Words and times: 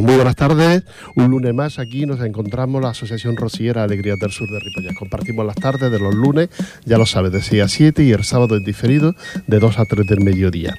Muy 0.00 0.16
buenas 0.16 0.34
tardes. 0.34 0.82
Un 1.14 1.30
lunes 1.30 1.54
más 1.54 1.78
aquí 1.78 2.04
nos 2.04 2.20
encontramos 2.20 2.82
la 2.82 2.90
Asociación 2.90 3.36
Rociera 3.36 3.84
Alegría 3.84 4.16
del 4.16 4.32
Sur 4.32 4.50
de 4.50 4.58
Ripollas. 4.58 4.96
Compartimos 4.96 5.46
las 5.46 5.54
tardes 5.54 5.90
de 5.90 6.00
los 6.00 6.14
lunes, 6.14 6.48
ya 6.84 6.98
lo 6.98 7.06
sabes, 7.06 7.30
de 7.30 7.40
6 7.40 7.62
a 7.62 7.68
7 7.68 8.02
y 8.02 8.10
el 8.10 8.24
sábado 8.24 8.56
en 8.56 8.64
diferido 8.64 9.14
de 9.46 9.58
2 9.60 9.78
a 9.78 9.84
3 9.84 10.06
del 10.06 10.20
mediodía. 10.20 10.74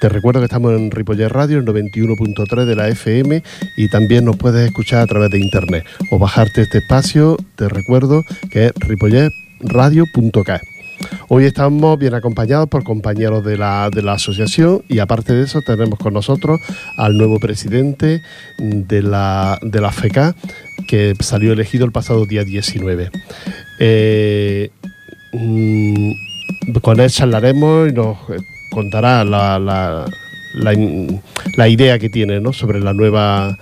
Te 0.00 0.08
recuerdo 0.08 0.40
que 0.40 0.44
estamos 0.44 0.72
en 0.72 0.90
Ripollas 0.90 1.32
Radio, 1.32 1.58
en 1.58 1.66
91.3 1.66 2.64
de 2.64 2.76
la 2.76 2.88
FM 2.88 3.42
y 3.76 3.88
también 3.88 4.24
nos 4.24 4.36
puedes 4.36 4.64
escuchar 4.66 5.00
a 5.00 5.06
través 5.06 5.30
de 5.30 5.40
internet 5.40 5.84
o 6.10 6.18
bajarte 6.18 6.62
este 6.62 6.78
espacio, 6.78 7.36
te 7.56 7.68
recuerdo 7.68 8.24
que 8.50 8.66
es 8.66 8.72
ripollesradio.ca. 8.76 10.60
Hoy 11.28 11.44
estamos 11.44 11.98
bien 11.98 12.14
acompañados 12.14 12.68
por 12.68 12.82
compañeros 12.82 13.44
de 13.44 13.56
la, 13.56 13.88
de 13.94 14.02
la 14.02 14.14
asociación 14.14 14.82
y 14.88 14.98
aparte 14.98 15.32
de 15.32 15.44
eso 15.44 15.60
tenemos 15.62 15.98
con 15.98 16.12
nosotros 16.12 16.60
al 16.96 17.16
nuevo 17.16 17.38
presidente 17.38 18.20
de 18.58 19.02
la, 19.02 19.58
de 19.62 19.80
la 19.80 19.92
FECA 19.92 20.34
que 20.88 21.14
salió 21.20 21.52
elegido 21.52 21.84
el 21.84 21.92
pasado 21.92 22.26
día 22.26 22.42
19. 22.42 23.10
Eh, 23.78 24.70
mm, 25.32 26.12
con 26.82 26.98
él 26.98 27.10
charlaremos 27.10 27.90
y 27.90 27.92
nos 27.92 28.18
contará 28.72 29.24
la, 29.24 29.58
la, 29.58 30.06
la, 31.56 31.68
idea 31.68 31.98
que 32.00 32.08
tiene 32.08 32.40
¿no? 32.40 32.52
sobre 32.52 32.80
la 32.80 32.92
nueva 32.92 33.56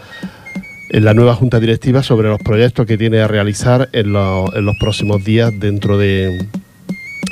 en 0.90 1.04
la 1.04 1.12
nueva 1.12 1.34
junta 1.34 1.60
directiva 1.60 2.02
sobre 2.02 2.28
los 2.28 2.40
proyectos 2.40 2.86
que 2.86 2.96
tiene 2.96 3.20
a 3.20 3.28
realizar 3.28 3.90
en, 3.92 4.06
en 4.06 4.64
los 4.64 4.76
próximos 4.80 5.22
días 5.22 5.52
dentro 5.60 5.98
de, 5.98 6.48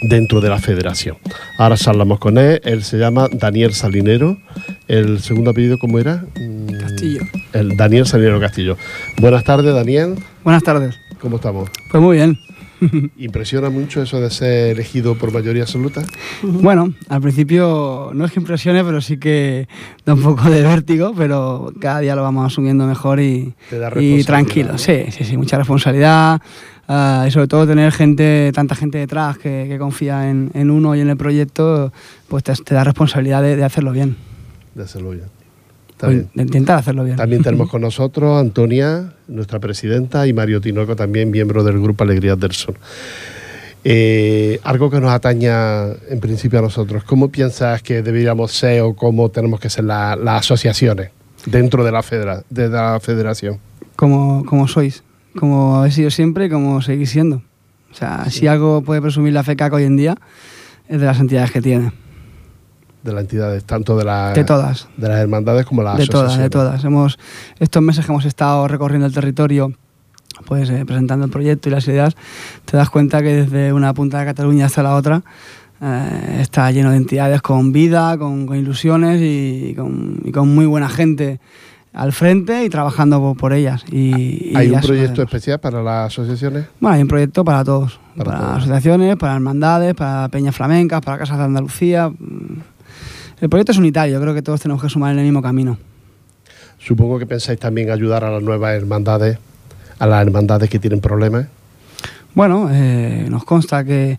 dentro 0.03 0.41
de 0.41 0.49
la 0.49 0.59
federación. 0.59 1.17
Ahora 1.59 1.77
charlamos 1.77 2.19
con 2.19 2.39
él, 2.39 2.61
él 2.65 2.83
se 2.83 2.99
llama 2.99 3.29
Daniel 3.33 3.73
Salinero, 3.75 4.39
el 4.89 5.21
segundo 5.21 5.51
apellido 5.51 5.79
¿cómo 5.79 5.99
era? 5.99 6.25
Mm, 6.39 6.79
Castillo. 6.79 7.21
El 7.53 7.77
Daniel 7.77 8.07
Salinero 8.07 8.41
Castillo. 8.41 8.77
Buenas 9.21 9.45
tardes, 9.45 9.75
Daniel. 9.75 10.17
Buenas 10.45 10.63
tardes. 10.63 10.97
¿Cómo 11.21 11.37
estamos? 11.37 11.71
Pues 11.91 12.03
muy 12.03 12.17
bien. 12.17 12.39
¿Impresiona 13.17 13.71
mucho 13.71 14.03
eso 14.03 14.21
de 14.21 14.31
ser 14.31 14.73
elegido 14.73 15.17
por 15.17 15.33
mayoría 15.33 15.63
absoluta? 15.63 16.03
Bueno, 16.43 16.93
al 17.09 17.21
principio 17.21 18.11
no 18.15 18.25
es 18.25 18.33
que 18.33 18.41
impresione, 18.41 18.85
pero 18.85 19.01
sí 19.01 19.19
que 19.19 19.69
da 20.05 20.15
un 20.15 20.23
poco 20.23 20.51
de 20.51 20.63
vértigo, 20.63 21.13
pero 21.17 21.73
cada 21.81 22.01
día 22.01 22.15
lo 22.15 22.23
vamos 22.23 22.47
asumiendo 22.47 22.87
mejor 22.87 23.21
y, 23.21 23.55
y 23.97 24.25
tranquilo. 24.25 24.79
Sí, 24.79 25.07
sí, 25.11 25.25
sí, 25.25 25.37
mucha 25.37 25.59
responsabilidad. 25.59 26.41
Ah, 26.89 27.25
y 27.27 27.31
sobre 27.31 27.49
todo 27.49 27.67
tener 27.67 27.91
gente, 27.93 28.53
tanta 28.55 28.75
gente 28.75 28.99
detrás 28.99 29.39
que, 29.39 29.77
confía 29.79 30.31
en, 30.31 30.71
uno 30.71 30.95
y 30.95 31.01
en 31.01 31.11
el 31.11 31.17
proyecto, 31.17 31.93
pues 32.29 32.45
te, 32.45 32.75
da 32.75 32.85
responsabilidad 32.85 33.43
de, 33.43 33.63
hacerlo 33.65 33.93
bien. 33.93 34.17
De 34.75 34.85
hacerlo 34.85 35.11
bien. 35.11 35.25
Pues 35.99 36.27
intentar 36.35 36.79
hacerlo 36.79 37.05
bien. 37.05 37.17
También 37.17 37.43
tenemos 37.43 37.69
con 37.71 37.81
nosotros 37.81 38.39
Antonia, 38.41 39.15
nuestra 39.27 39.59
presidenta, 39.59 40.27
y 40.27 40.33
Mario 40.33 40.61
Tinoco, 40.61 40.95
también 40.95 41.31
miembro 41.31 41.65
del 41.65 41.81
Grupo 41.81 42.05
Alegrías 42.05 42.39
del 42.39 42.53
Sur. 42.53 42.77
Eh, 43.83 44.61
algo 44.63 44.91
que 44.91 45.01
nos 45.01 45.11
ataña 45.11 45.87
en 46.09 46.21
principio 46.21 46.59
a 46.59 46.63
nosotros. 46.63 47.05
¿Cómo 47.05 47.31
piensas 47.31 47.83
que 47.83 48.03
deberíamos 48.03 48.53
ser 48.53 48.83
o 48.83 48.95
cómo 48.95 49.29
tenemos 49.31 49.61
que 49.61 49.71
ser 49.71 49.85
las 49.85 50.19
asociaciones 50.27 51.11
dentro 51.47 51.85
de 51.85 51.93
la, 51.93 52.03
federa, 52.03 52.43
de 52.51 52.69
la 52.69 53.01
federación? 53.01 53.59
Como, 53.95 54.45
como 54.45 54.69
sois 54.69 55.03
como 55.37 55.85
he 55.85 55.91
sido 55.91 56.11
siempre 56.11 56.47
y 56.47 56.51
como 56.51 56.83
seguís 56.83 57.11
siendo. 57.11 57.43
O 57.91 57.95
sea, 57.95 58.29
si 58.31 58.47
algo 58.47 58.83
puede 58.83 59.01
presumir 59.01 59.33
la 59.33 59.43
FECAC 59.43 59.73
hoy 59.73 59.85
en 59.85 59.97
día, 59.97 60.17
es 60.89 61.01
de 61.01 61.07
las 61.07 61.19
entidades 61.19 61.51
que 61.51 61.63
tiene. 61.63 61.93
De 63.03 63.13
las 63.13 63.23
entidades, 63.23 63.65
tanto 63.65 63.97
de, 63.97 64.05
las 64.05 64.35
de 64.35 64.45
todas. 64.45 64.89
De 64.97 65.09
las 65.09 65.19
hermandades 65.19 65.65
como 65.65 65.83
las 65.83 65.97
De 65.97 66.07
todas, 66.07 66.37
de 66.37 66.51
todas. 66.51 66.85
Hemos, 66.85 67.19
estos 67.59 67.83
meses 67.83 68.05
que 68.05 68.13
hemos 68.13 68.25
estado 68.25 68.67
recorriendo 68.69 69.07
el 69.07 69.15
territorio, 69.15 69.73
pues 70.45 70.69
eh, 70.71 70.85
presentando 70.85 71.25
el 71.25 71.31
proyecto 71.31 71.69
y 71.69 71.73
las 71.73 71.87
ideas, 71.89 72.17
te 72.65 72.77
das 72.77 72.91
cuenta 72.91 73.23
que 73.23 73.45
desde 73.45 73.73
una 73.73 73.95
punta 73.95 74.19
de 74.19 74.27
Cataluña 74.27 74.67
hasta 74.67 74.83
la 74.83 74.95
otra 74.95 75.23
eh, 75.81 76.39
está 76.41 76.71
lleno 76.71 76.91
de 76.91 76.97
entidades 76.97 77.43
con 77.43 77.73
vida, 77.73 78.19
con, 78.19 78.53
ilusiones 78.55 79.21
y 79.23 79.75
con, 79.77 80.21
y 80.25 80.33
con 80.33 80.55
muy 80.55 80.67
buena 80.67 80.89
gente 80.89 81.41
al 81.97 82.13
frente 82.13 82.65
y 82.65 82.69
trabajando 82.69 83.35
por, 83.35 83.55
ellas. 83.55 83.83
Y, 83.91 84.55
¿Hay 84.55 84.71
un 84.71 84.81
proyecto 84.81 85.23
especial 85.23 85.59
para 85.59 85.83
las 85.83 86.13
asociaciones? 86.13 86.67
Bueno, 86.79 86.97
hay 86.97 87.03
un 87.03 87.09
proyecto 87.09 87.43
para 87.43 87.65
todos. 87.65 87.99
Para, 88.17 88.57
asociaciones, 88.57 89.17
para 89.17 89.35
hermandades, 89.35 89.95
para 89.95 90.29
peñas 90.29 90.55
flamencas, 90.55 91.01
para 91.01 91.19
casas 91.19 91.39
de 91.39 91.45
Andalucía. 91.45 92.11
Mm. 92.11 92.61
El 93.41 93.49
proyecto 93.49 93.73
es 93.73 93.79
unitario, 93.79 94.21
creo 94.21 94.35
que 94.35 94.43
todos 94.43 94.61
tenemos 94.61 94.83
que 94.83 94.91
sumar 94.91 95.13
en 95.13 95.21
el 95.21 95.25
mismo 95.25 95.41
camino. 95.41 95.79
Supongo 96.79 97.19
que 97.19 97.27
pensáis 97.27 97.59
también 97.59 97.91
ayudar 97.91 98.25
a 98.25 98.31
las 98.31 98.43
nuevas 98.43 98.75
hermandades, 98.75 99.39
a 99.99 100.07
las 100.07 100.23
hermandades 100.25 100.69
que 100.69 100.79
tienen 100.79 101.01
problemas. 101.01 101.47
Bueno, 102.35 102.69
eh, 102.71 103.27
nos 103.31 103.45
consta 103.45 103.85
que, 103.85 104.19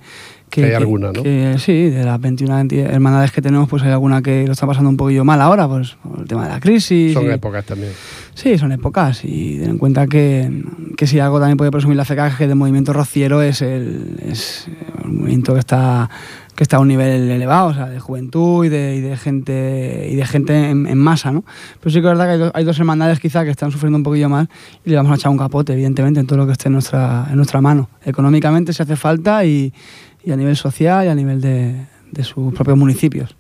que, 0.50 0.66
hay 0.66 0.74
alguna, 0.74 1.12
¿no? 1.12 1.24
sí, 1.58 1.90
de 1.90 2.04
las 2.04 2.20
21 2.20 2.68
hermandades 2.72 3.32
que 3.32 3.42
tenemos, 3.42 3.68
pues 3.68 3.84
hay 3.84 3.92
alguna 3.92 4.22
que 4.22 4.46
lo 4.46 4.54
está 4.54 4.66
pasando 4.66 4.90
un 4.90 4.98
poquillo 4.98 5.26
mal 5.26 5.42
ahora, 5.42 5.68
pues 5.68 5.98
por 6.02 6.22
el 6.22 6.28
tema 6.28 6.46
de 6.46 6.54
la 6.54 6.60
crisis. 6.60 7.14
Son 7.14 7.30
épocas 7.30 7.66
también. 7.66 7.92
Sí, 8.34 8.58
son 8.58 8.72
épocas. 8.72 9.22
Y 9.24 9.58
ten 9.60 9.72
en 9.72 9.78
cuenta 9.78 10.08
que, 10.08 10.64
que 10.96 11.08
si 11.08 11.20
algo 11.20 11.40
también 11.40 11.58
puede 11.58 11.72
presumir 11.72 11.98
la 11.98 12.06
FECA 12.06 12.36
que 12.38 12.46
el 12.46 12.56
movimiento 12.56 12.94
rociero 12.94 13.42
es 13.42 13.62
el, 13.62 14.20
es 14.26 14.68
el 15.04 15.12
movimiento 15.12 15.54
que 15.54 15.60
está 15.60 16.10
que 16.58 16.64
está 16.64 16.78
a 16.78 16.80
un 16.80 16.88
nivel 16.88 17.30
elevado, 17.30 17.68
o 17.68 17.74
sea, 17.76 17.86
de 17.86 18.00
juventud 18.00 18.66
y 18.66 18.70
de, 18.70 18.96
y 18.96 19.02
de 19.02 19.16
gente 19.16 20.10
y 20.12 20.16
de 20.16 20.26
gente 20.26 20.72
en, 20.72 20.98
masa, 20.98 21.32
¿no? 21.32 21.46
Pero 21.80 21.92
sí 21.92 22.02
que 22.02 22.08
es 22.08 22.18
verdad 22.18 22.26
que 22.26 22.44
hay, 22.46 22.52
hay, 22.52 22.64
dos 22.64 22.80
hermandades 22.80 23.20
quizá 23.20 23.44
que 23.44 23.52
están 23.52 23.72
sufriendo 23.72 23.96
un 23.96 24.04
poquillo 24.04 24.28
más 24.28 24.48
y 24.84 24.90
le 24.90 24.96
vamos 24.96 25.12
a 25.12 25.16
echar 25.16 25.32
un 25.32 25.38
capote, 25.38 25.74
evidentemente, 25.74 26.20
en 26.20 26.26
todo 26.26 26.40
lo 26.40 26.48
que 26.48 26.54
esté 26.54 26.70
en 26.70 26.74
nuestra, 26.74 27.28
en 27.30 27.36
nuestra 27.36 27.62
mano. 27.62 27.90
Económicamente 28.04 28.74
se 28.74 28.82
hace 28.82 28.96
falta 28.96 29.46
y, 29.46 29.72
y 30.28 30.32
a 30.34 30.36
nivel 30.36 30.58
social 30.58 31.06
y 31.06 31.10
a 31.10 31.16
nivel 31.16 31.40
de, 31.40 31.86
sus 32.22 32.54
propios 32.54 32.78
municipios. 32.78 33.34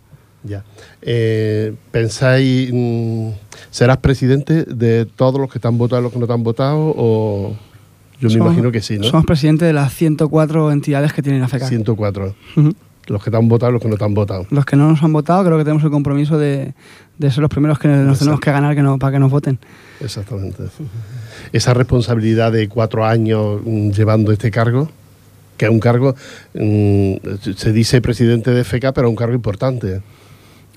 Ya. 0.44 0.64
Eh, 1.02 1.74
¿Pensáis, 1.92 2.70
mm, 2.72 3.32
serás 3.70 3.98
presidente 3.98 4.64
de 4.64 5.06
todos 5.06 5.38
los 5.42 5.52
que 5.52 5.60
te 5.60 5.68
han 5.68 5.78
votado 5.78 6.02
y 6.02 6.04
los 6.04 6.14
que 6.14 6.20
no 6.20 6.28
te 6.28 6.32
han 6.32 6.44
votado? 6.44 6.94
O 6.96 7.58
yo 8.22 8.30
me 8.30 8.36
imagino 8.36 8.72
que 8.72 8.82
sí, 8.82 8.98
¿no? 8.98 9.04
Somos 9.04 9.26
presidente 9.26 9.66
de 9.66 9.74
las 9.74 9.94
104 9.94 10.72
entidades 10.72 11.12
que 11.12 11.22
tienen 11.22 11.44
AFECA. 11.44 11.68
104. 11.68 12.34
Los 13.08 13.22
que 13.22 13.32
te 13.32 13.38
han 13.38 13.50
votado 13.50 13.72
y 13.72 13.74
los 13.74 13.82
que 13.82 13.90
no 13.90 13.98
te 13.98 14.06
han 14.06 14.14
votado. 14.14 14.48
Los 14.50 14.66
que 14.66 14.78
no 14.78 14.88
nos 14.88 15.04
han 15.04 15.12
votado, 15.12 15.44
creo 15.44 15.58
que 15.58 15.66
tenemos 15.66 15.84
el 15.84 15.92
compromiso 15.92 16.38
de, 16.38 16.74
ser 17.20 17.40
los 17.40 17.50
primeros 17.50 17.80
que 17.80 17.90
nos 17.90 18.20
tenemos 18.20 18.40
que 18.40 18.52
ganar 18.52 18.76
que 18.76 18.82
no, 18.82 18.98
para 18.98 19.12
que 19.12 19.20
nos 19.20 19.30
voten. 19.30 19.60
Exactamente. 20.00 20.64
Esa 21.52 21.74
responsabilidad 21.74 22.54
de 22.54 22.70
cuatro 22.70 23.06
años 23.06 23.60
mm, 23.66 23.90
llevando 23.90 24.32
este 24.32 24.52
cargo, 24.52 24.90
que 25.58 25.66
es 25.66 25.72
un 25.72 25.80
cargo, 25.80 26.16
mm, 26.54 27.14
se 27.56 27.74
dice 27.74 28.02
presidente 28.02 28.52
de 28.52 28.64
FK, 28.64 28.94
pero 28.94 29.08
es 29.08 29.10
un 29.10 29.16
cargo 29.16 29.36
importante. 29.36 30.02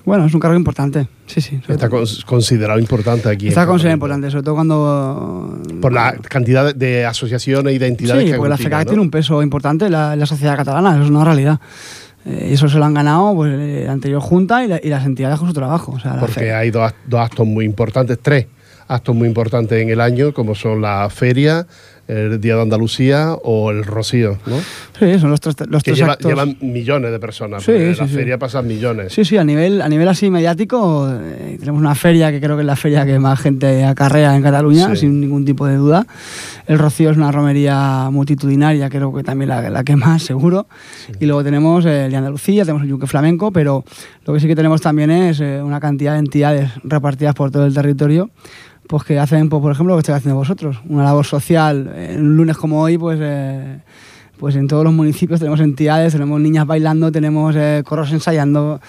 Bueno, 0.03 0.25
es 0.25 0.33
un 0.33 0.39
cargo 0.39 0.57
importante, 0.57 1.07
sí, 1.27 1.41
sí. 1.41 1.61
Está 1.67 1.87
considerado 2.25 2.79
importante 2.79 3.29
aquí. 3.29 3.49
Está 3.49 3.67
considerado 3.67 3.95
importante, 3.95 4.31
sobre 4.31 4.43
todo 4.43 4.55
cuando... 4.55 5.61
Por 5.79 5.93
la 5.93 6.13
cantidad 6.13 6.73
de 6.73 7.05
asociaciones 7.05 7.75
y 7.75 7.77
de 7.77 7.87
entidades 7.87 8.25
sí, 8.25 8.33
porque 8.35 8.49
la 8.49 8.57
FK 8.57 8.85
tiene 8.87 9.01
un 9.01 9.11
peso 9.11 9.43
importante 9.43 9.85
en 9.85 9.91
la, 9.91 10.25
sociedad 10.25 10.57
catalana, 10.57 10.95
eso 10.95 11.03
es 11.03 11.09
una 11.09 11.23
realidad. 11.23 11.59
Eh, 12.25 12.47
y 12.51 12.53
eso 12.53 12.67
se 12.67 12.77
lo 12.77 12.85
han 12.85 12.93
ganado 12.95 13.33
pues, 13.35 13.53
eh, 13.53 13.83
la 13.85 13.93
anterior 13.93 14.21
junta 14.21 14.63
y, 14.65 14.67
las 14.67 15.05
entidades 15.05 15.37
con 15.37 15.47
su 15.47 15.53
trabajo. 15.53 15.95
porque 16.19 16.51
hay 16.51 16.71
dos, 16.71 16.91
dos 17.07 17.19
actos 17.19 17.45
muy 17.45 17.65
importantes, 17.65 18.17
tres 18.19 18.47
actos 18.87 19.15
muy 19.15 19.27
importantes 19.27 19.81
en 19.81 19.89
el 19.89 20.01
año, 20.01 20.33
como 20.33 20.55
son 20.55 20.81
la 20.81 21.09
feria, 21.09 21.65
el 22.11 22.41
Día 22.41 22.57
de 22.57 22.61
Andalucía 22.63 23.33
o 23.41 23.71
el 23.71 23.85
Rocío, 23.85 24.37
¿no? 24.45 24.57
Sí, 24.99 25.17
son 25.17 25.31
los 25.31 25.39
tres, 25.39 25.55
los 25.69 25.81
que 25.81 25.93
llevan 25.93 26.57
millones 26.59 27.11
de 27.11 27.19
personas. 27.19 27.63
Sí, 27.63 27.93
sí, 27.93 28.01
la 28.01 28.07
feria 28.07 28.37
pasa 28.37 28.61
millones. 28.61 29.13
Sí, 29.13 29.23
sí, 29.23 29.37
a 29.37 29.43
nivel, 29.43 29.81
a 29.81 29.87
nivel 29.87 30.07
así 30.09 30.29
mediático, 30.29 31.09
eh, 31.09 31.55
tenemos 31.57 31.79
una 31.79 31.95
feria 31.95 32.29
que 32.31 32.41
creo 32.41 32.57
que 32.57 32.63
es 32.63 32.67
la 32.67 32.75
feria 32.75 33.05
que 33.05 33.17
más 33.17 33.39
gente 33.39 33.85
acarrea 33.85 34.35
en 34.35 34.43
Cataluña, 34.43 34.93
sin 34.95 35.21
ningún 35.21 35.45
tipo 35.45 35.65
de 35.65 35.77
duda. 35.77 36.05
El 36.67 36.79
Rocío 36.79 37.11
es 37.11 37.17
una 37.17 37.31
romería 37.31 38.09
multitudinaria, 38.11 38.89
creo 38.89 39.13
que 39.13 39.23
también 39.23 39.49
la, 39.49 39.69
la 39.69 39.83
que 39.83 39.95
más, 39.95 40.23
seguro. 40.23 40.67
Y 41.19 41.25
luego 41.25 41.43
tenemos 41.43 41.85
el 41.85 42.11
de 42.11 42.17
Andalucía, 42.17 42.63
tenemos 42.63 42.83
el 42.83 42.89
Yunque 42.89 43.07
Flamenco, 43.07 43.51
pero 43.51 43.85
lo 44.25 44.33
que 44.33 44.39
sí 44.41 44.47
que 44.47 44.55
tenemos 44.55 44.81
también 44.81 45.11
es 45.11 45.39
eh, 45.39 45.61
una 45.61 45.79
cantidad 45.79 46.13
de 46.13 46.19
entidades 46.19 46.71
repartidas 46.83 47.35
por 47.35 47.51
todo 47.51 47.65
el 47.65 47.73
territorio 47.73 48.29
pues 48.87 49.03
que 49.03 49.19
hacen, 49.19 49.49
pues, 49.49 49.61
por 49.61 49.71
ejemplo, 49.71 49.93
lo 49.93 49.97
que 49.97 50.01
estáis 50.01 50.17
haciendo 50.17 50.35
vosotros, 50.35 50.81
una 50.87 51.03
labor 51.03 51.25
social. 51.25 51.93
En 51.95 52.21
un 52.21 52.37
lunes 52.37 52.57
como 52.57 52.81
hoy, 52.81 52.97
pues, 52.97 53.19
eh, 53.21 53.79
pues 54.37 54.55
en 54.55 54.67
todos 54.67 54.83
los 54.83 54.93
municipios 54.93 55.39
tenemos 55.39 55.59
entidades, 55.59 56.13
tenemos 56.13 56.41
niñas 56.41 56.65
bailando, 56.65 57.11
tenemos 57.11 57.55
eh, 57.55 57.83
corros 57.85 58.11
ensayando 58.11 58.81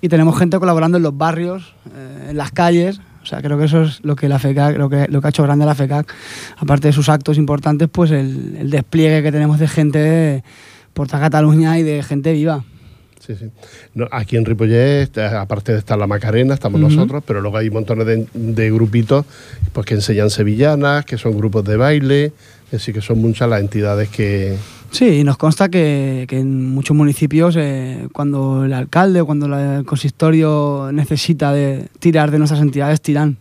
y 0.00 0.08
tenemos 0.08 0.38
gente 0.38 0.58
colaborando 0.58 0.98
en 0.98 1.02
los 1.02 1.16
barrios, 1.16 1.74
eh, 1.94 2.28
en 2.30 2.36
las 2.36 2.52
calles. 2.52 3.00
O 3.22 3.26
sea, 3.26 3.42
creo 3.42 3.58
que 3.58 3.64
eso 3.64 3.82
es 3.82 4.02
lo 4.02 4.16
que 4.16 4.28
la 4.28 4.38
FECAC, 4.38 4.78
lo 4.78 4.88
que, 4.88 5.06
lo 5.08 5.20
que 5.20 5.26
ha 5.26 5.30
hecho 5.30 5.42
grande 5.42 5.66
la 5.66 5.74
FECAC, 5.74 6.14
aparte 6.56 6.88
de 6.88 6.92
sus 6.92 7.08
actos 7.08 7.36
importantes, 7.36 7.88
pues 7.90 8.12
el, 8.12 8.56
el 8.56 8.70
despliegue 8.70 9.22
que 9.22 9.32
tenemos 9.32 9.58
de 9.58 9.68
gente 9.68 10.44
por 10.94 11.06
toda 11.06 11.20
Cataluña 11.20 11.78
y 11.78 11.82
de 11.82 12.02
gente 12.02 12.32
viva. 12.32 12.64
Sí, 13.38 13.50
sí. 13.94 14.02
aquí 14.10 14.36
en 14.36 14.44
Ripollet, 14.44 15.16
aparte 15.18 15.72
de 15.72 15.78
estar 15.78 15.98
la 15.98 16.06
Macarena, 16.06 16.54
estamos 16.54 16.80
nosotros, 16.80 17.22
pero 17.26 17.40
luego 17.40 17.56
hay 17.56 17.70
montones 17.70 18.06
de, 18.06 18.26
de, 18.34 18.70
grupitos 18.72 19.24
pues, 19.72 19.86
que 19.86 19.94
enseñan 19.94 20.30
sevillanas, 20.30 21.04
que 21.04 21.16
son 21.18 21.36
grupos 21.36 21.64
de 21.64 21.76
baile, 21.76 22.32
así 22.72 22.92
que 22.92 23.00
son 23.00 23.20
muchas 23.20 23.48
las 23.48 23.60
entidades 23.60 24.08
que... 24.08 24.56
Sí, 24.90 25.20
y 25.20 25.24
nos 25.24 25.36
consta 25.36 25.68
que, 25.68 26.26
en 26.28 26.70
muchos 26.70 26.96
municipios, 26.96 27.54
eh, 27.56 28.08
cuando 28.12 28.64
el 28.64 28.72
alcalde 28.72 29.20
o 29.20 29.26
cuando 29.26 29.46
el 29.46 29.84
consistorio 29.84 30.90
necesita 30.92 31.52
de 31.52 31.86
tirar 32.00 32.32
de 32.32 32.38
nuestras 32.38 32.60
entidades, 32.60 33.00
tiran 33.00 33.36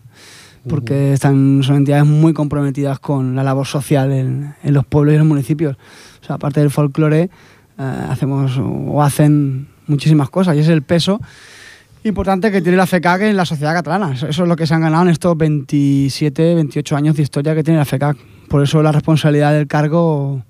porque 0.68 1.14
están, 1.14 1.62
son 1.64 1.78
entidades 1.78 2.06
muy 2.06 2.34
comprometidas 2.34 3.00
con 3.00 3.36
la 3.36 3.44
labor 3.44 3.66
social 3.66 4.12
en, 4.12 4.54
los 4.64 4.86
pueblos 4.86 5.14
y 5.14 5.16
en 5.16 5.20
los 5.20 5.28
municipios. 5.28 5.78
O 6.22 6.26
sea, 6.26 6.36
aparte 6.36 6.60
del 6.60 6.70
folclore, 6.70 7.24
eh, 7.24 7.30
hacemos 8.10 8.60
o 8.60 9.02
hacen 9.02 9.69
muchísimas 9.90 10.30
cosas 10.30 10.56
y 10.56 10.60
es 10.60 10.68
el 10.70 10.82
peso 10.82 11.20
importante 12.04 12.52
que 12.52 12.62
tiene 12.62 12.78
la 12.78 12.88
FECAC 12.88 13.24
en 13.24 13.36
la 13.36 13.46
sociedad 13.46 13.74
catalana. 13.74 14.14
Eso 14.14 14.28
es 14.28 14.38
lo 14.38 14.56
que 14.56 14.66
se 14.66 14.74
han 14.74 14.82
ganado 14.82 15.04
en 15.04 15.10
estos 15.10 15.38
27, 15.38 16.56
28 16.56 16.96
años 16.96 17.16
de 17.16 17.24
historia 17.24 17.54
que 17.56 17.64
tiene 17.64 17.80
la 17.80 17.86
FECAC. 17.86 18.18
Por 18.48 18.64
eso 18.64 18.82
la 18.82 18.92
responsabilidad 18.92 19.54
del 19.54 19.68
cargo 19.68 20.44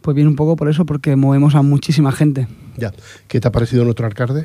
pues 0.00 0.14
viene 0.14 0.30
un 0.30 0.36
poco 0.36 0.56
por 0.56 0.68
eso, 0.68 0.86
porque 0.86 1.14
movemos 1.16 1.54
a 1.54 1.62
muchísima 1.62 2.10
gente. 2.12 2.48
Ya. 2.76 2.92
¿Qué 3.28 3.40
te 3.40 3.48
ha 3.48 3.52
parecido 3.52 3.84
nuestro 3.84 4.06
alcalde? 4.06 4.44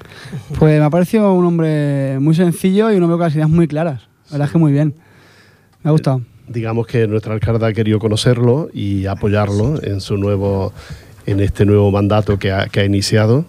Pues 0.59 0.77
me 0.79 0.85
ha 0.85 0.89
parecido 0.89 1.33
un 1.33 1.45
hombre 1.45 2.19
muy 2.19 2.35
sencillo 2.35 2.91
y 2.91 2.97
un 2.97 3.03
hombre 3.03 3.15
con 3.15 3.23
las 3.23 3.35
ideas 3.35 3.49
muy 3.49 3.67
claras. 3.67 4.01
La 4.25 4.33
verdad 4.33 4.47
es 4.47 4.51
que 4.51 4.57
muy 4.57 4.71
bien. 4.73 4.95
Me 5.83 5.89
ha 5.89 5.91
gustado. 5.91 6.21
digamos 6.47 6.87
que 6.87 7.07
nuestro 7.07 7.33
alcalde 7.33 7.65
ha 7.65 7.73
querido 7.73 7.99
conocerlo 7.99 8.69
y 8.73 9.05
apoyarlo 9.05 9.81
en 9.81 10.01
su 10.01 10.17
nuevo 10.17 10.73
en 11.25 11.39
este 11.39 11.65
nuevo 11.65 11.89
mandato 11.89 12.37
que 12.37 12.51
ha, 12.51 12.67
que 12.67 12.81
ha 12.81 12.85
iniciado 12.85 13.45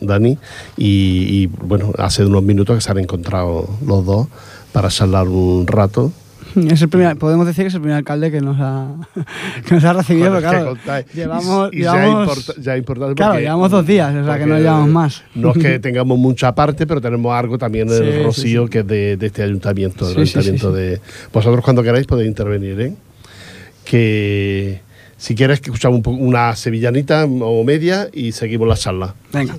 Dani 0.00 0.38
y, 0.76 1.42
y, 1.42 1.46
bueno 1.46 1.92
hace 1.98 2.24
unos 2.24 2.42
minutos 2.42 2.76
que 2.76 2.80
se 2.80 2.90
han 2.90 2.98
encontrado 2.98 3.68
los 3.84 4.04
dos 4.04 4.28
para 4.72 4.88
charlar 4.88 5.28
un 5.28 5.66
rato. 5.66 6.12
Es 6.70 6.80
el 6.80 6.88
primer, 6.88 7.16
podemos 7.16 7.46
decir 7.46 7.64
que 7.64 7.68
es 7.68 7.74
el 7.74 7.80
primer 7.80 7.98
alcalde 7.98 8.30
que 8.30 8.40
nos 8.40 8.56
ha, 8.60 8.94
que 9.66 9.74
nos 9.74 9.84
ha 9.84 9.92
recibido, 9.92 10.32
pero 10.34 10.40
claro, 10.40 10.76
llevamos, 11.12 11.70
y, 11.72 11.78
llevamos 11.78 12.54
ya, 12.58 12.76
importante 12.76 13.14
claro, 13.14 13.38
llevamos 13.38 13.70
dos 13.70 13.86
días, 13.86 14.14
o 14.14 14.24
sea 14.24 14.38
que 14.38 14.46
no 14.46 14.58
llevamos 14.58 14.88
más. 14.88 15.22
No 15.34 15.52
es 15.52 15.58
que 15.58 15.78
tengamos 15.80 16.18
mucha 16.18 16.54
parte, 16.54 16.86
pero 16.86 17.00
tenemos 17.00 17.34
algo 17.34 17.58
también 17.58 17.90
en 17.90 18.04
el 18.04 18.24
Rocío, 18.24 18.68
que 18.68 18.78
es 18.78 18.86
de, 18.86 19.16
de, 19.16 19.26
este 19.26 19.42
ayuntamiento, 19.42 20.08
del 20.08 20.18
ayuntamiento 20.18 20.72
de... 20.72 21.00
Vosotros 21.32 21.62
cuando 21.64 21.82
queráis 21.82 22.06
podéis 22.06 22.28
intervenir, 22.28 22.80
¿eh? 22.80 22.94
Que 23.84 24.80
si 25.16 25.34
quieres 25.34 25.60
escuchamos 25.60 26.00
un 26.06 26.20
una 26.20 26.54
sevillanita 26.56 27.24
o 27.24 27.64
media 27.64 28.08
y 28.12 28.32
seguimos 28.32 28.68
la 28.68 28.76
charla. 28.76 29.14
Venga. 29.32 29.56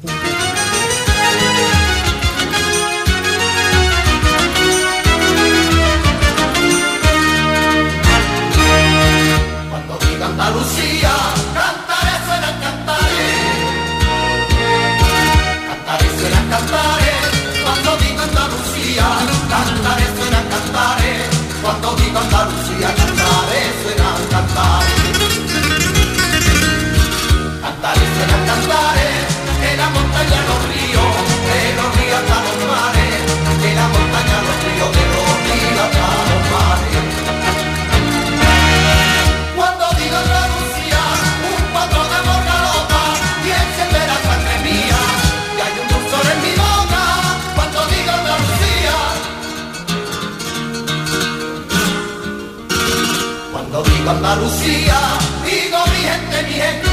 Andalucía, 53.78 54.98
digo 55.46 55.78
mi 55.86 56.02
gente, 56.02 56.38
mi 56.48 56.54
gente. 56.54 56.90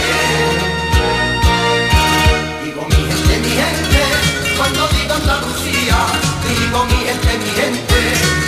Digo 2.63 2.83
mi 2.91 2.95
gente, 3.09 3.39
mi 3.41 3.49
gente, 3.49 4.03
cuando 4.59 4.87
digo 4.89 5.15
Andalucía, 5.15 5.97
digo 6.47 6.85
mi 6.85 6.99
gente, 7.07 7.39
mi 7.39 7.51
gente. 7.59 7.99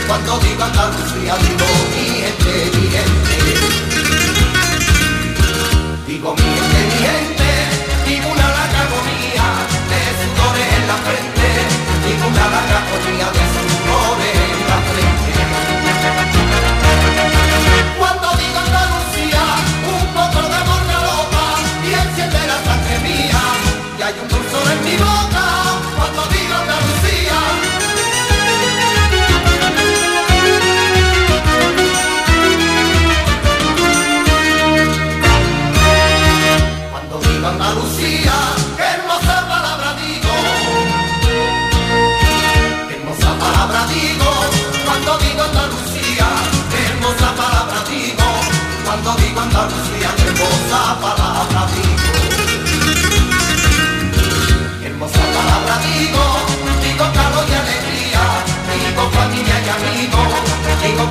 Cuando 0.06 0.38
digo 0.40 0.64
Andalucía, 0.64 1.34
digo 1.46 1.66
mi 1.92 2.04
gente, 2.20 2.52
mi 2.76 2.86
gente. 2.92 3.36
Digo 6.06 6.34
mi 6.34 6.42
gente, 6.42 6.78
mi 6.90 6.98
gente, 7.08 7.48
digo 8.06 8.28
una 8.28 8.48
larga 8.48 8.80
agonía 8.84 9.46
de 9.88 10.00
sudores 10.20 10.68
en 10.76 10.86
la 10.88 10.96
frente, 11.06 11.48
digo 12.04 12.26
una 12.28 12.46
larga 12.52 12.78
agonía 12.84 13.28
de 13.32 13.44
sudores 13.56 14.45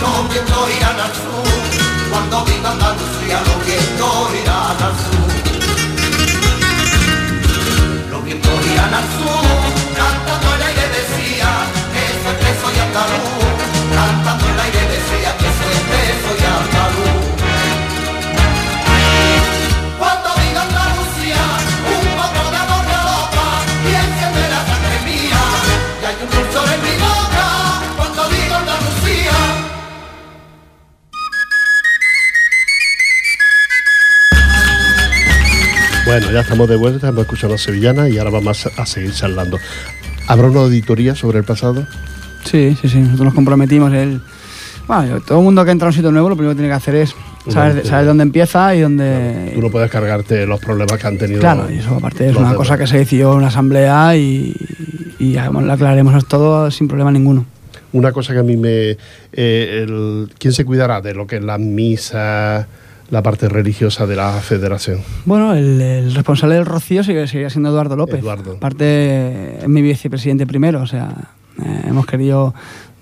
los 0.00 0.28
vientos 0.28 0.70
irán 0.76 1.00
al 1.00 1.12
sur. 1.12 1.46
Cuando 2.10 2.44
digo 2.44 2.68
Andalucía, 2.68 3.42
los 3.48 3.66
vientos 3.66 4.34
irán 4.42 4.78
al 4.86 4.94
sur. 5.04 5.30
Los 8.10 8.24
vientos 8.24 8.66
irán 8.72 8.94
al 8.94 9.06
sur, 9.18 9.46
cantando 9.96 10.54
el 10.54 10.62
aire 10.62 10.86
decía, 10.98 11.50
que 11.92 12.02
soy 12.22 12.34
preso 12.40 12.66
y 12.74 12.78
andaluz. 12.80 13.53
Bueno, 36.14 36.30
ya 36.30 36.42
estamos 36.42 36.68
de 36.68 36.76
vuelta, 36.76 37.08
hemos 37.08 37.22
escuchado 37.22 37.54
a 37.54 37.58
Sevillana 37.58 38.08
y 38.08 38.18
ahora 38.18 38.30
vamos 38.30 38.68
a 38.76 38.86
seguir 38.86 39.12
charlando. 39.12 39.58
¿Habrá 40.28 40.46
una 40.46 40.60
auditoría 40.60 41.16
sobre 41.16 41.38
el 41.38 41.44
pasado? 41.44 41.88
Sí, 42.44 42.78
sí, 42.80 42.88
sí, 42.88 42.98
nosotros 43.00 43.24
nos 43.24 43.34
comprometimos. 43.34 43.92
El... 43.92 44.20
Bueno, 44.86 45.20
todo 45.22 45.38
el 45.38 45.44
mundo 45.44 45.64
que 45.64 45.72
entra 45.72 45.88
a 45.88 45.90
un 45.90 45.92
sitio 45.92 46.12
nuevo 46.12 46.28
lo 46.28 46.36
primero 46.36 46.52
que 46.52 46.58
tiene 46.58 46.68
que 46.68 46.74
hacer 46.76 46.94
es 46.94 47.16
saber, 47.48 47.84
saber 47.84 48.06
dónde 48.06 48.22
empieza 48.22 48.76
y 48.76 48.82
dónde... 48.82 49.50
tú 49.56 49.60
no 49.60 49.70
puedes 49.70 49.90
cargarte 49.90 50.46
los 50.46 50.60
problemas 50.60 51.00
que 51.00 51.06
han 51.08 51.18
tenido. 51.18 51.40
Claro, 51.40 51.68
y 51.68 51.78
eso 51.78 51.96
aparte 51.96 52.30
es 52.30 52.36
una 52.36 52.54
cosa 52.54 52.78
que 52.78 52.86
se 52.86 52.96
decidió 52.98 53.32
en 53.32 53.38
una 53.38 53.48
asamblea 53.48 54.16
y, 54.16 54.54
y 55.18 55.34
bueno, 55.34 55.62
lo 55.62 55.72
aclararemos 55.72 56.28
todo 56.28 56.70
sin 56.70 56.86
problema 56.86 57.10
ninguno. 57.10 57.44
Una 57.92 58.12
cosa 58.12 58.32
que 58.34 58.38
a 58.38 58.44
mí 58.44 58.56
me... 58.56 58.90
eh, 59.32 59.80
el- 59.82 60.30
¿Quién 60.38 60.54
se 60.54 60.64
cuidará 60.64 61.00
de 61.00 61.12
lo 61.12 61.26
que 61.26 61.38
es 61.38 61.42
la 61.42 61.58
misa, 61.58 62.68
la 63.10 63.22
parte 63.22 63.48
religiosa 63.48 64.06
de 64.06 64.16
la 64.16 64.32
federación? 64.40 65.00
Bueno, 65.24 65.54
el, 65.54 65.80
el 65.80 66.14
responsable 66.14 66.54
del 66.56 66.66
Rocío 66.66 67.04
sigue, 67.04 67.26
siendo 67.26 67.68
Eduardo 67.70 67.96
López. 67.96 68.20
Eduardo. 68.20 68.52
Aparte, 68.56 69.58
es 69.60 69.68
mi 69.68 69.82
vicepresidente 69.82 70.46
primero, 70.46 70.80
o 70.82 70.86
sea, 70.86 71.12
eh, 71.62 71.82
hemos 71.86 72.06
querido 72.06 72.54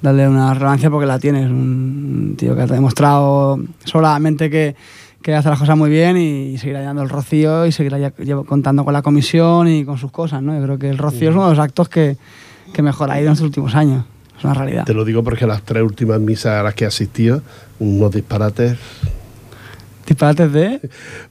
darle 0.02 0.28
una 0.28 0.52
relevancia 0.52 0.90
porque 0.90 1.06
la 1.06 1.18
tiene. 1.18 1.44
Es 1.44 1.50
un 1.50 2.34
tío 2.36 2.54
que 2.56 2.62
ha 2.62 2.66
demostrado 2.66 3.58
solamente 3.84 4.50
que, 4.50 4.74
que 5.22 5.34
hace 5.34 5.48
las 5.48 5.58
cosas 5.58 5.78
muy 5.78 5.88
bien 5.90 6.16
y, 6.16 6.58
seguirá 6.58 6.80
llevando 6.80 7.02
el 7.02 7.08
Rocío 7.08 7.64
y 7.66 7.72
seguirá 7.72 7.98
ya- 7.98 8.12
llevo- 8.16 8.44
contando 8.44 8.84
con 8.84 8.92
la 8.92 9.02
comisión 9.02 9.68
y 9.68 9.84
con 9.84 9.98
sus 9.98 10.10
cosas, 10.10 10.42
¿no? 10.42 10.54
Yo 10.58 10.62
creo 10.64 10.78
que 10.78 10.90
el 10.90 10.98
Rocío 10.98 11.30
es 11.30 11.36
uno 11.36 11.44
de 11.48 11.50
los 11.54 11.58
actos 11.64 11.88
que, 11.88 12.16
que 12.72 12.82
mejor 12.82 13.10
ha 13.10 13.18
ido 13.20 13.28
en 13.28 13.34
estos 13.34 13.46
últimos 13.46 13.74
años. 13.76 14.04
Es 14.36 14.44
una 14.44 14.54
realidad. 14.54 14.84
Te 14.84 14.94
lo 14.94 15.04
digo 15.04 15.22
porque 15.22 15.46
las 15.46 15.62
tres 15.62 15.84
últimas 15.84 16.18
misas 16.20 16.58
a 16.58 16.64
las 16.64 16.74
que 16.74 16.82
he 16.82 16.88
asistido, 16.88 17.42
unos 17.78 18.10
disparates 18.10 18.76
Disparates 20.12 20.52
de... 20.52 20.80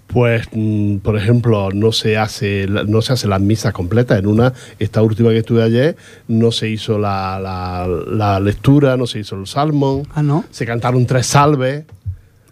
Pues, 0.08 0.48
mm, 0.52 0.98
por 0.98 1.16
ejemplo, 1.18 1.70
no 1.72 1.92
se 1.92 2.18
hace 2.18 2.68
la- 2.68 2.84
no 2.84 3.02
se 3.02 3.14
hacen 3.14 3.30
las 3.30 3.40
misas 3.42 3.74
completas. 3.74 4.20
En 4.20 4.28
una, 4.28 4.52
esta 4.80 5.02
última 5.02 5.30
que 5.30 5.38
estuve 5.38 5.64
ayer, 5.64 5.96
no 6.28 6.52
se 6.52 6.68
hizo 6.68 6.98
la, 7.00 7.40
la- 7.40 7.88
la 8.08 8.40
lectura, 8.40 8.98
no 8.98 9.08
se 9.08 9.20
hizo 9.20 9.36
el 9.40 9.48
salmón, 9.48 10.04
Ah, 10.14 10.22
no. 10.24 10.44
se 10.52 10.66
cantaron 10.66 11.06
tres 11.06 11.28
salves. 11.28 11.86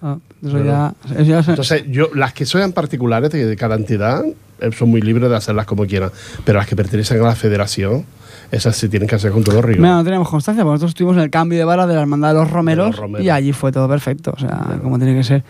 Ah, 0.01 0.17
eso 0.41 0.51
Bueno. 0.51 0.65
ya, 0.65 0.93
eso 1.15 1.23
ya 1.23 1.43
se- 1.43 1.51
Entonces, 1.51 1.83
yo, 1.89 2.09
las 2.15 2.31
que 2.33 2.45
sean 2.45 2.71
particulares 2.71 3.31
de, 3.31 3.55
cada 3.57 3.75
entidad, 3.75 4.23
eh, 4.61 4.69
son 4.77 4.89
muy 4.89 5.01
libres 5.01 5.29
de 5.29 5.35
hacerlas 5.35 5.65
como 5.65 5.85
quieran. 5.85 6.11
Pero 6.45 6.59
las 6.59 6.67
que 6.67 6.75
pertenecen 6.77 7.19
a 7.19 7.23
la 7.25 7.35
federación, 7.35 8.05
esas 8.51 8.75
se 8.77 8.87
tienen 8.87 9.07
que 9.09 9.15
hacer 9.15 9.31
con 9.31 9.43
todo 9.43 9.61
rigor. 9.61 9.81
Mira, 9.81 9.95
no 9.95 10.03
teníamos 10.05 10.29
constancia, 10.29 10.63
porque 10.63 10.75
nosotros 10.75 10.91
estuvimos 10.91 11.17
en 11.17 11.23
el 11.23 11.29
cambio 11.29 11.57
de 11.59 11.65
vara 11.65 11.85
de 11.85 11.93
la 11.95 12.01
hermandad 12.01 12.29
de 12.29 12.35
los 12.39 12.49
romeros, 12.49 12.85
De 12.85 12.91
los 12.91 12.99
romeros. 12.99 13.25
y 13.25 13.29
allí 13.29 13.51
fue 13.51 13.71
todo 13.73 13.87
perfecto, 13.89 14.31
o 14.35 14.39
sea, 14.39 14.79
como 14.81 14.97
tiene 14.97 15.13
que 15.15 15.23
ser. 15.25 15.43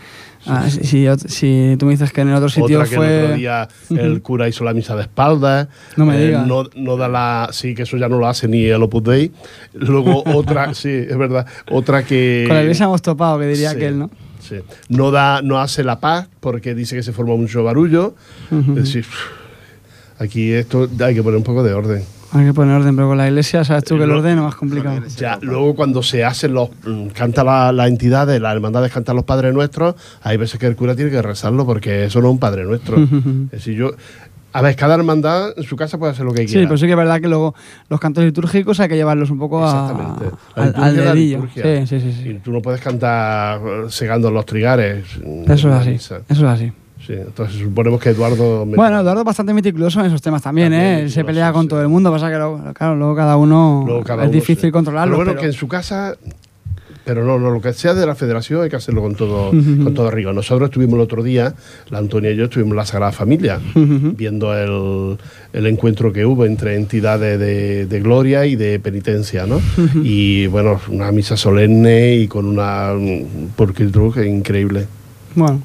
Ah, 0.46 0.70
si, 0.70 0.84
si 0.84 1.02
yo- 1.02 1.18
si 1.18 1.76
tú 1.78 1.84
me 1.86 1.92
dices 1.92 2.12
que 2.12 2.22
en 2.22 2.28
el 2.30 2.34
otro 2.34 2.48
sitio 2.48 2.78
Otra 2.78 2.88
que 2.88 2.96
fue... 2.96 3.18
el 3.18 3.24
otro 3.24 3.36
día 3.36 3.68
el 3.90 4.22
cura 4.22 4.48
hizo 4.48 4.64
la 4.64 4.72
misa 4.72 4.96
de 4.96 5.02
espaldas. 5.02 5.68
No 5.96 6.06
me 6.06 6.16
eh, 6.16 6.26
digas. 6.28 6.46
no, 6.46 6.64
no 6.76 6.96
da 6.96 7.08
la. 7.08 7.48
Sí, 7.52 7.74
que 7.74 7.82
eso 7.82 7.96
ya 7.98 8.08
no 8.08 8.18
lo 8.18 8.26
hace 8.26 8.48
ni 8.48 8.64
el 8.64 8.82
Opus 8.82 9.04
Dei. 9.04 9.32
Luego 9.74 10.22
otra, 10.34 10.72
sí, 10.74 10.88
es 10.88 11.16
verdad. 11.18 11.46
Otra 11.70 12.02
que. 12.04 12.44
Con 12.46 12.56
la 12.56 12.62
iglesia 12.62 12.84
hemos 12.84 13.02
topado, 13.02 13.38
que 13.38 13.46
diría 13.46 13.70
Sí, 13.70 13.76
aquel, 13.76 13.98
¿no? 13.98 14.10
Sí. 14.40 14.56
No, 14.88 15.10
da, 15.10 15.42
no 15.42 15.60
hace 15.60 15.84
la 15.84 16.00
paz 16.00 16.28
porque 16.40 16.74
dice 16.74 16.96
que 16.96 17.02
se 17.02 17.12
forma 17.12 17.36
mucho 17.36 17.62
barullo. 17.62 18.14
Es 18.50 18.74
decir, 18.74 19.04
aquí 20.18 20.50
esto 20.52 20.88
hay 21.00 21.14
que 21.14 21.22
poner 21.22 21.36
un 21.36 21.44
poco 21.44 21.62
de 21.62 21.74
orden. 21.74 22.02
Hay 22.32 22.46
que 22.46 22.54
poner 22.54 22.76
orden, 22.76 22.94
pero 22.94 23.08
con 23.08 23.18
la 23.18 23.26
iglesia, 23.28 23.64
sabes 23.64 23.84
tú 23.84 23.94
Y 23.96 23.98
que 23.98 24.04
el 24.04 24.10
orden 24.12 24.38
es 24.38 24.44
más 24.44 24.54
complicado. 24.54 25.00
Ya, 25.16 25.38
luego 25.42 25.74
cuando 25.74 26.02
se 26.02 26.24
hacen 26.24 26.54
los. 26.54 26.70
mm, 26.86 27.08
canta 27.08 27.42
la, 27.42 27.72
la 27.72 27.88
entidades, 27.88 28.40
las 28.40 28.54
hermandades 28.54 28.92
cantan 28.92 29.16
los 29.16 29.24
padres 29.24 29.52
nuestros, 29.52 29.94
hay 30.22 30.36
veces 30.36 30.58
que 30.60 30.66
el 30.66 30.76
cura 30.76 30.94
tiene 30.94 31.10
que 31.10 31.20
rezarlo 31.22 31.66
porque 31.66 32.04
eso 32.04 32.20
no 32.20 32.28
es 32.28 32.32
un 32.32 32.38
padre 32.38 32.64
nuestro. 32.64 32.96
es 33.44 33.50
decir, 33.50 33.74
yo. 33.76 33.90
A 34.52 34.62
ver, 34.62 34.74
cada 34.74 34.96
hermandad 34.96 35.50
en 35.56 35.62
su 35.62 35.76
casa 35.76 35.96
puede 35.96 36.10
hacer 36.10 36.24
lo 36.24 36.32
que 36.32 36.40
Sí, 36.48 36.54
quiera. 36.54 36.66
pero 36.66 36.76
sí 36.76 36.86
que 36.86 36.90
es 36.90 36.96
verdad 36.98 37.20
que 37.20 37.28
luego 37.28 37.54
los 37.88 38.00
cantos 38.00 38.24
litúrgicos 38.24 38.80
hay 38.80 38.88
que 38.88 38.96
llevarlos 38.96 39.30
un 39.30 39.38
poco 39.38 39.64
a, 39.64 39.70
Exactamente. 39.90 40.36
La 40.56 40.84
al, 40.86 40.96
dedillo. 40.96 41.46
Sí, 41.54 41.86
sí, 41.86 42.00
sí. 42.00 42.12
sí. 42.20 42.28
Y 42.30 42.34
tú 42.40 42.50
no 42.50 42.60
puedes 42.60 42.80
cantar 42.80 43.60
eh, 43.64 43.84
segando 43.90 44.28
los 44.32 44.44
trigares. 44.46 45.04
Eso 45.46 45.68
es 45.68 45.74
así. 45.76 45.90
misa. 45.90 46.22
Eso 46.28 46.46
es 46.46 46.52
así. 46.52 46.72
Sí, 47.10 47.16
entonces 47.26 47.56
suponemos 47.60 48.00
que 48.00 48.10
Eduardo. 48.10 48.64
me- 48.64 48.76
Bueno, 48.76 49.00
Eduardo 49.00 49.22
es 49.22 49.26
bastante 49.26 49.52
meticuloso 49.52 49.98
en 50.00 50.06
esos 50.06 50.22
temas 50.22 50.42
también, 50.42 50.70
También 50.70 50.98
¿eh? 50.98 51.00
Él 51.02 51.10
se 51.10 51.24
pelea 51.24 51.52
con 51.52 51.62
sí. 51.62 51.68
todo 51.68 51.82
el 51.82 51.88
mundo, 51.88 52.12
pasa 52.12 52.30
que 52.30 52.36
luego, 52.36 52.60
claro, 52.72 52.94
luego 52.94 53.16
cada 53.16 53.36
uno 53.36 53.82
luego 53.84 54.04
cada 54.04 54.22
es 54.22 54.28
uno 54.28 54.34
difícil 54.38 54.70
controlarlo. 54.70 55.12
Pero 55.14 55.16
bueno, 55.24 55.32
pero- 55.32 55.40
que 55.40 55.46
en 55.48 55.52
su 55.52 55.66
casa. 55.66 56.14
Pero 57.02 57.24
no, 57.24 57.38
no, 57.40 57.50
lo 57.50 57.60
que 57.60 57.72
sea 57.72 57.94
de 57.94 58.06
la 58.06 58.14
federación 58.14 58.62
hay 58.62 58.68
que 58.70 58.76
hacerlo 58.76 59.00
con 59.00 59.16
todo, 59.16 59.48
Ujú. 59.48 59.82
con 59.84 59.94
todo 59.94 60.10
rigor. 60.12 60.34
Nosotros 60.34 60.68
estuvimos 60.68 60.94
el 60.96 61.00
otro 61.00 61.22
día, 61.24 61.54
la 61.88 61.98
Antonia 61.98 62.30
y 62.30 62.36
yo 62.36 62.44
estuvimos 62.44 62.72
en 62.72 62.76
la 62.76 62.86
Sagrada 62.86 63.10
Familia, 63.10 63.58
viendo 63.74 64.54
el, 64.56 65.16
el 65.52 65.66
encuentro 65.66 66.12
que 66.12 66.24
hubo 66.26 66.44
entre 66.44 66.76
entidades 66.76 67.40
de, 67.40 67.86
de 67.86 68.00
gloria 68.00 68.44
y 68.46 68.54
de 68.54 68.78
penitencia, 68.78 69.46
¿no? 69.46 69.60
Y 70.04 70.46
bueno, 70.48 70.78
una 70.90 71.10
misa 71.10 71.36
solemne 71.36 72.14
y 72.16 72.28
con 72.28 72.44
una 72.46 72.92
mm, 72.94 73.56
pulcritud 73.56 74.16
increíble. 74.22 74.86
Bueno. 75.34 75.62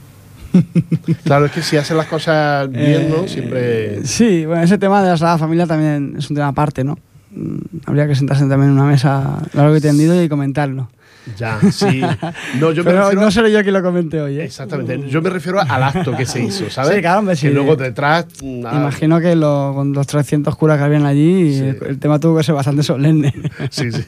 Claro, 1.23 1.45
es 1.45 1.51
que 1.51 1.61
si 1.61 1.77
hacen 1.77 1.97
las 1.97 2.07
cosas 2.07 2.69
bien, 2.69 3.09
¿no? 3.09 3.23
Eh, 3.23 3.27
Siempre. 3.27 4.05
Sí, 4.05 4.45
bueno, 4.45 4.63
ese 4.63 4.77
tema 4.77 5.01
de 5.01 5.09
la 5.09 5.17
Sagrada 5.17 5.37
Familia 5.37 5.65
también 5.67 6.15
es 6.17 6.29
un 6.29 6.35
tema 6.35 6.49
aparte, 6.49 6.83
¿no? 6.83 6.97
Mm, 7.31 7.57
Habría 7.85 8.07
que 8.07 8.15
sentarse 8.15 8.45
también 8.47 8.71
en 8.71 8.77
una 8.79 8.85
mesa 8.85 9.39
largo 9.53 9.75
y 9.75 9.81
tendido 9.81 10.21
y 10.21 10.29
comentarlo. 10.29 10.89
Ya, 11.37 11.59
sí. 11.71 12.01
No, 12.59 12.71
yo 12.71 12.83
me 12.83 12.91
Pero 12.91 13.01
refiero. 13.05 13.21
no 13.21 13.31
seré 13.31 13.51
yo 13.51 13.61
quien 13.61 13.73
lo 13.73 13.81
comente 13.81 14.21
hoy, 14.21 14.39
¿eh? 14.39 14.43
Exactamente. 14.45 15.09
Yo 15.09 15.21
me 15.21 15.29
refiero 15.29 15.59
al 15.59 15.83
acto 15.83 16.15
que 16.15 16.25
se 16.25 16.43
hizo, 16.43 16.69
¿sabes? 16.69 16.95
Sí, 16.95 17.01
claro, 17.01 17.19
hombre, 17.19 17.35
sí. 17.35 17.47
Que 17.47 17.53
luego 17.53 17.75
detrás. 17.75 18.25
ah, 18.43 18.71
Imagino 18.75 19.19
que 19.19 19.35
lo- 19.35 19.73
con 19.75 19.91
los 19.93 20.05
300 20.07 20.55
curas 20.55 20.77
que 20.77 20.83
habían 20.83 21.05
allí, 21.05 21.53
Sí. 21.55 21.59
el, 21.63 21.77
el 21.87 21.99
tema 21.99 22.19
tuvo 22.19 22.37
que 22.37 22.43
ser 22.43 22.53
bastante 22.55 22.83
solemne. 22.83 23.33
Sí, 23.71 23.91
sí, 23.91 24.03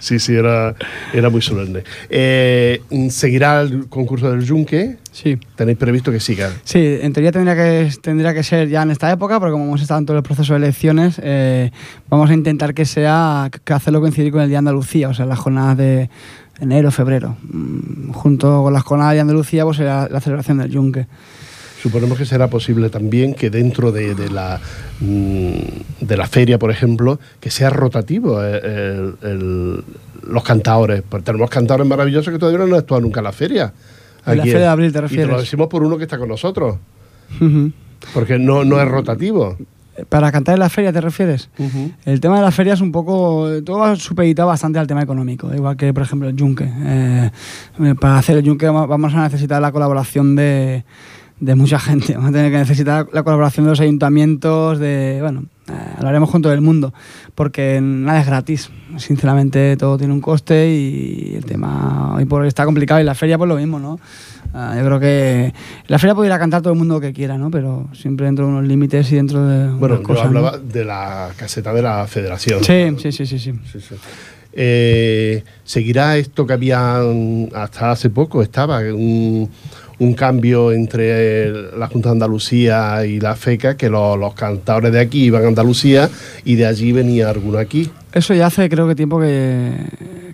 sí, 0.00 0.18
sí, 0.18 0.34
era, 0.34 0.74
era 1.12 1.28
muy 1.30 1.42
solemne. 1.42 1.82
Eh, 2.08 2.80
¿Seguirá 3.10 3.60
el 3.60 3.88
concurso 3.88 4.30
del 4.30 4.42
Yunque? 4.44 4.96
sí. 5.12 5.38
¿Tenéis 5.56 5.76
previsto 5.78 6.10
que 6.10 6.18
siga? 6.20 6.50
Sí, 6.64 6.98
en 7.02 7.12
teoría 7.12 7.30
tendría 7.32 7.54
que, 7.54 7.90
tendría 8.00 8.32
que 8.34 8.42
ser 8.42 8.68
ya 8.68 8.82
en 8.82 8.90
esta 8.90 9.12
época, 9.12 9.38
porque 9.38 9.52
como 9.52 9.64
hemos 9.64 9.82
estado 9.82 10.00
en 10.00 10.06
todo 10.06 10.16
el 10.16 10.22
proceso 10.22 10.54
de 10.54 10.58
elecciones, 10.60 11.20
eh, 11.22 11.70
vamos 12.08 12.30
a 12.30 12.34
intentar 12.34 12.72
que 12.74 12.84
sea, 12.86 13.50
que 13.64 13.72
hacerlo 13.74 14.00
coincidir 14.00 14.32
con 14.32 14.40
el 14.40 14.48
Día 14.48 14.56
de 14.56 14.58
Andalucía, 14.60 15.08
o 15.10 15.14
sea, 15.14 15.26
las 15.26 15.38
jornadas 15.38 15.76
de 15.76 16.08
enero, 16.60 16.90
febrero. 16.90 17.36
Mm, 17.50 18.10
Junto 18.12 18.62
con 18.62 18.72
las 18.72 18.82
jornadas 18.82 19.14
de 19.14 19.20
Andalucía, 19.20 19.64
pues 19.64 19.76
será 19.78 20.08
la 20.08 20.20
celebración 20.20 20.58
del 20.58 20.70
Yunque. 20.70 21.06
Suponemos 21.82 22.16
que 22.16 22.24
será 22.24 22.48
posible 22.48 22.90
también 22.90 23.34
que 23.34 23.50
dentro 23.50 23.90
de, 23.90 24.14
de 24.14 24.30
la, 24.30 24.60
mm, 25.00 25.52
de 26.00 26.16
la 26.16 26.28
feria, 26.28 26.58
por 26.58 26.70
ejemplo, 26.70 27.18
que 27.40 27.50
sea 27.50 27.70
rotativo 27.70 28.40
eh, 28.44 28.60
el- 28.64 29.14
el- 29.22 29.84
los 30.28 30.44
cantadores. 30.44 31.02
Porque 31.08 31.24
tenemos 31.24 31.50
cantadores 31.50 31.86
maravillosos 31.88 32.32
que 32.32 32.38
todavía 32.38 32.58
no 32.58 32.66
han 32.66 32.74
actuado 32.80 33.00
nunca 33.00 33.18
en 33.20 33.24
la 33.24 33.32
feria. 33.32 33.72
En 34.24 34.36
la 34.36 34.44
Feria 34.44 34.60
de 34.60 34.66
Abril, 34.66 34.86
¿te 34.86 34.90
Y 34.90 34.92
te 34.92 35.00
refieres? 35.00 35.28
lo 35.32 35.40
decimos 35.40 35.66
por 35.66 35.82
uno 35.82 35.96
que 35.98 36.04
está 36.04 36.16
con 36.18 36.28
nosotros. 36.28 36.76
Porque 38.14 38.38
no, 38.38 38.64
no 38.64 38.80
es 38.80 38.86
rotativo. 38.86 39.56
Para 40.12 40.30
cantar 40.30 40.54
en 40.54 40.60
la 40.60 40.68
feria, 40.68 40.92
¿te 40.92 41.00
refieres? 41.00 41.48
El 42.04 42.20
tema 42.20 42.36
de 42.36 42.42
la 42.42 42.50
feria 42.50 42.74
es 42.74 42.80
un 42.80 42.92
poco. 42.92 43.48
Todo 43.64 43.78
va 43.78 43.96
supeditado 43.96 44.48
bastante 44.48 44.78
al 44.78 44.86
tema 44.86 45.02
económico, 45.02 45.52
igual 45.54 45.76
que, 45.76 45.92
por 45.94 46.02
ejemplo, 46.02 46.28
el 46.28 46.36
Yunque. 46.36 46.68
Eh, 46.70 47.30
para 48.00 48.18
hacer 48.18 48.36
el 48.36 48.42
Yunque 48.44 48.68
va- 48.68 48.86
vamos 48.86 49.14
a 49.14 49.22
necesitar 49.22 49.60
la 49.62 49.72
colaboración 49.72 50.36
de, 50.36 50.84
de 51.40 51.54
mucha 51.54 51.78
gente. 51.78 52.14
Vamos 52.14 52.30
a 52.30 52.32
tener 52.32 52.52
que 52.52 52.58
necesitar 52.58 53.08
la 53.12 53.22
colaboración 53.22 53.64
de 53.66 53.70
los 53.70 53.80
ayuntamientos, 53.80 54.78
de. 54.78 55.18
Bueno, 55.22 55.44
eh, 55.68 55.72
hablaremos 55.96 56.30
con 56.30 56.42
todo 56.42 56.52
el 56.52 56.60
mundo, 56.60 56.92
porque 57.34 57.80
nada 57.80 58.20
es 58.20 58.26
gratis. 58.26 58.70
Sinceramente, 58.96 59.76
todo 59.76 59.96
tiene 59.96 60.12
un 60.12 60.20
coste 60.20 60.68
y 60.68 61.34
el 61.36 61.44
tema 61.44 62.14
hoy 62.16 62.24
por 62.24 62.42
hoy 62.42 62.48
está 62.48 62.64
complicado. 62.64 63.00
Y 63.00 63.04
la 63.04 63.14
feria, 63.14 63.38
pues 63.38 63.48
lo 63.48 63.56
mismo, 63.56 63.78
¿no? 63.78 63.98
Ah, 64.54 64.74
yo 64.76 64.84
creo 64.84 65.00
que 65.00 65.54
la 65.86 65.98
feria 65.98 66.14
puede 66.14 66.28
ir 66.28 66.32
a 66.32 66.38
cantar 66.38 66.62
todo 66.62 66.72
el 66.72 66.78
mundo 66.78 67.00
que 67.00 67.12
quiera, 67.12 67.38
¿no? 67.38 67.50
Pero 67.50 67.88
siempre 67.94 68.26
dentro 68.26 68.44
de 68.44 68.52
unos 68.52 68.66
límites 68.66 69.10
y 69.12 69.16
dentro 69.16 69.46
de. 69.46 69.68
Bueno, 69.68 69.96
yo 69.96 70.02
cosas, 70.02 70.30
¿no? 70.30 70.38
hablaba 70.38 70.58
de 70.58 70.84
la 70.84 71.30
caseta 71.36 71.72
de 71.72 71.82
la 71.82 72.06
federación. 72.06 72.62
Sí, 72.62 72.94
sí, 72.98 73.12
sí, 73.12 73.26
sí, 73.26 73.38
sí. 73.38 73.52
Sí, 73.72 73.80
sí. 73.80 73.94
Eh, 74.54 75.42
¿Seguirá 75.64 76.16
esto 76.18 76.46
que 76.46 76.52
había 76.52 77.00
hasta 77.54 77.92
hace 77.92 78.10
poco? 78.10 78.42
Estaba 78.42 78.80
un, 78.80 79.48
un 80.02 80.14
cambio 80.14 80.72
entre 80.72 81.76
la 81.78 81.86
Junta 81.86 82.08
de 82.08 82.12
Andalucía 82.14 83.04
y 83.06 83.20
la 83.20 83.34
FECA, 83.36 83.76
que 83.76 83.88
lo- 83.88 84.16
los 84.16 84.34
cantadores 84.34 84.92
de 84.92 85.00
aquí 85.00 85.24
iban 85.24 85.44
a 85.44 85.48
Andalucía 85.48 86.08
y 86.44 86.56
de 86.56 86.66
allí 86.66 86.92
venía 86.92 87.30
alguno 87.30 87.58
aquí. 87.58 87.90
Eso 88.12 88.34
ya 88.34 88.46
hace 88.46 88.68
creo 88.68 88.86
que 88.88 88.94
tiempo 88.94 89.18
que, 89.20 89.72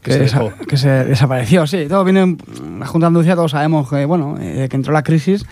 Que 0.03 0.13
se 0.13 0.25
desa- 0.25 0.43
dejó. 0.45 0.53
que 0.67 0.77
se 0.77 0.89
desapareció, 1.05 1.67
sí. 1.67 1.87
Todo 1.89 2.03
viene, 2.05 2.23
en- 2.23 2.39
la 2.81 2.87
Junta 2.87 3.05
de 3.07 3.09
Andalucía 3.09 3.35
todos 3.37 3.51
sabemos 3.53 3.89
que, 3.89 4.05
bueno, 4.05 4.37
eh, 4.41 4.67
que 4.71 4.77
entró 4.77 4.93
la 4.93 5.03
crisis. 5.03 5.45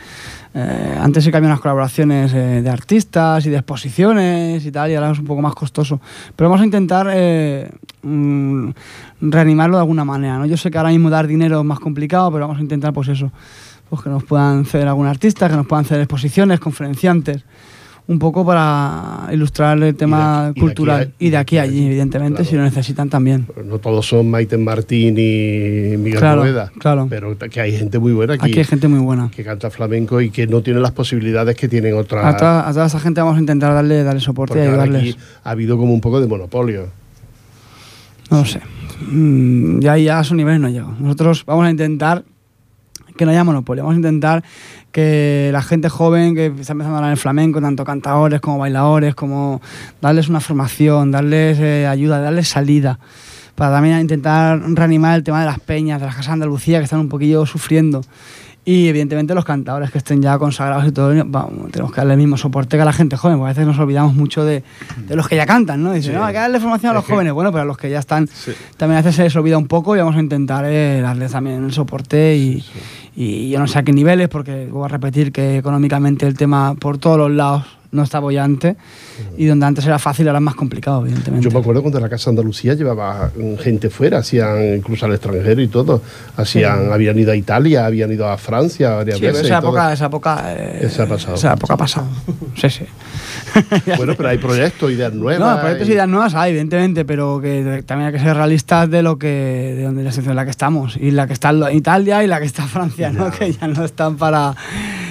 eh, 0.58 0.96
antes 0.98 1.28
que 1.28 1.36
había 1.36 1.50
unas 1.50 1.60
colaboraciones 1.60 2.32
eh, 2.32 2.62
de 2.62 2.70
artistas 2.70 3.44
y 3.44 3.50
de 3.50 3.56
exposiciones 3.58 4.64
y 4.64 4.72
tal, 4.72 4.90
y 4.90 4.94
ahora 4.94 5.10
es 5.10 5.18
un 5.18 5.26
poco 5.26 5.42
más 5.42 5.54
costoso. 5.54 6.00
Pero 6.34 6.48
vamos 6.48 6.62
a 6.62 6.64
intentar 6.64 7.08
eh, 7.12 7.68
mm, 8.02 8.70
reanimarlo 9.20 9.76
de 9.76 9.82
alguna 9.82 10.06
manera, 10.06 10.38
¿no? 10.38 10.46
Yo 10.46 10.56
sé 10.56 10.70
que 10.70 10.78
ahora 10.78 10.88
mismo 10.90 11.10
dar 11.10 11.26
dinero 11.26 11.58
es 11.60 11.64
más 11.66 11.78
complicado, 11.78 12.32
pero 12.32 12.44
vamos 12.46 12.58
a 12.58 12.62
intentar, 12.62 12.94
pues 12.94 13.08
eso, 13.08 13.30
pues 13.88 14.02
que 14.02 14.08
nos 14.10 14.24
puedan 14.24 14.64
ceder 14.64 14.88
algún 14.88 15.06
artista, 15.06 15.48
que 15.48 15.56
nos 15.56 15.66
puedan 15.66 15.84
ceder 15.84 16.02
exposiciones, 16.02 16.60
conferenciantes. 16.60 17.42
un 18.08 18.20
poco 18.20 18.46
para 18.46 19.26
ilustrar 19.32 19.82
el 19.82 19.96
tema 19.96 20.46
aquí- 20.46 20.50
y 20.50 20.54
de 20.54 20.60
cultural. 20.60 21.12
y 21.18 21.30
de 21.30 21.36
aquí 21.38 21.58
a 21.58 21.62
allí, 21.62 21.86
evidentemente, 21.86 22.36
claro. 22.36 22.50
si 22.50 22.54
lo 22.56 22.62
necesitan 22.62 23.08
también. 23.10 23.48
No 23.64 23.78
todos 23.80 24.06
son 24.06 24.30
Maiten 24.30 24.62
Martín 24.62 25.16
y 25.18 25.96
Miguel 25.96 26.20
Claro, 26.20 26.42
Poveda, 26.42 26.70
claro. 26.78 27.08
pero 27.10 27.36
que 27.36 27.60
hay 27.60 27.76
gente 27.76 27.98
muy 27.98 28.12
buena 28.12 28.34
aquí, 28.34 28.44
Aquí 28.46 28.58
hay 28.60 28.64
gente 28.64 28.86
muy 28.86 29.00
buena. 29.00 29.28
que 29.34 29.42
canta 29.42 29.70
flamenco 29.70 30.20
y 30.20 30.30
que 30.30 30.46
no 30.46 30.62
tiene 30.62 30.78
las 30.78 30.92
posibilidades 30.92 31.56
que 31.56 31.66
tienen 31.66 31.94
otras. 31.96 32.24
A 32.24 32.36
toda, 32.36 32.68
a 32.68 32.72
toda 32.72 32.86
esa 32.86 33.00
gente 33.00 33.20
vamos 33.20 33.38
a 33.38 33.40
intentar 33.40 33.74
darle, 33.74 34.04
darle 34.04 34.20
soporte 34.20 34.52
y 34.54 34.68
porque 34.68 34.68
ayudarles. 34.70 35.02
aquí 35.14 35.16
ha 35.42 35.50
habido 35.50 35.76
como 35.76 35.92
un 35.92 36.00
poco 36.00 36.20
de 36.20 36.28
monopolio. 36.28 36.86
No 38.30 38.38
lo 38.38 38.44
sé. 38.44 38.60
Mm, 39.10 39.80
ya, 39.80 39.98
ya 39.98 40.18
a 40.18 40.22
esos 40.22 40.36
niveles 40.36 40.60
no 40.60 40.68
llego. 40.68 40.94
Nosotros 41.00 41.44
vamos 41.44 41.66
a 41.66 41.70
intentar 41.72 42.22
que 43.16 43.24
no 43.24 43.30
haya 43.32 43.44
monopolio. 43.44 43.82
Vamos 43.84 43.94
a 43.94 43.96
intentar 43.96 44.44
que 44.92 45.50
la 45.52 45.62
gente 45.62 45.88
joven 45.88 46.34
que 46.34 46.46
está 46.46 46.72
empezando 46.72 46.96
ahora 46.96 47.08
en 47.08 47.12
el 47.12 47.18
flamenco, 47.18 47.60
tanto 47.60 47.84
cantadores 47.84 48.40
como 48.40 48.58
bailadores, 48.58 49.14
como 49.14 49.60
darles 50.00 50.28
una 50.28 50.40
formación, 50.40 51.10
darles 51.10 51.58
eh, 51.60 51.86
ayuda, 51.86 52.20
darles 52.20 52.48
salida. 52.48 52.98
Para 53.54 53.72
también 53.72 53.98
intentar 54.00 54.60
reanimar 54.74 55.16
el 55.16 55.24
tema 55.24 55.40
de 55.40 55.46
las 55.46 55.60
peñas, 55.60 55.98
de 56.00 56.06
las 56.06 56.14
casas 56.14 56.28
de 56.28 56.32
Andalucía 56.34 56.78
que 56.78 56.84
están 56.84 57.00
un 57.00 57.08
poquillo 57.08 57.46
sufriendo. 57.46 58.02
Y 58.68 58.88
evidentemente 58.88 59.32
los 59.32 59.44
cantadores 59.44 59.92
que 59.92 59.98
estén 59.98 60.20
ya 60.20 60.36
consagrados 60.38 60.84
y 60.88 60.90
todo, 60.90 61.14
vamos, 61.26 61.70
tenemos 61.70 61.92
que 61.92 61.98
darle 62.00 62.14
el 62.14 62.18
mismo 62.18 62.36
soporte 62.36 62.76
que 62.76 62.82
a 62.82 62.84
la 62.84 62.92
gente 62.92 63.16
joven, 63.16 63.38
porque 63.38 63.50
a 63.50 63.54
veces 63.54 63.66
nos 63.66 63.78
olvidamos 63.78 64.14
mucho 64.14 64.44
de, 64.44 64.64
de 65.06 65.14
los 65.14 65.28
que 65.28 65.36
ya 65.36 65.46
cantan, 65.46 65.84
¿no? 65.84 65.92
Dicen, 65.92 66.10
Sí. 66.12 66.18
no, 66.18 66.24
hay 66.24 66.32
que 66.34 66.40
darle 66.40 66.58
formación 66.58 66.90
a 66.90 66.92
Es 66.92 66.96
los 66.96 67.04
que- 67.04 67.12
jóvenes. 67.12 67.32
Bueno, 67.32 67.52
pero 67.52 67.62
a 67.62 67.64
los 67.64 67.78
que 67.78 67.88
ya 67.90 68.00
están, 68.00 68.26
Sí. 68.26 68.50
también 68.76 68.98
a 68.98 69.02
veces 69.02 69.14
se 69.14 69.22
les 69.22 69.36
olvida 69.36 69.56
un 69.56 69.68
poco 69.68 69.94
y 69.94 70.00
vamos 70.00 70.16
a 70.16 70.20
intentar 70.20 70.64
eh, 70.66 71.00
darles 71.00 71.30
también 71.30 71.64
el 71.64 71.72
soporte 71.72 72.34
y, 72.36 72.64
y 73.16 73.48
yo 73.48 73.58
no 73.58 73.66
sé 73.66 73.78
a 73.78 73.82
qué 73.82 73.92
niveles, 73.92 74.28
porque 74.28 74.66
voy 74.70 74.84
a 74.84 74.88
repetir 74.88 75.32
que 75.32 75.56
económicamente 75.56 76.26
el 76.26 76.36
tema 76.36 76.74
por 76.74 76.98
todos 76.98 77.16
los 77.16 77.30
lados 77.30 77.64
no 77.96 78.02
está 78.04 78.18
bollante 78.20 78.76
y 79.36 79.46
donde 79.46 79.66
antes 79.66 79.84
era 79.86 79.98
fácil 79.98 80.28
ahora 80.28 80.38
es 80.38 80.44
más 80.44 80.54
complicado, 80.54 81.00
evidentemente. 81.02 81.44
Yo 81.44 81.50
me 81.52 81.58
acuerdo 81.60 81.82
cuando 81.82 81.98
la 81.98 82.08
Casa 82.08 82.30
Andalucía 82.30 82.74
llevaba 82.74 83.30
gente 83.60 83.90
fuera, 83.90 84.18
hacían 84.18 84.76
incluso 84.76 85.06
al 85.06 85.12
extranjero 85.14 85.60
y 85.62 85.68
todo. 85.68 86.02
Hacían, 86.36 86.92
Habían 86.92 87.18
ido 87.18 87.32
a 87.32 87.36
Italia, 87.36 87.86
habían 87.86 88.12
ido 88.12 88.28
a 88.28 88.36
Francia 88.38 88.90
varias 88.90 89.18
Sí, 89.18 89.24
veces. 89.26 89.46
esa 89.46 89.58
y 89.58 89.60
todo. 89.60 89.70
época, 89.70 89.92
esa 89.92 90.06
época, 90.06 90.44
eh, 90.54 90.78
Esa 90.82 91.02
ha 91.02 91.06
pasado. 91.06 91.34
Esa 91.34 91.52
época 91.54 91.74
ha 91.74 91.76
pasado. 91.76 92.06
Sí, 92.56 92.70
sí. 92.70 92.84
Bueno, 93.96 94.14
pero 94.16 94.28
hay 94.28 94.38
proyectos, 94.38 94.90
ideas 94.92 95.12
nuevas. 95.14 95.54
No, 95.56 95.60
proyectos 95.60 95.88
y- 95.88 95.92
ideas 95.92 96.08
nuevas 96.08 96.34
hay, 96.34 96.50
evidentemente, 96.50 97.04
pero 97.04 97.40
que 97.40 97.82
también 97.86 98.08
hay 98.08 98.12
que 98.12 98.20
ser 98.20 98.36
realistas 98.36 98.90
de 98.90 99.02
lo 99.02 99.18
que 99.18 99.26
de 99.76 99.82
donde 99.84 100.02
la 100.02 100.10
situación 100.10 100.32
en 100.32 100.36
la 100.36 100.44
que 100.44 100.50
estamos 100.50 100.96
y 100.96 101.10
la 101.10 101.26
que 101.26 101.32
está 101.32 101.50
en 101.50 101.76
Italia 101.76 102.22
y 102.22 102.26
la 102.26 102.38
que 102.40 102.46
está 102.46 102.64
Francia, 102.66 103.10
¿no? 103.10 103.30
Ya. 103.30 103.38
Que 103.38 103.52
ya 103.52 103.66
no 103.68 103.84
están 103.84 104.16
para 104.16 104.54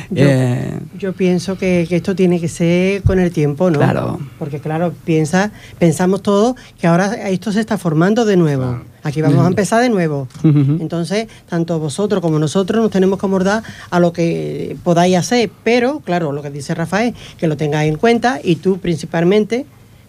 Yo- 0.09 0.25
eh, 0.27 0.79
Yo 0.99 1.13
pienso 1.13 1.57
que, 1.57 1.85
que 1.89 1.95
esto 1.97 2.15
tiene 2.15 2.39
que 2.39 2.47
ser 2.47 3.01
con 3.03 3.19
el 3.19 3.31
tiempo, 3.31 3.69
¿no? 3.71 3.79
Claro. 3.79 4.19
Porque 4.39 4.59
claro, 4.59 4.93
piensa, 5.03 5.51
pensamos 5.79 6.21
todos 6.21 6.55
que 6.79 6.87
ahora 6.87 7.29
esto 7.29 7.51
se 7.51 7.59
está 7.59 7.77
formando 7.77 8.25
de 8.25 8.37
nuevo. 8.37 8.81
Aquí 9.03 9.21
vamos 9.21 9.43
a 9.45 9.47
empezar 9.47 9.81
de 9.81 9.89
nuevo. 9.89 10.27
Entonces, 10.43 11.27
tanto 11.47 11.77
vosotros 11.79 12.21
como 12.21 12.39
nosotros 12.39 12.81
nos 12.81 12.91
tenemos 12.91 13.19
que 13.19 13.25
abordar 13.25 13.61
a 13.91 13.99
lo 13.99 14.11
que 14.13 14.75
podáis 14.83 15.15
hacer, 15.17 15.49
pero 15.63 15.99
claro, 15.99 16.31
lo 16.31 16.41
que 16.41 16.49
dice 16.49 16.73
Rafael, 16.73 17.13
que 17.37 17.47
lo 17.47 17.55
tengáis 17.57 17.91
en 17.91 17.97
cuenta 17.97 18.39
y 18.43 18.55
tú 18.55 18.79
principalmente 18.79 19.65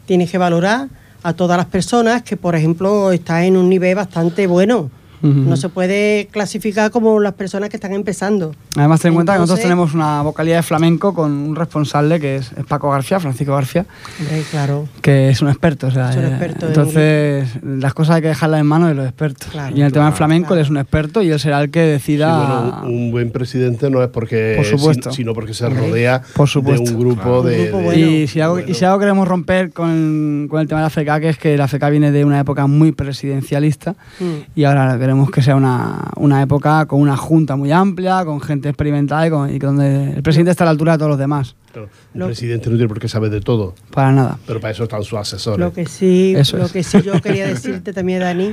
tienes 0.07 0.31
que 0.31 0.39
valorar 0.39 0.89
a 1.23 1.33
todas 1.33 1.57
las 1.59 1.67
personas 1.67 2.23
que, 2.23 2.37
por 2.37 2.55
ejemplo, 2.55 3.11
están 3.13 3.43
en 3.45 3.57
un 3.57 3.69
nivel 3.69 3.97
bastante 3.97 4.47
bueno. 4.47 4.91
Ujú. 5.23 5.33
No 5.33 5.57
se 5.57 5.69
puede 5.69 6.29
clasificar 6.31 6.91
como 6.91 7.19
las 7.21 7.33
personas 7.35 7.69
que 7.71 7.77
están 7.77 7.93
empezando. 7.93 8.55
Además, 8.77 9.01
ten 9.01 9.11
en 9.11 9.15
cuenta 9.15 9.33
que 9.35 9.39
nosotros 9.41 9.63
tenemos 9.63 9.95
una 9.95 10.23
vocalidad 10.23 10.57
de 10.57 10.63
flamenco 10.63 11.15
con 11.15 11.33
un 11.33 11.57
responsable 11.57 12.21
que 12.21 12.37
es, 12.37 12.53
es 12.53 12.65
Paco 12.67 12.91
García, 12.91 13.19
Francisco 13.21 13.55
García, 13.55 13.87
Hombre, 14.21 14.43
claro. 14.51 14.89
que 15.03 15.31
es 15.31 15.41
un 15.43 15.49
experto. 15.49 15.87
O 15.87 15.91
sea, 15.91 16.11
Es 16.11 16.17
un 16.17 16.25
eh, 16.25 16.29
experto 16.29 16.67
en- 16.67 16.73
entonces, 16.73 17.49
las 17.63 17.95
cosas 17.95 18.17
hay 18.17 18.23
que 18.23 18.29
dejarlas 18.29 18.61
en 18.61 18.67
manos 18.67 18.89
de 18.89 18.95
los 18.95 19.07
expertos. 19.07 19.49
Claro, 19.51 19.75
y 19.77 19.81
en 19.81 19.87
el 19.87 19.93
tema 19.93 20.05
del 20.07 20.13
claro, 20.13 20.17
flamenco, 20.17 20.47
claro. 20.49 20.61
él 20.61 20.65
es 20.65 20.71
un 20.71 20.77
experto 20.79 21.23
y 21.23 21.31
él 21.31 21.41
será 21.41 21.61
el 21.63 21.71
que 21.71 21.85
Sí, 21.85 21.91
decida. 21.93 22.37
bueno, 22.83 22.97
un, 22.97 23.11
buen 23.11 23.31
presidente 23.31 23.91
no 23.91 24.03
es 24.03 24.09
porque 24.09 24.55
Por 24.57 24.67
supuesto. 24.67 25.11
sin- 25.11 25.17
sino 25.17 25.35
porque 25.35 25.55
se 25.55 25.69
rodea 25.69 26.23
Por 26.35 26.49
supuesto. 26.49 26.85
de 26.85 26.91
un 26.95 27.01
grupo 27.01 27.23
Claro. 27.23 27.43
de, 27.43 27.57
Un 27.57 27.63
grupo 27.65 27.79
de- 27.79 27.85
bueno. 27.85 28.07
y, 28.11 28.27
si 28.29 28.41
algo, 28.41 28.55
bueno. 28.57 28.69
y 28.71 28.75
si 28.75 28.85
algo 28.85 28.99
queremos 28.99 29.27
romper 29.27 29.73
con, 29.73 30.47
con 30.51 30.61
el 30.61 30.69
tema 30.69 30.81
de 30.81 30.85
la 30.85 30.91
FK, 30.91 31.21
que 31.21 31.29
es 31.31 31.39
que 31.39 31.57
la 31.57 31.65
FK 31.69 31.89
viene 31.91 32.13
de 32.13 32.25
una 32.25 32.39
época 32.41 32.67
muy 32.67 32.93
presidencialista 32.93 33.95
Mm. 34.21 34.25
y 34.55 34.65
ahora 34.65 34.97
queremos 35.07 35.31
que 35.31 35.41
sea 35.41 35.55
una, 35.55 36.11
una 36.17 36.43
época 36.43 36.85
con 36.87 37.01
una 37.01 37.17
junta 37.17 37.55
muy 37.55 37.71
amplia, 37.71 38.25
con 38.25 38.41
gente 38.41 38.69
experimentada 38.69 39.25
y, 39.25 39.31
con- 39.31 39.49
y 39.55 39.57
donde 39.61 40.15
el 40.15 40.23
presidente 40.25 40.51
está 40.51 40.65
a 40.65 40.67
la 40.67 40.73
altura 40.73 40.93
de 40.93 40.99
todos 40.99 41.11
los 41.11 41.19
demás. 41.19 41.55
Claro, 41.73 41.89
Lo- 42.15 42.27
presidente 42.27 42.69
no 42.71 42.75
tiene 42.77 42.89
por 42.89 42.99
qué 42.99 43.07
saber 43.09 43.31
de 43.31 43.41
todo, 43.41 43.73
Para 43.93 44.11
nada. 44.11 44.37
pero 44.49 44.61
para 44.61 44.73
eso 44.73 44.83
están 44.83 45.05
sus 45.05 45.17
asesores. 45.17 45.61
Lo 45.61 45.73
que 45.73 45.87
sí, 45.87 46.35
Eso 46.37 46.57
lo 46.57 46.65
es. 46.67 46.73
que 46.73 46.83
sí 46.83 47.03
yo 47.03 47.21
quería 47.23 47.47
decirte 47.55 47.93
también, 47.93 48.19
Dani, 48.19 48.53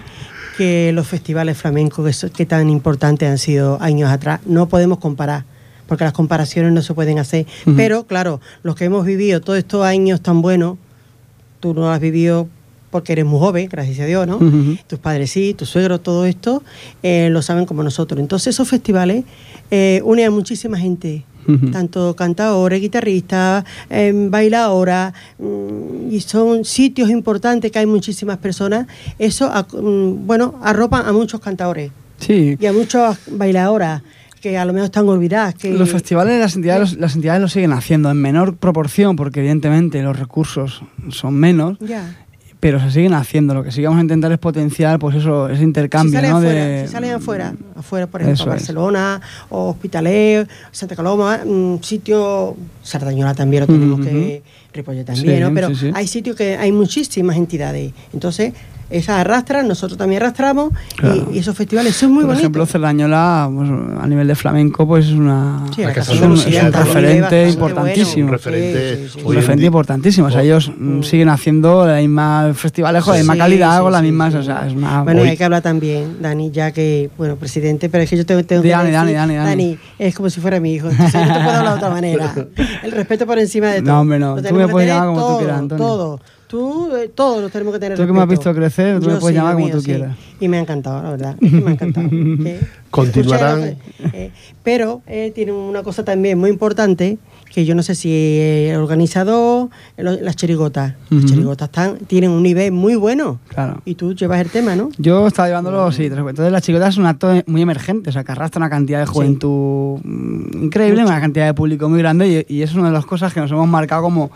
que 0.55 0.91
los 0.93 1.07
festivales 1.07 1.57
flamencos 1.57 2.05
que, 2.05 2.13
so- 2.13 2.31
que 2.31 2.45
tan 2.45 2.69
importantes 2.69 3.27
han 3.27 3.39
sido 3.39 3.81
años 3.81 4.11
atrás, 4.11 4.41
no 4.45 4.67
podemos 4.69 4.99
comparar, 4.99 5.45
porque 5.87 6.03
las 6.03 6.13
comparaciones 6.13 6.71
no 6.71 6.83
se 6.83 6.93
pueden 6.93 7.17
hacer. 7.17 7.47
Pero 7.75 8.05
claro, 8.05 8.41
los 8.61 8.75
que 8.75 8.85
hemos 8.85 9.05
vivido 9.07 9.41
todos 9.41 9.57
estos 9.57 9.83
años 9.83 10.21
tan 10.21 10.43
buenos, 10.43 10.77
tú 11.59 11.73
no 11.73 11.91
has 11.91 11.99
vivido 11.99 12.47
porque 12.93 13.13
eres 13.13 13.25
muy 13.25 13.39
joven, 13.39 13.67
gracias 13.71 13.99
a 14.01 14.05
Dios, 14.05 14.27
¿no? 14.27 14.37
Tus 14.85 14.99
padres 14.99 15.31
sí, 15.31 15.55
tus 15.55 15.67
suegros, 15.67 16.03
todo 16.03 16.25
esto, 16.25 16.61
eh, 17.01 17.27
lo 17.31 17.41
saben 17.41 17.65
como 17.65 17.81
nosotros. 17.81 18.19
Entonces 18.19 18.53
esos 18.53 18.69
festivales 18.69 19.25
eh, 19.71 19.99
unen 20.05 20.27
a 20.27 20.29
muchísima 20.29 20.77
gente, 20.77 21.25
tanto 21.71 22.15
cantadores, 22.15 22.79
guitarristas, 22.79 23.65
eh, 23.89 24.13
bailadoras, 24.29 25.11
mm, 25.39 26.11
y 26.11 26.21
son 26.21 26.65
sitios 26.65 27.09
importantes 27.09 27.71
que 27.71 27.79
hay 27.79 27.87
muchísimas 27.87 28.37
personas. 28.37 28.85
Eso, 29.17 29.51
mm, 29.51 30.27
bueno, 30.27 30.59
arropan 30.61 31.07
a 31.07 31.11
muchos 31.13 31.41
cantadores 31.41 31.91
Sí. 32.19 32.55
y 32.59 32.65
a 32.67 32.73
muchas 32.73 33.17
bailadoras 33.31 34.03
que 34.39 34.57
a 34.57 34.65
lo 34.65 34.73
mejor 34.73 34.85
están 34.85 35.07
olvidadas. 35.07 35.55
Que, 35.55 35.73
Los 35.73 35.89
festivales 35.89 36.37
las 36.37 36.55
entidades, 36.57 36.97
las 36.97 37.15
entidades 37.15 37.41
lo 37.41 37.47
siguen 37.47 37.71
haciendo 37.71 38.11
en 38.11 38.17
menor 38.17 38.57
proporción 38.57 39.15
porque 39.15 39.39
evidentemente 39.39 40.03
los 40.03 40.19
recursos 40.19 40.83
son 41.09 41.33
menos. 41.35 41.77
Pero 42.63 42.79
se 42.79 42.91
siguen 42.91 43.13
haciendo. 43.13 43.53
Lo 43.53 43.61
que 43.61 43.73
sí 43.73 43.83
vamos 43.83 43.99
a 43.99 44.03
intentar 44.03 44.31
es 44.31 44.39
potenciar 44.39 44.97
pues 44.97 45.17
eso, 45.17 45.49
ese 45.49 45.57
Si 45.57 45.63
intercambio, 45.65 46.13
salen 46.13 46.31
¿no? 46.31 46.37
afuera, 46.37 46.65
de, 46.65 46.87
si 46.87 46.93
salen 46.93 47.11
afuera, 47.11 47.53
afuera, 47.75 48.07
por 48.07 48.21
ejemplo, 48.21 48.41
Eso 48.41 48.43
es. 48.45 48.49
Barcelona, 48.61 49.19
o 49.49 49.71
Hospitalet, 49.71 50.47
Santa 50.71 50.95
Coloma, 50.95 51.41
mm, 51.45 51.79
sitio, 51.81 52.55
Sardañola 52.81 53.33
también 53.33 53.61
lo 53.61 53.67
tenemos 53.67 53.99
Ujú. 53.99 54.07
que, 54.07 54.41
Ripollet 54.71 55.03
también, 55.05 55.35
Sí, 55.39 55.43
¿no? 55.43 55.53
Pero 55.53 55.67
sí, 55.71 55.75
sí. 55.75 55.91
hay 55.93 56.07
sitios 56.07 56.37
que 56.37 56.55
hay 56.55 56.71
muchísimas 56.71 57.35
entidades. 57.35 57.91
Entonces, 58.13 58.53
esas 58.97 59.19
arrastran, 59.19 59.67
nosotros 59.67 59.97
también 59.97 60.21
arrastramos, 60.21 60.71
Claro. 60.95 61.27
y, 61.31 61.35
y 61.35 61.39
esos 61.39 61.55
festivales 61.55 61.95
son 61.95 62.11
muy 62.13 62.23
Por 62.25 62.35
ejemplo, 62.35 62.61
bonitos. 62.61 62.71
Cerdañola, 62.71 63.49
pues, 63.53 63.69
a 64.01 64.07
nivel 64.07 64.27
de 64.27 64.35
flamenco, 64.35 64.87
pues 64.87 65.05
es 65.07 65.11
una, 65.13 65.63
Sí, 65.75 65.81
es 65.83 66.09
un, 66.09 66.23
un 66.23 66.31
un 66.31 66.73
referente 66.73 67.49
importantísimo. 67.49 68.25
Un 68.27 68.31
referente 68.31 69.07
Sí, 69.07 69.19
sí, 69.19 69.65
importantísimo. 69.65 70.27
O 70.27 70.31
sea, 70.31 70.41
Oh. 70.41 70.43
ellos 70.43 70.71
mm, 70.77 71.01
siguen 71.03 71.29
haciendo 71.29 71.85
la 71.85 71.97
misma 71.97 72.51
festivales 72.53 73.03
con 73.03 73.13
la 73.13 73.19
misma 73.19 73.37
calidad, 73.37 73.77
sí, 73.77 73.81
con 73.83 73.91
las 73.91 74.01
mismas. 74.03 74.33
sí. 74.33 74.39
O 74.39 74.43
sea, 74.43 74.67
es 74.67 74.73
una. 74.73 75.03
Bueno, 75.03 75.21
Hoy- 75.21 75.29
hay 75.29 75.37
que 75.37 75.43
hablar 75.43 75.61
también, 75.61 76.17
Dani, 76.21 76.51
ya 76.51 76.71
que, 76.71 77.09
bueno, 77.17 77.35
presidente, 77.35 77.89
pero 77.89 78.03
es 78.03 78.09
que 78.09 78.17
yo 78.17 78.25
tengo, 78.25 78.43
tengo 78.43 78.61
Dani, 78.61 78.71
que 78.71 78.77
decir, 78.91 78.93
Dani, 78.93 79.13
Dani, 79.13 79.35
Dani. 79.35 79.77
es 79.99 80.15
como 80.15 80.29
si 80.29 80.39
fuera 80.41 80.59
mi 80.59 80.73
hijo, 80.73 80.89
entonces 80.89 81.13
no 81.27 81.33
te 81.33 81.39
puedo 81.39 81.57
hablar 81.57 81.73
de 81.73 81.77
otra 81.77 81.89
manera. 81.89 82.33
El 82.83 82.91
respeto 82.91 83.25
por 83.25 83.39
encima 83.39 83.67
de 83.67 83.81
todo. 83.81 83.91
No, 83.93 84.01
hombre, 84.01 84.19
no. 84.19 84.35
Tú 84.35 84.41
tenemos 84.41 84.61
me 84.61 84.65
que 84.67 84.71
puedes 84.71 84.89
llamar 84.89 85.07
como 85.07 85.27
tú 85.27 85.37
quieras, 85.39 85.59
Antonio. 85.59 85.85
Todo, 85.85 86.19
Tú, 86.53 86.95
eh, 86.95 87.09
todos 87.09 87.41
los 87.41 87.51
tenemos 87.51 87.73
que 87.73 87.79
tener 87.79 87.97
Tú 87.97 88.05
que 88.05 88.13
me 88.13 88.21
has 88.21 88.27
visto 88.27 88.53
crecer, 88.53 88.99
tú 88.99 89.07
me 89.07 89.13
Yo 89.13 89.19
puedes 89.19 89.33
sí, 89.33 89.39
llamar 89.39 89.53
como 89.55 89.65
mío, 89.65 89.73
tú 89.75 89.81
sí. 89.81 89.85
quieras. 89.87 90.15
Y 90.39 90.47
me 90.47 90.57
ha 90.57 90.59
encantado, 90.59 91.01
la 91.01 91.09
verdad. 91.09 91.35
Es 91.41 91.49
que 91.51 91.61
me 91.61 91.71
ha 91.71 91.73
encantado. 91.73 92.09
Que- 92.43 92.59
Continuarán. 92.91 93.75
eh, 94.13 94.29
pero 94.61 95.01
eh, 95.07 95.31
tiene 95.33 95.51
una 95.51 95.81
cosa 95.81 96.05
también 96.05 96.37
muy 96.37 96.51
importante 96.51 97.17
que 97.53 97.65
yo 97.65 97.75
no 97.75 97.83
sé 97.83 97.93
si 97.93 98.11
el 98.69 98.77
organizador, 98.77 99.69
las 99.97 100.35
chirigotas. 100.35 100.95
Las 101.09 101.19
Ujú. 101.19 101.27
chirigotas 101.27 101.67
están, 101.69 101.97
tienen 102.07 102.31
un 102.31 102.41
nivel 102.41 102.71
muy 102.71 102.95
bueno. 102.95 103.39
Claro. 103.49 103.81
Y 103.85 103.93
tú 103.95 104.13
llevas 104.15 104.39
el 104.41 104.49
tema, 104.49 104.75
¿no? 104.75 104.89
Yo 104.97 105.27
estaba 105.27 105.47
llevándolo, 105.49 105.91
sí. 105.91 106.09
te 106.09 106.15
lo 106.15 106.23
cuento. 106.23 106.41
Entonces, 106.41 106.51
las 106.51 106.63
chicotas 106.63 106.89
es 106.89 106.97
un 106.97 107.05
acto 107.05 107.31
muy 107.45 107.61
emergente, 107.61 108.09
o 108.09 108.13
sea, 108.13 108.23
que 108.23 108.31
arrastra 108.31 108.59
una 108.59 108.69
cantidad 108.71 108.99
de 108.99 109.05
juventud 109.05 109.99
mm, 110.03 110.63
increíble, 110.63 111.01
Mucho. 111.01 111.11
una 111.13 111.21
cantidad 111.21 111.45
de 111.45 111.53
público 111.53 111.87
muy 111.89 111.99
grande, 111.99 112.45
y, 112.49 112.55
y 112.57 112.61
es 112.63 112.73
una 112.73 112.87
de 112.87 112.93
las 112.93 113.05
cosas 113.05 113.31
que 113.33 113.39
nos 113.39 113.51
hemos 113.51 113.67
marcado 113.67 114.01
como 114.01 114.31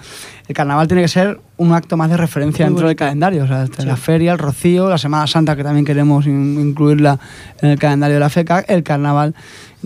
el 0.47 0.55
carnaval 0.55 0.87
tiene 0.87 1.01
que 1.01 1.07
ser 1.09 1.39
un 1.57 1.73
acto 1.73 1.97
más 1.97 2.09
de 2.09 2.17
referencia 2.17 2.65
Muy 2.65 2.73
dentro 2.73 2.87
del 2.87 2.95
calendario. 2.95 3.43
O 3.43 3.47
sea, 3.47 3.63
entre 3.63 3.81
Sí. 3.81 3.87
la 3.87 3.97
feria, 3.97 4.31
el 4.31 4.37
rocío, 4.37 4.87
la 4.89 4.97
Semana 4.99 5.25
Santa, 5.27 5.55
que 5.55 5.63
también 5.63 5.85
queremos 5.85 6.25
in- 6.27 6.59
incluirla 6.59 7.19
en 7.61 7.69
el 7.71 7.79
calendario 7.79 8.13
de 8.15 8.19
la 8.19 8.29
FECA, 8.29 8.59
el 8.59 8.83
carnaval, 8.83 9.33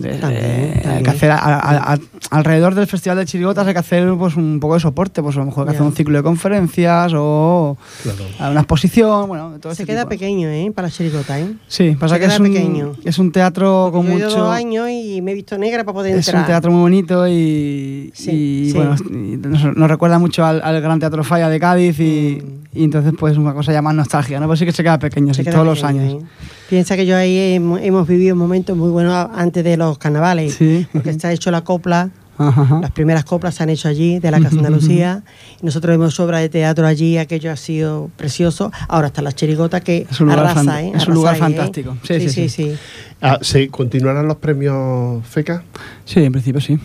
También, 0.00 0.42
eh, 0.42 0.72
Hay 0.76 0.80
también. 0.82 1.04
que 1.04 1.10
hacer 1.10 1.30
a- 1.30 1.36
a- 1.38 1.92
a- 1.94 1.98
alrededor 2.30 2.74
del 2.74 2.86
Festival 2.86 3.18
de 3.18 3.26
Chirigotas 3.26 3.66
hay 3.66 3.74
que 3.74 3.78
hacer 3.80 4.08
pues, 4.18 4.36
un 4.36 4.58
poco 4.58 4.74
de 4.74 4.80
soporte, 4.80 5.22
pues 5.22 5.36
a 5.36 5.40
lo 5.40 5.46
mejor 5.46 5.64
hay 5.64 5.72
que 5.72 5.76
hacer 5.76 5.86
un 5.86 5.94
ciclo 5.94 6.16
de 6.16 6.22
conferencias 6.22 7.12
o 7.14 7.76
Claro. 8.02 8.50
una 8.52 8.60
exposición, 8.60 9.28
bueno, 9.28 9.52
todo 9.60 9.74
Se 9.74 9.82
este 9.82 9.92
queda 9.92 10.02
tipo. 10.02 10.10
pequeño, 10.10 10.48
¿eh? 10.48 10.72
Para 10.74 10.88
chirigota, 10.90 11.38
¿eh? 11.38 11.52
Sí, 11.68 11.94
pasa 12.00 12.14
Se 12.14 12.20
que 12.20 12.26
es 12.26 12.40
un, 12.40 12.46
pequeño. 12.46 12.92
es 13.04 13.18
un 13.18 13.32
teatro 13.32 13.90
con 13.92 14.06
Yo 14.06 14.12
mucho... 14.14 14.30
dos 14.30 14.54
años 14.54 14.88
y 14.90 15.20
me 15.20 15.32
he 15.32 15.34
visto 15.34 15.58
negra 15.58 15.84
para 15.84 15.94
poder 15.94 16.16
Es 16.16 16.26
entrar. 16.26 16.42
un 16.42 16.46
teatro 16.46 16.70
muy 16.72 16.80
bonito 16.80 17.28
y, 17.28 18.10
Sí, 18.14 18.30
y, 18.30 18.70
sí. 18.70 18.76
bueno, 18.76 18.94
y 19.10 19.36
nos, 19.36 19.76
nos 19.76 19.90
recuerda 19.90 20.18
mucho 20.18 20.44
al, 20.44 20.62
al 20.64 20.80
Gran 20.80 21.00
Teatro 21.00 21.22
Falla 21.22 21.48
de 21.50 21.60
Cádiz 21.60 22.00
y, 22.00 22.42
Mm. 22.42 22.78
y 22.78 22.84
entonces 22.84 23.12
pues 23.18 23.36
una 23.36 23.52
cosa 23.52 23.72
ya 23.72 23.82
más 23.82 23.94
nostalgia, 23.94 24.40
¿no? 24.40 24.46
Pues 24.46 24.58
sí 24.58 24.64
que 24.64 24.72
se 24.72 24.82
queda 24.82 24.98
pequeño, 24.98 25.34
Se 25.34 25.42
sí, 25.42 25.44
queda 25.44 25.52
todos 25.54 25.66
los 25.66 25.80
pequeño, 25.82 26.00
años. 26.02 26.22
¿eh? 26.22 26.26
Piensa 26.70 26.96
que 26.96 27.04
yo 27.04 27.16
ahí 27.16 27.54
hemos, 27.56 27.80
hemos 27.82 28.08
vivido 28.08 28.34
momentos 28.34 28.74
muy 28.74 28.88
buenos 28.90 29.28
antes 29.34 29.62
de 29.62 29.76
los 29.90 29.98
carnavales. 29.98 30.54
Sí. 30.54 30.86
Porque 30.92 31.12
se 31.12 31.26
ha 31.26 31.32
hecho 31.32 31.50
la 31.50 31.62
copla, 31.62 32.10
Ajá, 32.38 32.62
ajá. 32.62 32.80
las 32.80 32.90
primeras 32.92 33.24
coplas 33.24 33.54
se 33.54 33.62
han 33.62 33.68
hecho 33.68 33.88
allí, 33.88 34.18
de 34.18 34.30
la 34.30 34.40
Casa 34.40 34.56
Andalucía. 34.56 35.22
y 35.60 35.66
nosotros 35.66 35.94
hemos 35.94 36.18
obra 36.18 36.38
de 36.38 36.48
teatro 36.48 36.86
allí, 36.86 37.18
aquello 37.18 37.52
ha 37.52 37.56
sido 37.56 38.10
precioso. 38.16 38.72
Ahora 38.88 39.08
está 39.08 39.20
la 39.22 39.32
chirigota 39.32 39.80
que 39.80 40.06
Es 40.10 40.20
un 40.20 40.28
lugar 40.28 40.46
arrasa, 40.46 40.64
fan- 40.64 40.84
¿eh? 40.86 40.92
es 40.96 41.06
un 41.06 41.14
lugar 41.14 41.36
¿eh? 41.36 41.38
fantástico. 41.38 41.96
Sí, 42.02 42.20
sí, 42.20 42.28
sí. 42.30 42.48
sí. 42.48 42.76
Ah, 43.20 43.38
¿Se 43.42 43.68
continuarán 43.68 44.26
los 44.26 44.36
premios 44.38 45.24
FECA 45.26 45.62
Sí, 46.04 46.24
en 46.24 46.32
principio 46.32 46.60
sí. 46.60 46.78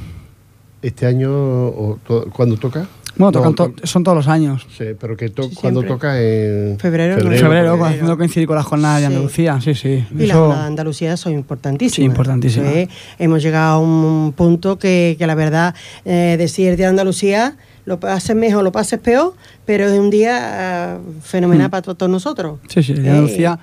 este 0.81 1.05
año 1.07 1.31
o 1.31 1.99
cuándo 2.33 2.57
toca? 2.57 2.87
Bueno, 3.17 3.25
No, 3.25 3.31
tocan 3.31 3.55
to- 3.55 3.69
to- 3.81 3.87
son 3.87 4.03
todos 4.03 4.15
los 4.17 4.27
años. 4.27 4.65
Sí, 4.77 4.85
pero 4.99 5.17
que 5.17 5.29
to- 5.29 5.43
Sí, 5.49 5.55
cuando 5.59 5.83
toca 5.83 6.21
en 6.21 6.77
Febrero, 6.79 7.15
¿no? 7.17 7.21
En 7.23 7.29
Pero 7.29 7.41
febrero, 7.41 7.77
porque- 7.77 7.93
haciendo 7.93 8.17
coincidir 8.17 8.47
con 8.47 8.55
las 8.55 8.65
jornadas 8.65 8.97
de 9.01 9.07
Sí. 9.07 9.13
Andalucía, 9.13 9.61
sí, 9.61 9.73
sí. 9.75 9.87
Y 10.11 10.17
las 10.19 10.29
Eso- 10.29 10.39
jornadas 10.39 10.63
de 10.63 10.67
Andalucía 10.67 11.17
son 11.17 11.33
importantísimas. 11.33 11.95
Sí, 11.95 12.03
importantísimas. 12.03 12.73
Sí, 12.73 12.89
hemos 13.19 13.41
llegado 13.41 13.75
a 13.75 13.79
un 13.79 14.33
punto 14.35 14.77
que, 14.77 15.15
que 15.17 15.25
la 15.27 15.35
verdad, 15.35 15.73
eh, 16.05 16.35
decir 16.37 16.69
el 16.69 16.77
Día 16.77 16.85
de 16.87 16.91
Andalucía, 16.91 17.55
lo 17.85 17.99
pases 17.99 18.35
mejor, 18.35 18.63
lo 18.63 18.71
pases 18.71 18.99
peor, 18.99 19.33
pero 19.65 19.85
es 19.85 19.97
un 19.97 20.09
día 20.09 20.95
eh, 20.95 20.97
fenomenal 21.23 21.67
Mm. 21.67 21.71
para 21.71 21.81
to- 21.81 21.95
todos 21.95 22.11
nosotros. 22.11 22.59
Sí, 22.67 22.83
sí, 22.83 22.91
el 22.91 23.03
de 23.03 23.07
Eh, 23.07 23.11
Andalucía. 23.11 23.59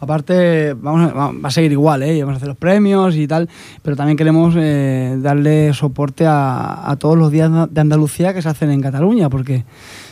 Aparte, 0.00 0.74
vamos 0.74 1.10
a- 1.10 1.14
va 1.32 1.32
a 1.42 1.50
seguir 1.50 1.72
igual, 1.72 2.02
¿eh? 2.04 2.20
Vamos 2.20 2.34
a 2.34 2.36
hacer 2.36 2.48
los 2.48 2.56
premios 2.56 3.16
y 3.16 3.26
tal, 3.26 3.48
pero 3.82 3.96
también 3.96 4.16
queremos 4.16 4.54
eh, 4.56 5.16
darle 5.20 5.72
soporte 5.74 6.24
a, 6.24 6.88
a 6.88 6.96
todos 6.96 7.18
los 7.18 7.32
días 7.32 7.50
de 7.70 7.80
Andalucía 7.80 8.32
que 8.32 8.40
se 8.40 8.48
hacen 8.48 8.70
en 8.70 8.80
Cataluña, 8.80 9.28
porque 9.28 9.64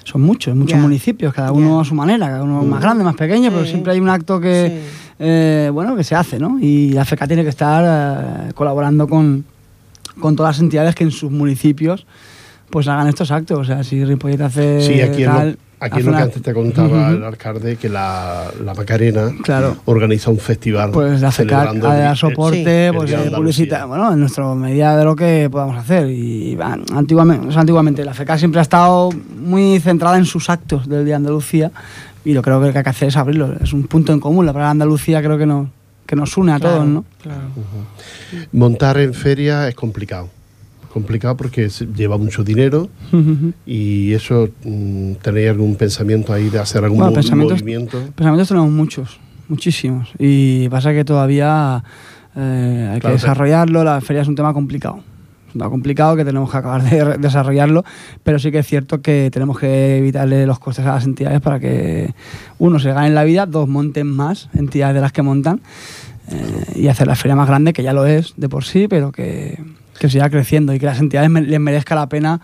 son 0.02 0.22
muchos, 0.22 0.56
muchos 0.56 0.78
municipios, 0.80 1.32
cada 1.32 1.52
uno 1.52 1.80
a 1.80 1.84
su 1.84 1.94
manera, 1.94 2.26
cada 2.26 2.42
uno 2.42 2.62
más 2.62 2.80
grande, 2.80 3.04
más 3.04 3.14
pequeño, 3.16 3.50
pero 3.52 3.64
siempre 3.64 3.92
hay 3.92 4.00
un 4.00 4.08
acto 4.08 4.40
que, 4.40 4.80
Sí. 4.82 5.14
eh, 5.20 5.70
bueno, 5.72 5.94
que 5.96 6.02
se 6.04 6.14
hace, 6.16 6.38
¿no? 6.40 6.58
Y 6.60 6.90
la 6.90 7.04
FECA 7.04 7.26
tiene 7.28 7.44
que 7.44 7.50
estar 7.50 8.52
colaborando 8.54 9.06
con, 9.08 9.44
con 10.20 10.34
todas 10.34 10.56
las 10.56 10.60
entidades 10.62 10.94
que 10.96 11.04
en 11.04 11.10
sus 11.12 11.30
municipios 11.30 12.06
pues 12.76 12.88
hagan 12.88 13.08
estos 13.08 13.30
actos. 13.30 13.58
O 13.58 13.64
sea, 13.64 13.82
si 13.82 14.04
Ripollet 14.04 14.38
hace 14.42 14.82
Sí, 14.82 15.00
aquí 15.00 15.22
es 15.22 15.28
lo, 15.28 15.34
tal, 15.34 15.58
aquí 15.80 16.00
es 16.00 16.04
lo 16.04 16.12
que 16.12 16.18
antes 16.18 16.42
te 16.42 16.52
contaba 16.52 17.06
Ujú. 17.08 17.16
el 17.16 17.24
alcalde, 17.24 17.76
que 17.76 17.88
la, 17.88 18.50
la 18.62 18.74
Macarena 18.74 19.32
Claro. 19.42 19.78
organiza 19.86 20.30
un 20.30 20.38
festival. 20.38 20.90
Pues 20.90 21.22
la 21.22 21.32
FECA 21.32 21.60
celebrando 21.60 21.88
a 21.88 21.96
dar 21.96 22.16
soporte, 22.18 22.88
el 22.88 22.94
pues 22.94 23.08
Día 23.08 23.20
de 23.22 23.28
eh, 23.28 23.30
publicitar, 23.30 23.86
bueno, 23.86 24.12
en 24.12 24.20
nuestra 24.20 24.54
medida 24.54 24.94
de 24.94 25.04
lo 25.06 25.16
que 25.16 25.48
podamos 25.50 25.74
hacer. 25.78 26.10
Y 26.10 26.54
va, 26.54 26.76
antiguamente, 26.92 27.46
o 27.48 27.50
sea, 27.50 27.62
antiguamente 27.62 28.04
la 28.04 28.12
FECA 28.12 28.36
siempre 28.36 28.58
ha 28.58 28.62
estado 28.62 29.08
muy 29.38 29.80
centrada 29.80 30.18
en 30.18 30.26
sus 30.26 30.50
actos 30.50 30.86
del 30.86 31.06
Día 31.06 31.12
de 31.14 31.16
Andalucía 31.16 31.70
y 32.26 32.34
lo 32.34 32.42
creo 32.42 32.60
que 32.60 32.66
lo 32.66 32.72
que 32.74 32.78
hay 32.80 32.84
que 32.84 32.90
hacer 32.90 33.08
es 33.08 33.16
abrirlo. 33.16 33.54
Es 33.58 33.72
un 33.72 33.84
punto 33.84 34.12
en 34.12 34.20
común, 34.20 34.44
la 34.44 34.52
palabra 34.52 34.72
Andalucía 34.72 35.22
creo 35.22 35.38
que, 35.38 35.46
no, 35.46 35.70
que 36.04 36.14
nos 36.14 36.36
une 36.36 36.52
a 36.52 36.58
Claro, 36.60 36.74
todos, 36.76 36.88
¿no? 36.88 37.04
claro. 37.22 37.40
Montar 38.52 38.98
en 38.98 39.14
feria 39.14 39.66
es 39.66 39.74
complicado. 39.74 40.28
Complicado 40.96 41.36
porque 41.36 41.68
lleva 41.94 42.16
mucho 42.16 42.42
dinero 42.42 42.88
y 43.66 44.14
eso, 44.14 44.48
mm, 44.64 45.12
¿tenéis 45.20 45.50
algún 45.50 45.76
pensamiento 45.76 46.32
ahí 46.32 46.48
de 46.48 46.58
hacer 46.58 46.82
algún 46.84 47.00
Bueno, 47.00 47.12
pensamientos- 47.12 47.60
movimiento? 47.60 47.98
Pensamientos 48.14 48.48
tenemos 48.48 48.70
muchos, 48.70 49.20
muchísimos. 49.46 50.08
Y 50.18 50.70
pasa 50.70 50.94
que 50.94 51.04
todavía 51.04 51.84
eh, 52.34 52.88
hay 52.94 53.00
Claro, 53.00 53.14
que 53.16 53.20
desarrollarlo. 53.20 53.84
La 53.84 54.00
feria 54.00 54.22
es 54.22 54.28
un 54.28 54.36
tema 54.36 54.54
complicado. 54.54 55.00
Es 55.50 55.54
un 55.54 55.60
tema 55.60 55.68
complicado 55.70 56.16
que 56.16 56.24
tenemos 56.24 56.50
que 56.50 56.56
acabar 56.56 56.82
de 56.82 57.18
desarrollarlo, 57.18 57.84
pero 58.22 58.38
sí 58.38 58.50
que 58.50 58.60
es 58.60 58.66
cierto 58.66 59.02
que 59.02 59.28
tenemos 59.30 59.58
que 59.58 59.98
evitarle 59.98 60.46
los 60.46 60.58
costes 60.58 60.86
a 60.86 60.94
las 60.94 61.04
entidades 61.04 61.42
para 61.42 61.60
que, 61.60 62.14
uno, 62.58 62.78
se 62.78 62.90
ganen 62.90 63.14
la 63.14 63.24
vida, 63.24 63.44
dos, 63.44 63.68
monten 63.68 64.06
más 64.06 64.48
entidades 64.54 64.94
de 64.94 65.00
las 65.02 65.12
que 65.12 65.20
montan 65.20 65.60
eh, 66.32 66.72
y 66.80 66.88
hacer 66.88 67.06
la 67.06 67.16
feria 67.16 67.36
más 67.36 67.48
grande, 67.48 67.74
que 67.74 67.82
ya 67.82 67.92
lo 67.92 68.06
es 68.06 68.32
de 68.38 68.48
por 68.48 68.64
sí, 68.64 68.86
pero 68.88 69.12
que, 69.12 69.58
que 69.98 70.08
siga 70.10 70.28
creciendo 70.30 70.72
y 70.74 70.78
que 70.78 70.86
las 70.86 70.98
entidades 71.00 71.30
me- 71.30 71.40
les 71.42 71.60
merezca 71.60 71.94
la 71.94 72.08
pena 72.08 72.40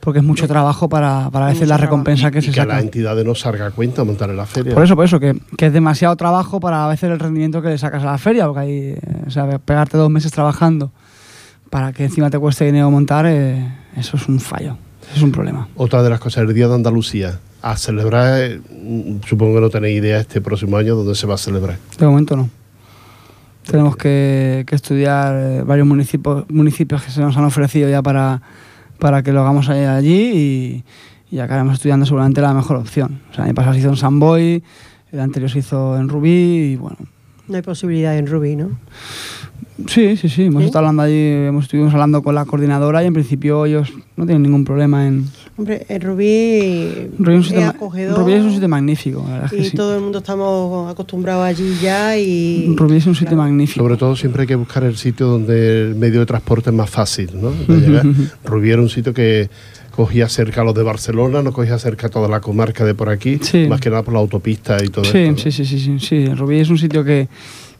porque 0.00 0.18
es 0.20 0.24
mucho 0.24 0.46
trabajo 0.46 0.88
para, 0.88 1.30
para 1.30 1.46
a 1.46 1.48
veces 1.50 1.66
la 1.68 1.76
recompensa 1.76 2.30
que 2.30 2.38
y 2.38 2.42
se 2.42 2.50
que 2.50 2.56
saca. 2.56 2.74
las 2.74 2.82
entidades 2.82 3.24
no 3.24 3.34
salga 3.34 3.66
a 3.66 3.70
cuenta 3.70 4.04
montar 4.04 4.30
en 4.30 4.36
la 4.36 4.46
feria. 4.46 4.74
Por 4.74 4.84
eso, 4.84 4.94
por 4.96 5.04
eso, 5.04 5.18
que, 5.18 5.40
que 5.56 5.66
es 5.66 5.72
demasiado 5.72 6.14
trabajo 6.16 6.60
para 6.60 6.84
a 6.84 6.88
veces 6.88 7.10
el 7.10 7.18
rendimiento 7.18 7.62
que 7.62 7.68
le 7.68 7.78
sacas 7.78 8.02
a 8.02 8.06
la 8.06 8.18
feria, 8.18 8.46
porque 8.46 8.60
ahí, 8.60 8.94
o 9.26 9.30
sea, 9.30 9.58
pegarte 9.58 9.96
dos 9.96 10.10
meses 10.10 10.30
trabajando 10.32 10.92
para 11.70 11.92
que 11.92 12.04
encima 12.04 12.30
te 12.30 12.38
cueste 12.38 12.64
dinero 12.66 12.90
montar, 12.90 13.26
eh, 13.26 13.66
eso 13.96 14.16
es 14.16 14.28
un 14.28 14.38
fallo, 14.38 14.76
es 15.14 15.22
un 15.22 15.32
problema. 15.32 15.66
Otra 15.76 16.02
de 16.02 16.10
las 16.10 16.20
cosas, 16.20 16.44
el 16.44 16.54
Día 16.54 16.68
de 16.68 16.74
Andalucía. 16.74 17.38
A 17.62 17.76
celebrar, 17.76 18.40
eh, 18.42 18.60
supongo 19.26 19.56
que 19.56 19.60
no 19.62 19.70
tenéis 19.70 19.98
idea 19.98 20.20
este 20.20 20.40
próximo 20.40 20.76
año 20.76 20.94
dónde 20.94 21.16
se 21.16 21.26
va 21.26 21.34
a 21.34 21.38
celebrar. 21.38 21.78
De 21.98 22.06
momento 22.06 22.36
no. 22.36 22.48
Tenemos 23.68 23.96
que, 23.96 24.64
que 24.66 24.74
estudiar 24.74 25.34
eh, 25.36 25.62
varios 25.62 25.86
municipios, 25.86 26.48
municipios 26.48 27.02
que 27.02 27.10
se 27.10 27.20
nos 27.20 27.36
han 27.36 27.44
ofrecido 27.44 27.88
ya 27.90 28.02
para, 28.02 28.40
para 28.98 29.22
que 29.22 29.32
lo 29.32 29.40
hagamos 29.40 29.68
allí 29.68 30.30
y, 30.34 30.84
y 31.30 31.38
acabaremos 31.40 31.74
estudiando 31.74 32.06
seguramente 32.06 32.40
la 32.40 32.54
mejor 32.54 32.76
opción. 32.76 33.20
O 33.30 33.34
sea, 33.34 33.44
el 33.44 33.48
año 33.50 33.54
pasado 33.54 33.74
se 33.74 33.80
hizo 33.80 33.88
en 33.88 33.96
San 33.96 34.20
Boy, 34.20 34.62
el 35.12 35.20
anterior 35.20 35.50
se 35.50 35.58
hizo 35.58 35.96
en 35.96 36.08
Rubí 36.08 36.72
y 36.72 36.76
bueno, 36.76 36.98
No 37.48 37.56
hay 37.56 37.62
posibilidad 37.62 38.16
en 38.16 38.26
Rubí, 38.26 38.56
¿no? 38.56 38.70
Sí, 39.88 40.16
sí, 40.16 40.28
sí. 40.28 40.44
Hemos 40.44 40.62
¿Sí? 40.62 40.66
estado 40.66 40.86
hablando 40.86 41.02
allí, 41.02 41.18
hemos 41.48 41.64
estuvimos 41.64 41.92
hablando 41.92 42.22
con 42.22 42.34
la 42.34 42.44
coordinadora 42.46 43.02
y 43.02 43.06
en 43.06 43.12
principio 43.12 43.66
ellos 43.66 43.92
no 44.16 44.24
tienen 44.24 44.42
ningún 44.42 44.64
problema 44.64 45.06
en. 45.06 45.26
Hombre, 45.58 45.84
en 45.88 46.00
Rubí, 46.02 47.08
Rubí 47.18 47.32
es 47.34 47.36
un 47.38 47.44
sitio, 47.44 47.58
es 47.60 47.64
ma- 47.66 47.70
acogedor 47.70 48.18
Rubí 48.18 48.32
es 48.34 48.42
un 48.42 48.52
sitio 48.52 48.68
magnífico, 48.68 49.24
la 49.26 49.32
verdad 49.34 49.46
es 49.46 49.52
y 49.52 49.56
que 49.64 49.70
sí. 49.70 49.76
todo 49.76 49.94
el 49.96 50.02
mundo 50.02 50.18
estamos 50.18 50.90
acostumbrados 50.90 51.44
allí 51.44 51.76
ya 51.80 52.16
y... 52.18 52.74
Rubí 52.76 52.96
es 52.96 53.06
un 53.06 53.14
sitio 53.14 53.28
Claro. 53.36 53.42
magnífico. 53.44 53.80
Sobre 53.84 53.96
todo 53.96 54.16
siempre 54.16 54.42
hay 54.42 54.48
que 54.48 54.54
buscar 54.56 54.84
el 54.84 54.96
sitio 54.96 55.26
donde 55.26 55.82
el 55.88 55.94
medio 55.94 56.20
de 56.20 56.26
transporte 56.26 56.70
es 56.70 56.76
más 56.76 56.90
fácil, 56.90 57.30
¿no? 57.40 57.50
De 57.52 57.80
llegar. 57.80 58.04
Rubí 58.44 58.70
era 58.70 58.82
un 58.82 58.88
sitio 58.90 59.14
que 59.14 59.48
cogía 59.92 60.28
cerca 60.28 60.60
a 60.60 60.64
los 60.64 60.74
de 60.74 60.82
Barcelona, 60.82 61.42
no 61.42 61.52
cogía 61.54 61.78
cerca 61.78 62.08
a 62.08 62.10
toda 62.10 62.28
la 62.28 62.40
comarca 62.40 62.84
de 62.84 62.94
por 62.94 63.08
aquí, 63.08 63.38
Sí. 63.40 63.66
más 63.66 63.80
que 63.80 63.88
nada 63.88 64.02
por 64.02 64.12
la 64.12 64.20
autopista 64.20 64.76
y 64.84 64.88
todo 64.88 65.04
Sí, 65.06 65.18
esto. 65.18 65.32
¿no? 65.32 65.38
sí, 65.38 65.52
sí, 65.52 65.64
sí, 65.64 65.78
sí, 65.80 65.98
sí. 66.00 66.26
Rubí 66.34 66.58
es 66.60 66.68
un 66.68 66.76
sitio 66.76 67.02
que, 67.02 67.28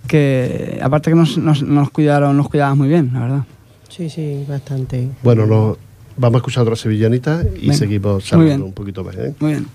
que 0.06 0.78
aparte 0.82 1.10
que 1.10 1.16
nos, 1.16 1.36
nos, 1.38 1.62
nos 1.62 1.90
cuidaron, 1.90 2.36
nos 2.36 2.48
cuidaban 2.48 2.78
muy 2.78 2.88
bien, 2.88 3.10
la 3.12 3.20
verdad. 3.20 3.44
Sí, 3.88 4.10
sí, 4.10 4.44
bastante. 4.48 5.08
Bueno, 5.22 5.46
no, 5.46 5.76
vamos 6.16 6.36
a 6.36 6.38
escuchar 6.38 6.62
otra 6.62 6.76
sevillanita 6.76 7.42
y 7.56 7.62
Venga. 7.62 7.74
seguimos 7.74 8.24
charlando 8.24 8.64
un 8.66 8.72
poquito 8.72 9.02
más. 9.04 9.16
¿eh? 9.16 9.34
Muy 9.40 9.52
bien. 9.52 9.66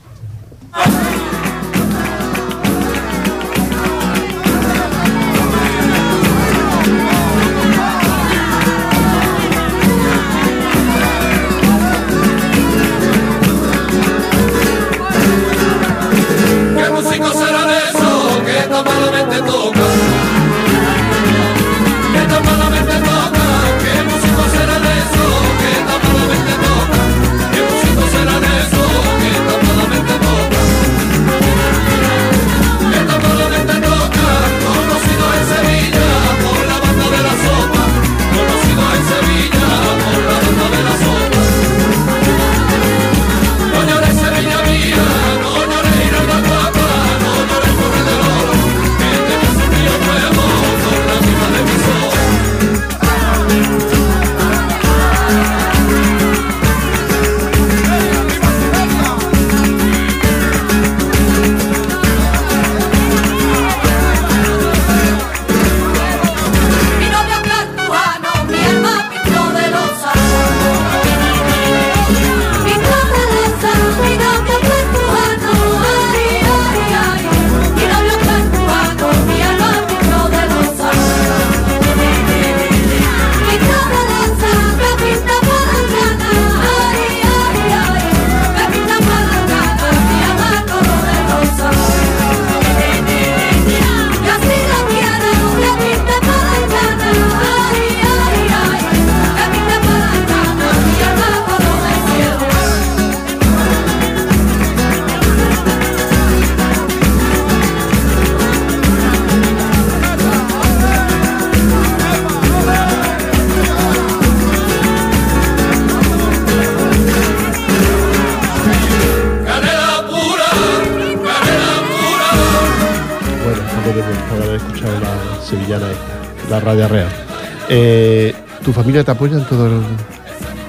Familia 129.01 129.05
te 129.05 129.11
apoya 129.11 129.37
en 129.37 129.45
todo 129.45 129.67
el...? 129.67 129.81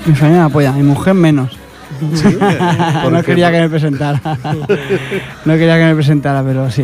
Mi 0.06 0.14
familia 0.14 0.40
me 0.42 0.46
apoya, 0.46 0.72
mi 0.72 0.82
mujer 0.82 1.14
menos. 1.14 1.58
¿Por 3.02 3.12
no 3.12 3.22
quería 3.22 3.52
que 3.52 3.60
me 3.60 3.68
presentara. 3.68 4.20
no 5.44 5.52
quería 5.54 5.76
que 5.78 5.84
me 5.84 5.94
presentara, 5.94 6.42
pero 6.42 6.70
sí, 6.70 6.82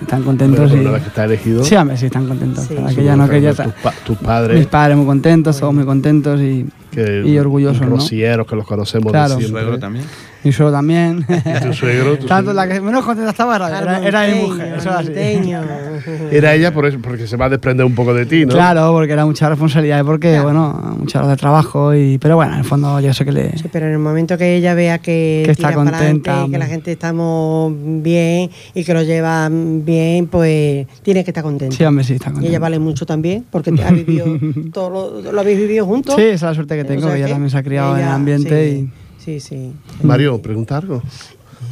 están 0.00 0.22
Bueno, 0.22 0.24
contentos. 0.24 0.70
por 0.70 0.78
y- 0.80 0.84
vez 0.92 1.02
que 1.02 1.08
está 1.08 1.24
elegido... 1.24 1.64
Sí, 1.64 1.74
hombre, 1.74 1.96
sí, 1.96 2.06
están 2.06 2.28
contentos. 2.28 2.64
Sí. 2.64 2.76
Que 2.94 3.02
ya 3.04 3.16
no 3.16 3.24
que 3.26 3.32
quería 3.32 3.54
tus, 3.54 3.72
pa- 3.82 3.92
tus 4.04 4.16
Mis 4.20 4.26
padres 4.26 4.66
padres 4.66 4.96
muy 4.96 5.06
contentos, 5.06 5.58
todos 5.58 5.74
muy 5.74 5.84
contentos 5.84 6.40
y 6.40 6.66
que 6.92 7.22
y 7.26 7.38
orgullosos, 7.38 7.80
¿no? 7.82 7.96
rocieros 7.96 8.46
que 8.46 8.56
los 8.56 8.66
conocemos 8.66 9.10
Claro. 9.10 9.30
de 9.30 9.34
¿Tu 9.36 9.40
siempre. 9.40 9.62
suegro 9.62 9.78
también? 9.80 10.04
Mi 10.44 10.52
suegro 10.52 10.72
también. 10.72 11.24
Tu 11.62 11.72
suegro, 11.72 12.16
tu 12.18 12.26
Tanto 12.26 12.52
suegro. 12.52 12.52
la 12.54 12.68
que 12.68 12.80
menos 12.80 13.04
contenta 13.04 13.30
estaba 13.30 13.56
era, 13.56 13.78
era, 13.80 14.06
era 14.06 14.26
mi 14.34 14.42
mujer. 14.42 14.74
Eso 14.78 14.90
así. 14.90 15.10
Era 16.32 16.54
ella 16.54 16.72
por 16.72 16.86
eso, 16.86 16.98
porque 17.02 17.26
se 17.26 17.36
va 17.36 17.44
a 17.46 17.48
desprender 17.50 17.84
un 17.84 17.94
poco 17.94 18.14
de 18.14 18.24
ti, 18.24 18.46
¿no? 18.46 18.52
Claro, 18.54 18.90
porque 18.92 19.12
era 19.12 19.26
mucha 19.26 19.48
responsabilidad 19.50 20.00
y 20.00 20.04
porque, 20.04 20.30
Claro. 20.30 20.44
bueno, 20.44 20.96
muchas 20.98 21.16
horas 21.16 21.30
de 21.30 21.36
trabajo. 21.36 21.94
Y, 21.94 22.16
pero 22.18 22.36
bueno, 22.36 22.54
en 22.54 22.60
el 22.60 22.64
fondo 22.64 22.98
yo 23.00 23.12
sé 23.12 23.24
que 23.26 23.32
le. 23.32 23.58
Sí, 23.58 23.64
pero 23.70 23.86
en 23.86 23.92
el 23.92 23.98
momento 23.98 24.38
que 24.38 24.56
ella 24.56 24.72
vea 24.74 24.98
que, 24.98 25.42
Que 25.44 25.50
está 25.50 25.74
contenta, 25.74 26.32
que 26.32 26.38
la 26.38 26.44
hombre. 26.44 26.66
gente 26.66 26.92
estamos 26.92 27.74
bien 28.02 28.50
y 28.74 28.82
que 28.84 28.94
lo 28.94 29.02
llevan 29.02 29.84
bien, 29.84 30.26
pues 30.28 30.86
tiene 31.02 31.22
que 31.22 31.30
estar 31.32 31.44
contenta. 31.44 31.76
Sí, 31.76 31.84
hombre, 31.84 32.02
sí, 32.04 32.14
está 32.14 32.30
y 32.30 32.32
contenta. 32.32 32.48
ella 32.48 32.58
vale 32.58 32.78
mucho 32.78 33.04
también, 33.04 33.44
porque 33.50 33.70
te 33.72 33.84
ha 33.84 33.90
vivido 33.90 34.26
todo 34.72 35.20
lo, 35.22 35.32
lo 35.32 35.40
habéis 35.40 35.58
vivido 35.58 35.84
juntos. 35.84 36.14
Sí, 36.16 36.22
esa 36.22 36.32
es 36.34 36.42
la 36.42 36.54
suerte 36.54 36.76
que 36.76 36.82
O 36.82 36.86
tengo, 36.86 37.02
sea 37.02 37.10
que 37.12 37.16
ella 37.18 37.26
que 37.26 37.32
también 37.32 37.50
se 37.50 37.58
ha 37.58 37.62
criado 37.62 37.96
en 37.98 38.04
el 38.04 38.08
ambiente 38.10 38.70
sí, 38.70 38.88
Sí, 39.24 39.40
sí. 39.40 39.72
Mario, 40.02 40.40
pregunta 40.40 40.76
algo 40.78 41.02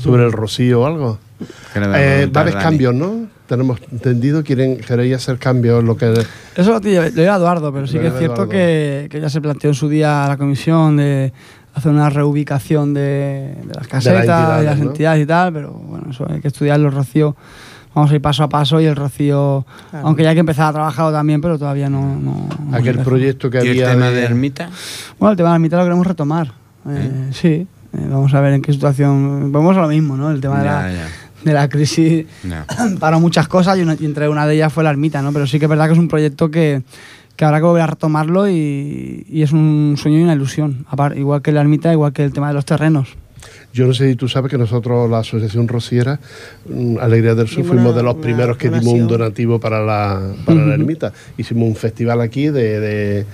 sobre 0.00 0.24
el 0.24 0.32
rocío 0.32 0.82
o 0.82 0.86
algo. 0.86 1.18
¿Qué 1.72 1.80
le 1.80 1.86
va 1.88 1.94
a 1.94 2.22
Eh, 2.22 2.26
varios 2.26 2.56
cambios, 2.56 2.94
¿no? 2.94 3.26
Tenemos 3.46 3.80
entendido, 3.90 4.44
quieren, 4.44 4.76
queréis 4.78 5.16
hacer 5.16 5.38
cambios, 5.38 5.82
lo 5.82 5.96
que... 5.96 6.12
eso 6.54 6.72
lo 6.72 6.80
lleva 6.80 7.06
Eduardo, 7.36 7.72
pero 7.72 7.86
sí 7.86 7.98
que 7.98 8.08
es 8.08 8.18
cierto 8.18 8.46
que, 8.48 9.08
que 9.10 9.20
ya 9.20 9.30
se 9.30 9.40
planteó 9.40 9.70
en 9.70 9.74
su 9.74 9.88
día 9.88 10.26
la 10.28 10.36
comisión 10.36 10.98
de 10.98 11.32
hacer 11.74 11.90
una 11.92 12.10
reubicación 12.10 12.92
de, 12.92 13.56
de 13.64 13.74
las 13.74 13.88
casetas, 13.88 14.14
de, 14.14 14.20
entidades, 14.20 14.64
las 14.66 14.78
¿no? 14.78 14.84
entidades 14.90 15.22
y 15.22 15.26
tal, 15.26 15.52
pero 15.54 15.72
bueno, 15.72 16.08
eso 16.10 16.26
hay 16.28 16.40
que 16.40 16.48
estudiarlo, 16.48 16.88
el 16.88 16.94
Rocío. 16.94 17.34
Vamos 17.94 18.10
a 18.10 18.14
ir 18.16 18.20
paso 18.20 18.42
a 18.44 18.48
paso 18.50 18.80
y 18.80 18.84
el 18.84 18.94
Rocío, 18.96 19.64
Claro. 19.90 20.06
aunque 20.08 20.22
ya 20.24 20.28
hay 20.30 20.36
que 20.36 20.40
empezar 20.40 20.68
a 20.68 20.72
trabajarlo 20.72 21.10
también, 21.12 21.40
pero 21.40 21.58
todavía 21.58 21.88
no. 21.88 22.02
no- 22.16 22.48
no 22.68 22.76
Aquel 22.76 22.98
proyecto 22.98 23.48
que 23.48 23.58
¿Y 23.58 23.60
el 23.62 23.68
había 23.70 23.90
tema 23.92 24.10
de- 24.10 24.16
de 24.16 24.24
ermita? 24.24 24.68
Bueno, 25.18 25.30
el 25.30 25.36
tema 25.38 25.48
de 25.50 25.54
la 25.54 25.58
mitad 25.58 25.78
lo 25.78 25.84
queremos 25.84 26.06
retomar. 26.06 26.52
Eh, 26.88 27.30
Sí, 27.32 27.48
eh, 27.48 27.66
vamos 28.10 28.32
a 28.34 28.40
ver 28.40 28.52
en 28.54 28.62
qué 28.62 28.72
situación. 28.72 29.50
Vamos 29.52 29.76
a 29.76 29.80
lo 29.82 29.88
mismo, 29.88 30.16
¿no? 30.16 30.30
El 30.30 30.40
tema 30.40 30.58
de, 30.58 30.64
la, 30.64 30.90
de 31.44 31.52
la 31.52 31.68
crisis 31.68 32.26
No. 32.44 32.56
paró 33.00 33.20
muchas 33.20 33.48
cosas 33.48 33.78
y, 33.78 33.82
una- 33.82 33.96
y 33.98 34.04
entre 34.04 34.28
una 34.28 34.46
de 34.46 34.54
ellas 34.54 34.72
fue 34.72 34.84
la 34.84 34.90
ermita, 34.90 35.22
¿no? 35.22 35.32
Pero 35.32 35.46
sí 35.46 35.58
que 35.58 35.64
es 35.66 35.68
verdad 35.70 35.86
que 35.86 35.92
es 35.94 35.98
un 35.98 36.08
proyecto 36.08 36.50
que, 36.50 36.82
que 37.36 37.44
habrá 37.44 37.58
que 37.58 37.64
volver 37.64 37.82
a 37.82 37.86
retomarlo 37.88 38.48
y, 38.48 39.26
y 39.28 39.42
es 39.42 39.52
un 39.52 39.94
sueño 39.98 40.18
y 40.18 40.22
una 40.22 40.34
ilusión. 40.34 40.86
Igual 41.16 41.42
que 41.42 41.52
la 41.52 41.60
ermita, 41.60 41.92
igual 41.92 42.12
que 42.12 42.24
el 42.24 42.32
tema 42.32 42.48
de 42.48 42.54
los 42.54 42.64
terrenos. 42.64 43.08
Yo 43.72 43.86
no 43.86 43.94
sé 43.94 44.08
si 44.08 44.16
tú 44.16 44.28
sabes 44.28 44.50
que 44.50 44.58
nosotros, 44.58 45.08
la 45.08 45.18
Asociación 45.20 45.68
Rociera, 45.68 46.18
mm, 46.68 46.98
Alegría 47.00 47.34
del 47.34 47.46
Sur, 47.48 47.64
fuimos 47.64 47.94
de 47.94 48.02
los 48.02 48.16
primeros 48.16 48.56
que 48.56 48.68
dimos 48.68 48.86
un 48.86 49.06
donativo 49.06 49.60
para 49.60 49.80
la, 49.84 50.32
para 50.44 50.64
la 50.64 50.74
ermita. 50.74 51.12
Hicimos 51.36 51.68
un 51.68 51.76
festival 51.76 52.20
aquí 52.20 52.48
de... 52.48 52.80
de 52.80 53.26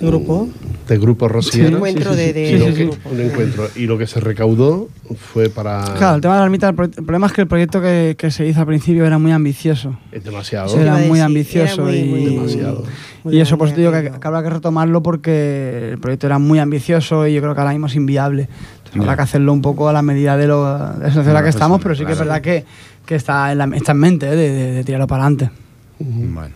Grupo. 0.00 0.48
De 0.88 0.98
grupos 0.98 1.54
Un 1.54 1.60
encuentro 1.76 2.12
sí, 2.12 2.18
sí, 2.20 2.24
de, 2.26 2.32
de 2.34 2.50
Y 2.52 2.58
lo 2.58 2.66
Sí, 2.66 2.72
sí, 2.72 2.76
que- 2.86 2.92
sí. 2.92 2.98
Un 3.10 3.20
encuentro. 3.20 3.68
Y 3.76 3.86
lo 3.86 3.96
que 3.96 4.06
se 4.06 4.20
recaudó 4.20 4.88
fue 5.32 5.48
para... 5.48 5.82
Claro, 5.96 6.16
el 6.16 6.20
tema 6.20 6.34
de 6.34 6.40
la 6.40 6.44
ermita, 6.44 6.68
el, 6.68 6.74
pro- 6.74 6.84
el 6.84 6.90
problema 6.92 7.26
es 7.26 7.32
que 7.32 7.40
el 7.40 7.46
proyecto 7.48 7.80
que, 7.80 8.14
que 8.18 8.30
se 8.30 8.46
hizo 8.46 8.60
al 8.60 8.66
principio 8.66 9.06
era 9.06 9.16
muy 9.18 9.32
ambicioso. 9.32 9.96
Es 10.12 10.22
demasiado. 10.24 10.68
Sí, 10.68 10.78
era 10.78 10.96
muy 10.98 11.20
ambicioso 11.20 11.88
era 11.88 11.90
muy, 11.90 11.96
y, 11.96 12.04
muy- 12.04 12.24
Demasiado. 12.34 12.84
muy 13.24 13.34
y 13.36 13.40
eso 13.40 13.56
pues 13.56 13.72
te 13.74 13.80
digo 13.80 13.92
que, 13.92 14.10
que 14.10 14.26
habrá 14.28 14.42
que 14.42 14.50
retomarlo 14.50 15.02
porque 15.02 15.90
el 15.92 15.98
proyecto 15.98 16.26
era 16.26 16.38
muy 16.38 16.58
ambicioso 16.58 17.26
y 17.26 17.32
yo 17.34 17.40
creo 17.40 17.54
que 17.54 17.60
ahora 17.60 17.72
mismo 17.72 17.86
es 17.86 17.94
inviable. 17.96 18.48
Entonces, 18.76 19.00
habrá 19.00 19.16
que 19.16 19.22
hacerlo 19.22 19.52
un 19.54 19.62
poco 19.62 19.88
a 19.88 19.92
la 19.94 20.02
medida 20.02 20.36
de, 20.36 20.46
lo, 20.48 20.64
de 20.64 20.78
la 20.78 20.94
situación 21.08 21.28
en 21.28 21.34
la 21.34 21.42
que 21.42 21.48
estamos, 21.48 21.76
pues, 21.78 21.82
pero 21.84 21.94
sí 21.94 22.04
que 22.04 22.12
es 22.12 22.18
verdad 22.18 22.42
que, 22.42 22.64
que 23.06 23.14
está, 23.14 23.50
en 23.52 23.58
la- 23.58 23.70
está 23.74 23.92
en 23.92 23.98
mente 23.98 24.26
eh, 24.28 24.36
de, 24.36 24.52
de- 24.52 24.72
de 24.72 24.84
tirarlo 24.84 25.06
para 25.06 25.24
adelante. 25.24 25.50
Bueno. 25.98 26.54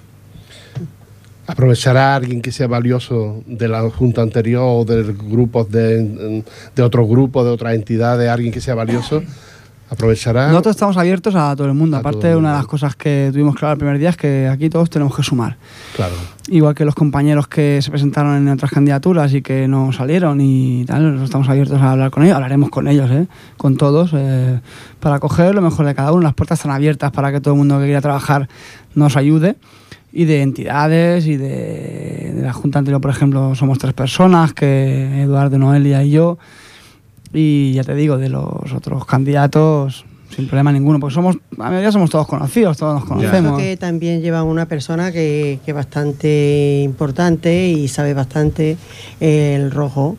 ¿Aprovechará 1.49 2.15
alguien 2.15 2.43
que 2.43 2.53
sea 2.53 2.67
valioso 2.67 3.43
de 3.47 3.69
la 3.69 3.89
junta 3.89 4.21
anterior 4.21 4.63
o 4.67 4.85
de 4.85 5.15
grupos 5.15 5.71
de, 5.71 6.45
de 6.77 6.83
otros 6.83 7.09
grupos, 7.09 7.45
de 7.47 7.51
otras 7.51 7.75
entidades, 7.75 8.29
alguien 8.29 8.53
que 8.53 8.61
sea 8.61 8.75
valioso? 8.75 9.23
¿Aprovechará? 9.91 10.49
Nosotros 10.49 10.77
estamos 10.77 10.99
abiertos 10.99 11.35
a 11.35 11.57
todo 11.57 11.67
el 11.67 11.73
mundo. 11.73 11.97
A 11.97 12.01
Aparte, 12.01 12.31
el 12.31 12.37
una 12.37 12.49
de 12.49 12.53
mundo. 12.53 12.59
las 12.59 12.67
cosas 12.67 12.95
que 12.95 13.31
tuvimos 13.33 13.57
claro 13.57 13.73
el 13.73 13.79
primer 13.79 13.99
día 13.99 14.11
es 14.11 14.19
que 14.19 14.47
aquí 14.47 14.69
todos 14.69 14.91
tenemos 14.91 15.17
que 15.17 15.23
sumar. 15.23 15.57
Claro. 15.97 16.13
Igual 16.49 16.75
que 16.75 16.85
los 16.85 16.95
compañeros 16.95 17.49
que 17.49 17.81
se 17.81 17.91
presentaron 17.91 18.37
en 18.37 18.49
otras 18.51 18.71
candidaturas 18.71 19.33
y 19.33 19.41
que 19.41 19.67
no 19.67 19.91
salieron 19.93 20.43
y 20.43 20.85
tal, 20.85 21.23
estamos 21.25 21.49
abiertos 21.49 21.81
a 21.81 21.93
hablar 21.93 22.11
con 22.11 22.23
ellos, 22.23 22.37
hablaremos 22.37 22.69
con 22.69 22.87
ellos, 22.89 23.11
¿eh? 23.11 23.27
con 23.57 23.79
todos, 23.79 24.11
eh, 24.13 24.61
para 25.01 25.19
coger 25.21 25.55
lo 25.55 25.63
mejor 25.63 25.87
de 25.87 25.95
cada 25.95 26.13
uno. 26.13 26.21
Las 26.21 26.35
puertas 26.35 26.59
están 26.59 26.73
abiertas 26.73 27.11
para 27.11 27.33
que 27.33 27.41
todo 27.41 27.55
el 27.55 27.59
mundo 27.59 27.79
que 27.79 27.87
quiera 27.87 28.03
trabajar 28.03 28.51
nos 28.95 29.17
ayude. 29.17 29.57
Y 30.19 30.25
de 30.25 30.43
entidades 30.43 31.27
y 31.27 31.37
de, 31.37 32.33
de 32.35 32.43
la 32.43 32.53
Junta 32.53 32.81
anterior, 32.81 33.01
por 33.01 33.13
ejemplo, 33.13 33.55
somos 33.55 33.79
tres 33.79 33.93
personas, 33.95 34.53
que 34.53 35.23
Eduardo, 35.23 35.59
Noelia 35.59 36.03
y 36.03 36.11
yo. 36.11 36.39
Y 37.33 37.73
ya 37.75 37.85
te 37.85 37.95
digo, 37.95 38.17
de 38.19 38.29
los 38.29 38.73
otros 38.75 39.05
candidatos, 39.07 40.05
sin 40.35 40.49
problema 40.49 40.73
ninguno, 40.73 40.99
porque 40.99 41.15
somos, 41.15 41.37
a 41.59 41.71
medida 41.71 41.93
somos 41.93 42.11
todos 42.11 42.27
conocidos, 42.27 42.77
todos 42.79 42.95
nos 42.95 43.05
Creo 43.05 43.19
conocemos. 43.31 43.61
que 43.61 43.77
también 43.77 44.21
lleva 44.21 44.43
una 44.43 44.67
persona 44.67 45.13
que, 45.13 45.61
que 45.65 45.71
es 45.71 45.75
bastante 45.77 46.81
importante 46.85 47.69
y 47.69 47.87
sabe 47.87 48.13
bastante 48.13 48.77
el 49.21 49.71
rojo. 49.71 50.17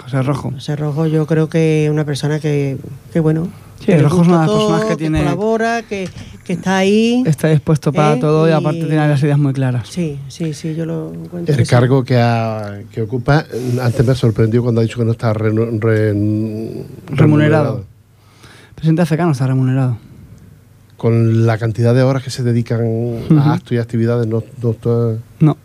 José 0.00 0.22
Rojo. 0.22 0.52
José 0.52 0.76
Rojo 0.76 1.06
yo 1.06 1.26
creo 1.26 1.48
que 1.48 1.86
es 1.86 1.90
una 1.90 2.04
persona 2.04 2.38
que, 2.38 2.76
que 3.12 3.18
bueno, 3.18 3.48
Sí, 3.80 3.86
que 3.86 3.94
el 3.94 4.04
Rojo 4.04 4.22
es 4.22 4.28
una 4.28 4.42
de 4.42 4.46
las 4.46 4.56
personas 4.56 4.84
que 4.84 4.96
tiene- 4.96 5.18
colabora, 5.24 5.82
que, 5.82 6.08
que 6.44 6.54
está 6.54 6.76
ahí. 6.78 7.22
Está 7.26 7.48
dispuesto 7.48 7.92
para 7.92 8.14
¿Eh? 8.14 8.20
todo 8.20 8.46
y 8.48 8.50
Y- 8.50 8.54
aparte 8.54 8.80
tiene 8.80 8.96
las 8.96 9.22
ideas 9.22 9.38
muy 9.38 9.52
claras. 9.52 9.88
Sí, 9.88 10.18
sí, 10.28 10.52
sí, 10.54 10.74
yo 10.74 10.84
lo 10.86 11.12
encuentro. 11.12 11.54
El 11.54 11.64
sí. 11.64 11.70
cargo 11.70 12.02
que, 12.04 12.16
ha- 12.18 12.80
que 12.92 13.02
ocupa, 13.02 13.44
antes 13.80 14.06
me 14.06 14.14
sorprendió 14.14 14.62
cuando 14.62 14.80
ha 14.80 14.84
dicho 14.84 14.98
que 14.98 15.04
no 15.04 15.12
está 15.12 15.32
renu- 15.32 15.78
ren- 15.80 16.84
Remunerado. 17.08 17.84
El 18.70 18.74
presidente 18.74 19.02
AFK 19.02 19.20
no 19.24 19.32
está 19.32 19.46
remunerado. 19.46 19.98
Con 20.96 21.46
la 21.46 21.58
cantidad 21.58 21.94
de 21.94 22.02
horas 22.02 22.22
que 22.22 22.30
se 22.30 22.42
dedican 22.42 22.80
a 23.38 23.54
actos 23.54 23.72
y 23.72 23.78
actividades, 23.78 24.26
no, 24.26 24.42
no 24.62 24.70
está- 24.70 25.16
No. 25.40 25.56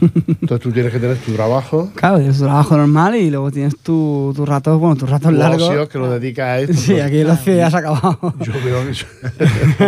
Entonces 0.00 0.60
tú 0.60 0.70
tienes 0.72 0.92
que 0.92 0.98
tener 0.98 1.16
tu 1.18 1.32
trabajo, 1.32 1.90
Claro, 1.94 2.18
tienes 2.18 2.38
tu 2.38 2.44
trabajo 2.44 2.76
normal 2.76 3.14
y 3.16 3.30
luego 3.30 3.50
tienes 3.50 3.76
tu- 3.78 4.32
tus 4.36 4.48
ratos, 4.48 4.78
bueno, 4.80 4.96
tus 4.96 5.08
ratos 5.08 5.30
tu 5.32 5.36
largos. 5.38 5.88
que 5.88 5.98
lo 5.98 6.10
dedicas 6.10 6.46
a 6.46 6.58
esto. 6.60 6.74
Sí, 6.74 6.92
pues, 6.92 7.04
aquí 7.04 7.16
el 7.18 7.30
ocio 7.30 7.54
ya 7.56 7.70
se 7.70 7.76
ha 7.76 7.78
acabado. 7.80 8.18
Yo 8.44 8.52
veo 8.64 8.80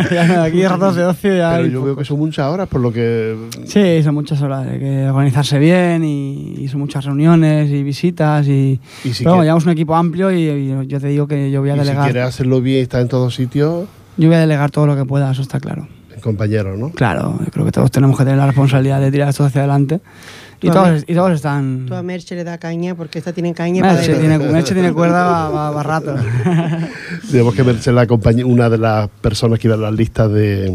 que, 0.08 0.26
no, 0.28 0.42
aquí 0.42 0.66
ratos 0.66 0.96
de 0.96 1.04
ocio 1.04 1.36
ya 1.36 1.54
pero 1.56 1.66
yo 1.68 1.82
veo 1.84 1.96
que 1.96 2.04
son 2.04 2.18
muchas 2.18 2.46
horas, 2.52 2.68
por 2.68 2.80
lo 2.80 2.92
que 2.92 3.36
Sí, 3.66 4.02
son 4.02 4.14
muchas 4.14 4.40
horas. 4.42 4.66
Hay 4.66 4.78
que 4.78 5.08
organizarse 5.08 5.58
bien 5.58 6.04
y, 6.04 6.54
y 6.58 6.68
son 6.68 6.80
muchas 6.80 7.04
reuniones 7.04 7.70
y 7.70 7.82
visitas. 7.82 8.46
Y, 8.48 8.80
Y 9.04 9.12
si 9.12 9.24
pero 9.24 9.32
bueno, 9.36 9.44
llevamos 9.44 9.64
un 9.66 9.72
equipo 9.72 9.94
amplio 9.94 10.30
y, 10.32 10.42
y 10.48 10.86
yo 10.86 11.00
te 11.00 11.08
digo 11.08 11.26
que 11.26 11.50
yo 11.50 11.60
voy 11.60 11.70
a 11.70 11.74
y 11.74 11.78
si 11.80 11.84
delegar. 11.84 12.04
quieres 12.10 12.24
hacerlo 12.28 12.60
bien 12.60 12.78
y 12.78 12.82
estar 12.82 13.00
en 13.00 13.08
todos 13.08 13.34
sitios, 13.34 13.86
Yo 14.16 14.28
voy 14.28 14.36
a 14.36 14.40
delegar 14.40 14.70
todo 14.70 14.86
lo 14.86 14.96
que 14.96 15.04
pueda, 15.04 15.30
eso 15.30 15.42
está 15.42 15.60
claro. 15.60 15.86
Compañeros, 16.20 16.78
¿no? 16.78 16.90
Claro, 16.90 17.38
yo 17.44 17.50
creo 17.50 17.64
que 17.64 17.72
todos 17.72 17.90
tenemos 17.90 18.16
que 18.18 18.24
tener 18.24 18.38
la 18.38 18.46
responsabilidad 18.46 19.00
de 19.00 19.10
tirar 19.10 19.28
esto 19.28 19.44
hacia 19.44 19.60
adelante. 19.62 20.00
Y 20.60 20.70
todos, 20.70 21.04
y 21.06 21.14
todos 21.14 21.30
están. 21.32 21.86
Tú 21.86 21.94
a 21.94 22.02
Merche 22.02 22.34
le 22.34 22.42
da 22.42 22.58
caña 22.58 22.96
porque 22.96 23.20
esta 23.20 23.32
tiene 23.32 23.54
caña 23.54 23.80
para 23.82 23.94
Merche 23.94 24.12
de- 24.14 24.18
tiene, 24.18 24.38
Merche 24.40 24.74
tiene 24.74 24.92
cuerda 24.92 25.24
va, 25.24 25.50
va- 25.50 25.70
va 25.70 25.82
rato. 25.84 26.16
Tenemos 27.30 27.54
que 27.54 27.62
verse 27.62 27.92
la 27.92 28.06
compañía, 28.08 28.44
una 28.44 28.68
de 28.68 28.78
las 28.78 29.08
personas 29.08 29.60
que 29.60 29.68
iba 29.68 29.76
en 29.76 29.82
las 29.82 29.92
listas 29.94 30.32
de 30.32 30.66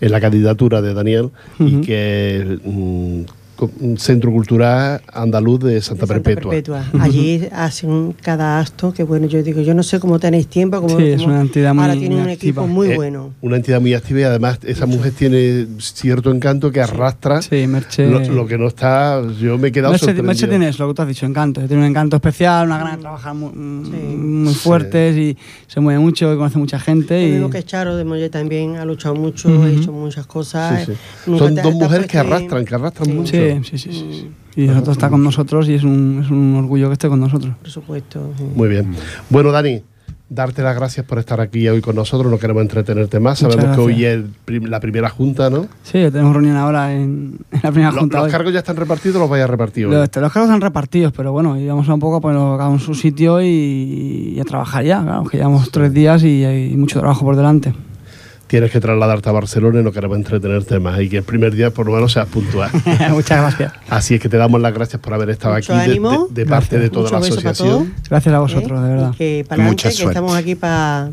en 0.00 0.12
la 0.12 0.20
candidatura 0.20 0.82
de 0.82 0.92
Daniel 0.94 1.30
y 1.58 1.80
que 1.80 2.58
mm, 2.64 3.22
Centro 3.96 4.30
Cultural 4.30 5.00
Andaluz 5.12 5.60
de 5.60 5.80
Santa, 5.82 6.06
de 6.06 6.20
Perpetua. 6.20 6.84
Allí 7.00 7.48
hacen 7.52 8.14
cada 8.22 8.60
acto 8.60 8.92
que 8.92 9.02
bueno, 9.02 9.26
yo 9.26 9.42
digo, 9.42 9.60
yo 9.60 9.74
no 9.74 9.82
sé 9.82 9.98
cómo 9.98 10.18
tenéis 10.18 10.46
tiempo, 10.46 10.80
cómo, 10.80 10.98
Sí, 10.98 11.06
es 11.08 11.22
una 11.22 11.40
entidad 11.40 11.74
muy- 11.74 11.82
ahora 11.82 11.94
tiene 11.94 12.14
muy 12.16 12.24
un 12.24 12.30
equipo 12.30 12.66
muy 12.66 12.92
Eh, 12.92 12.96
bueno. 12.96 13.30
Una 13.40 13.56
entidad 13.56 13.80
muy 13.80 13.94
activa 13.94 14.20
y 14.20 14.22
además 14.24 14.58
esa 14.64 14.86
mujer 14.86 15.12
tiene 15.12 15.66
cierto 15.78 16.30
encanto 16.30 16.70
que 16.70 16.80
arrastra 16.80 17.42
Sí, 17.42 17.66
Merche. 17.66 18.08
lo, 18.08 18.20
lo 18.20 18.46
que 18.46 18.58
no 18.58 18.68
está. 18.68 19.22
Yo 19.40 19.58
me 19.58 19.68
he 19.68 19.72
quedado 19.72 19.92
Merche, 19.92 20.06
sorprendido. 20.06 20.26
Merche 20.26 20.46
tiene 20.48 20.68
eso, 20.68 20.82
lo 20.84 20.90
que 20.92 20.96
tú 20.96 21.02
has 21.02 21.08
dicho, 21.08 21.26
encanto. 21.26 21.60
Tiene 21.62 21.82
un 21.82 21.88
encanto 21.88 22.16
especial, 22.16 22.66
una 22.66 22.78
ganas 22.78 22.96
de 22.96 23.00
trabajar 23.02 23.34
muy, 23.34 23.50
Sí. 23.84 23.90
muy 24.16 24.52
Sí. 24.54 24.58
fuertes 24.60 25.16
y 25.16 25.36
se 25.66 25.80
mueve 25.80 26.00
mucho 26.00 26.32
y 26.32 26.36
conoce 26.36 26.58
mucha 26.58 26.78
gente. 26.78 27.20
Lo 27.20 27.28
Y, 27.28 27.32
mismo 27.32 27.50
que 27.50 27.62
Charo 27.62 27.96
de 27.96 28.04
Molle 28.04 28.30
también 28.30 28.76
ha 28.76 28.84
luchado 28.84 29.14
mucho, 29.14 29.48
ha 29.62 29.68
hecho 29.68 29.92
muchas 29.92 30.26
cosas. 30.26 30.84
Sí, 30.86 30.92
sí. 30.92 30.98
Nunca 31.30 31.44
Son 31.46 31.54
te- 31.54 31.62
dos 31.62 31.74
mujeres 31.74 32.06
que 32.06 32.18
arrastran, 32.18 32.64
que 32.64 32.74
arrastran 32.74 33.06
Sí. 33.06 33.12
mucho. 33.12 33.47
Sí, 33.64 33.78
sí, 33.78 33.92
sí. 33.92 34.30
Y 34.56 34.66
nosotros 34.66 34.96
está 34.96 35.08
con 35.08 35.22
nosotros 35.22 35.68
y 35.68 35.74
es 35.74 35.84
un, 35.84 36.22
es 36.24 36.30
un 36.30 36.56
orgullo 36.56 36.88
que 36.88 36.94
esté 36.94 37.08
con 37.08 37.20
nosotros. 37.20 37.54
Por 37.60 37.70
supuesto. 37.70 38.32
sí. 38.36 38.44
Muy 38.54 38.68
bien. 38.68 38.92
Bueno, 39.30 39.52
Dani, 39.52 39.82
Darte 40.30 40.60
las 40.60 40.76
gracias 40.76 41.06
por 41.06 41.18
estar 41.18 41.40
aquí 41.40 41.66
hoy 41.70 41.80
con 41.80 41.96
nosotros, 41.96 42.30
no 42.30 42.38
queremos 42.38 42.60
entretenerte 42.60 43.18
más. 43.18 43.42
Muchas 43.42 43.54
Sabemos 43.56 43.76
que 43.78 43.82
hoy 43.82 44.04
es 44.04 44.20
prim- 44.44 44.64
la 44.66 44.78
primera 44.78 45.08
junta, 45.08 45.48
¿no? 45.48 45.62
Sí, 45.82 45.92
tenemos 45.92 46.34
reunión 46.34 46.54
ahora 46.56 46.92
en, 46.92 47.38
en 47.50 47.60
la 47.62 47.70
primera 47.70 47.92
Lo- 47.92 48.00
junta. 48.00 48.18
¿Los 48.18 48.26
hoy. 48.26 48.30
cargos 48.32 48.52
ya 48.52 48.58
están 48.58 48.76
repartidos 48.76 49.16
o 49.16 49.20
los 49.20 49.30
vais 49.30 49.42
a 49.42 49.46
repartir 49.46 49.86
hoy? 49.86 49.92
Los, 49.92 50.04
este, 50.04 50.20
los 50.20 50.30
cargos 50.30 50.50
están 50.50 50.60
repartidos, 50.60 51.14
pero 51.16 51.32
bueno, 51.32 51.58
íbamos 51.58 51.88
a 51.88 51.94
un 51.94 52.00
poco 52.00 52.16
a 52.16 52.20
ponerlo 52.20 52.58
cada 52.58 52.68
uno 52.68 52.76
en 52.78 52.84
su 52.84 52.94
sitio 52.94 53.40
y, 53.40 54.34
y 54.36 54.38
a 54.38 54.44
trabajar 54.44 54.84
ya. 54.84 55.02
Claro, 55.02 55.24
que 55.24 55.38
llevamos 55.38 55.70
tres 55.70 55.94
días 55.94 56.22
y 56.22 56.44
hay 56.44 56.76
mucho 56.76 56.98
trabajo 57.00 57.24
por 57.24 57.34
delante. 57.34 57.72
Tienes 58.48 58.70
que 58.72 58.80
trasladarte 58.80 59.28
a 59.28 59.32
Barcelona 59.32 59.80
y 59.80 59.82
no 59.84 59.92
queremos 59.92 60.16
entretenerte 60.16 60.80
más. 60.80 61.00
Y 61.00 61.08
que 61.08 61.18
el 61.18 61.22
primer 61.22 61.54
día 61.54 61.70
por 61.70 61.86
lo 61.86 61.92
menos 61.92 62.12
seas 62.12 62.26
puntual. 62.26 62.70
Muchas 63.10 63.40
gracias. 63.42 63.72
Así 63.88 64.14
es 64.16 64.20
que 64.20 64.28
te 64.28 64.36
damos 64.38 64.60
las 64.60 64.72
gracias 64.74 65.00
por 65.00 65.12
haber 65.14 65.30
estado 65.30 65.54
Mucho 65.54 65.72
aquí 65.74 65.84
de- 65.84 65.90
ánimo. 65.92 66.28
de, 66.30 66.44
de 66.44 66.50
parte 66.50 66.78
de 66.78 66.88
toda 66.90 67.04
Mucho 67.04 67.14
la 67.14 67.20
para 67.20 67.50
asociación. 67.50 67.94
Gracias 68.08 68.34
a 68.34 68.38
vosotros, 68.40 68.80
¿eh? 68.80 68.82
de 68.82 68.88
verdad. 68.88 69.10
Y 69.12 69.16
que 69.16 69.44
para 69.48 69.62
adelante, 69.62 69.70
Mucha 69.84 69.88
que 69.90 69.94
suerte. 69.94 70.12
estamos 70.12 70.34
aquí 70.34 70.54
para 70.54 71.10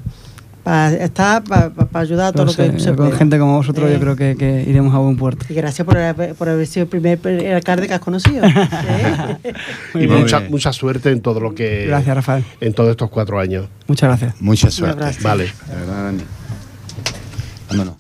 estar, 1.04 1.44
para 1.44 1.72
ayudar 1.96 2.28
a 2.28 2.32
todo 2.32 2.46
No 2.46 2.52
lo 2.52 2.58
que 2.58 2.80
se 2.80 2.96
con 2.96 3.12
gente 3.12 3.38
como 3.38 3.58
vosotros 3.58 3.88
Eh, 3.90 3.94
yo 3.94 4.00
creo 4.00 4.16
que, 4.16 4.36
que 4.36 4.64
iremos 4.68 4.96
a 4.96 4.98
buen 5.00 5.18
puerto. 5.18 5.46
Y 5.50 5.54
gracias 5.56 5.86
por 5.86 5.98
haber, 5.98 6.34
por 6.36 6.48
haber 6.50 6.66
sido 6.66 6.84
el 6.84 6.90
primer 6.90 7.20
el 7.28 7.54
alcalde 7.54 7.88
que 7.88 7.94
has 7.96 8.00
conocido. 8.00 8.46
¿eh? 8.48 9.54
Y 9.94 10.08
mucha, 10.08 10.40
mucha 10.50 10.72
suerte 10.72 11.12
en 11.12 11.20
todo 11.22 11.40
lo 11.42 11.54
que. 11.54 11.86
Gracias, 11.88 12.16
Rafael. 12.16 12.46
En 12.62 12.74
todos 12.74 12.92
estos 12.92 13.10
cuatro 13.10 13.40
años. 13.40 13.68
Muchas 13.88 14.08
gracias. 14.08 14.42
Mucha 14.42 14.72
suerte. 14.72 15.04
Vale. 15.22 15.52
De 17.76 17.80
verdad, 17.80 17.98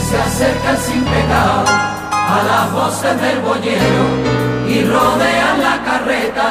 se 0.00 0.16
acercan 0.16 0.76
sin 0.78 1.04
pecado 1.04 1.64
a 1.66 2.42
las 2.50 2.72
voces 2.72 3.20
del 3.20 3.40
boyero 3.40 4.04
y 4.68 4.84
rodean 4.84 5.62
la 5.62 5.82
carreta, 5.84 6.48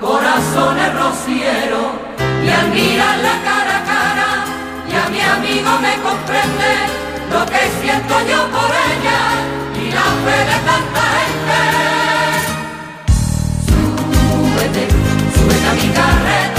corazones 0.00 0.94
rocieros 0.94 1.86
y 2.44 2.48
admiran 2.48 3.22
la 3.22 3.36
cara 3.48 3.76
a 3.78 3.84
cara 3.92 4.30
y 4.88 4.94
a 4.94 5.08
mi 5.08 5.20
amigo 5.20 5.70
me 5.80 5.94
comprende 6.02 6.72
lo 7.32 7.44
que 7.46 7.62
siento 7.80 8.14
yo 8.30 8.40
por 8.54 8.70
ella 8.90 9.20
y 9.82 9.90
la 9.92 10.08
fe 10.24 10.38
de 10.50 10.58
tanta 10.68 11.02
gente. 11.18 11.60
Súbete, 13.66 14.84
a 15.68 15.74
mi 15.74 15.88
carreta. 15.92 16.55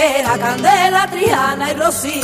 Rociera, 0.00 0.38
Candela, 0.38 1.06
Triana 1.08 1.70
y 1.70 1.74
Rocío. 1.74 2.20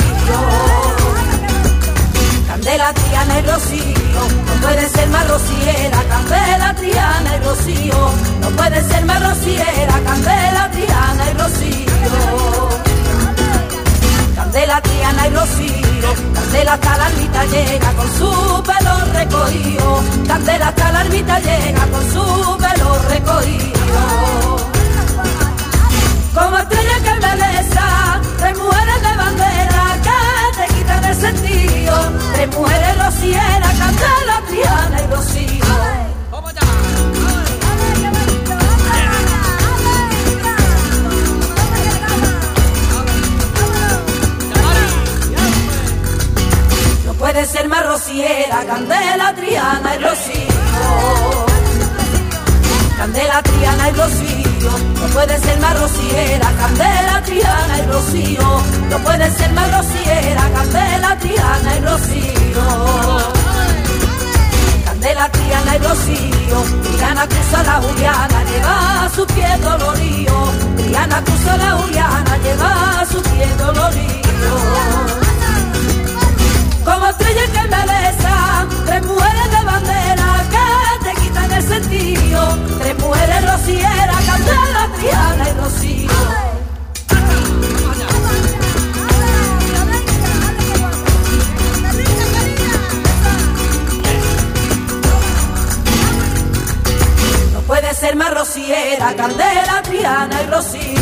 Candela, 2.47 2.93
Triana 2.93 3.39
y 3.39 3.41
Rocío, 3.43 4.21
no 4.47 4.61
puede 4.61 4.89
ser 4.89 5.09
más 5.09 5.27
rociera, 5.27 6.03
Candela, 6.09 6.73
Triana 6.73 7.35
y 7.35 7.39
Rocío, 7.43 8.11
no 8.41 8.49
puede 8.49 8.81
ser 8.81 9.05
más 9.05 9.21
rociera, 9.21 9.93
Candela, 10.05 10.69
Triana 10.71 11.23
y 11.29 11.33
Rocío. 11.37 12.69
Candela, 14.35 14.81
Triana 14.81 15.27
y 15.27 15.29
Rocío, 15.31 16.33
Candela 16.33 16.73
hasta 16.73 16.97
la 16.97 17.07
ermita 17.09 17.45
llega 17.45 17.91
con 17.93 18.17
su 18.17 18.63
pelo 18.63 19.13
recogido, 19.13 20.03
Candela 20.27 20.67
hasta 20.69 20.91
la 20.91 21.01
ermita 21.01 21.39
llega 21.39 21.85
con 21.87 22.11
su 22.11 22.57
pelo 22.57 22.99
recogido. 23.09 24.76
Como 26.37 26.55
estrella 26.59 26.97
que 27.03 27.09
embeleza, 27.09 28.21
tres 28.37 28.57
mujeres 28.59 29.01
de 29.01 29.17
bandera 29.17 29.83
que 30.05 30.21
te 30.57 30.73
quitan 30.75 31.03
el 31.03 31.15
sentido, 31.15 31.93
tres 32.35 32.55
mujeres 32.55 33.05
rocieras, 33.05 33.73
Candela, 33.79 34.41
Triana 34.47 35.01
y 35.01 35.07
Rocío. 35.07 35.65
No 47.05 47.13
puede 47.13 47.45
ser 47.45 47.67
más 47.67 47.83
rociera, 47.87 48.63
Candela, 48.67 49.33
Triana 49.33 49.95
y 49.95 50.03
Rocío. 50.03 51.47
Candela, 52.97 53.41
Triana 53.41 53.89
y 53.89 53.91
Rocío, 53.93 54.26
no 55.01 55.07
puede 55.13 55.37
ser 55.39 55.59
más 55.59 55.79
rociera, 55.79 56.51
Candela, 56.57 57.21
Triana 57.23 57.77
y 57.79 57.91
Rocío, 57.91 58.61
no 58.89 58.97
puede 58.99 59.31
ser 59.31 59.51
más 59.53 59.77
rociera, 59.77 60.49
Candela, 60.53 61.17
Triana 61.19 61.75
y 61.75 61.79
Rocío. 61.81 62.63
Candela, 64.85 65.29
Triana 65.29 65.75
y 65.75 65.79
Rocío, 65.79 66.63
Triana 66.83 67.27
cruza 67.27 67.63
la 67.63 67.73
Juliana, 67.81 68.43
lleva 68.49 69.09
su 69.15 69.25
pie 69.27 69.57
dolorido, 69.61 70.51
Triana 70.77 71.23
cruza 71.23 71.57
la 71.57 71.71
Juliana, 71.71 72.37
lleva 72.43 72.56
ser 98.07 98.15
más 98.15 98.33
rociera, 98.33 99.13
Candela, 99.17 99.81
Triana 99.83 100.41
y 100.41 100.45
Rocío. 100.45 101.01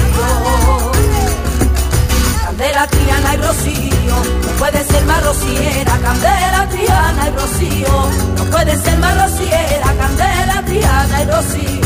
Candela, 2.44 2.88
Triana 2.88 3.34
y 3.36 3.38
Rocío, 3.38 4.16
no 4.44 4.50
puede 4.58 4.84
ser 4.84 5.06
más 5.06 5.24
rociera, 5.24 6.00
Candela, 6.02 6.68
Triana 6.72 7.28
y 7.28 7.32
Rocío, 7.32 8.10
no 8.38 8.44
puede 8.46 8.76
ser 8.82 8.98
más 8.98 9.14
rociera, 9.22 9.88
Candela, 10.00 10.64
Triana 10.66 11.22
y 11.22 11.26
Rocío. 11.26 11.82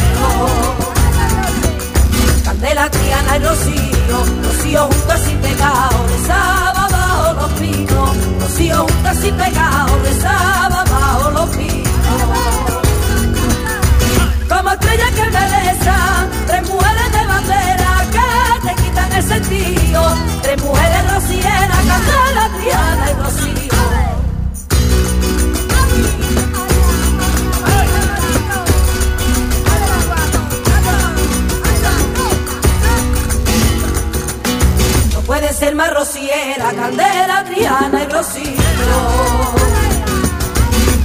Candela, 2.45 2.89
Triana 2.89 3.37
y 3.37 3.39
Rocío, 3.39 4.17
Rocío 4.45 4.87
juntas 4.87 5.21
y 5.27 5.35
pegado, 5.35 6.07
rezaba 6.07 6.87
bajo 6.87 7.33
los 7.33 7.51
pinos, 7.59 8.09
Rocío 8.39 8.87
juntas 8.87 9.17
y 9.25 9.31
pegado, 9.33 9.99
rezaba 10.01 10.83
bajo 10.85 11.31
los 11.31 11.49
pinos. 11.57 12.68
Como 14.69 14.81
estrella 14.81 15.09
que 15.15 15.21
embeleza, 15.21 15.95
tres 16.45 16.69
mujeres 16.69 17.11
de 17.11 17.25
bandera 17.25 18.05
que 18.11 18.67
te 18.67 18.75
quitan 18.83 19.11
el 19.13 19.23
sentido, 19.23 20.17
tres 20.43 20.61
mujeres 20.61 21.11
rocieras, 21.11 21.77
Candela, 21.87 22.49
Triana 22.55 23.09
y 23.09 23.13
Rocío. 23.15 23.73
No 35.13 35.21
puede 35.21 35.51
ser 35.51 35.73
más 35.73 35.91
rociera, 35.95 36.71
Candela, 36.75 37.43
Triana 37.45 38.03
y 38.03 38.07
Rocío. 38.07 38.61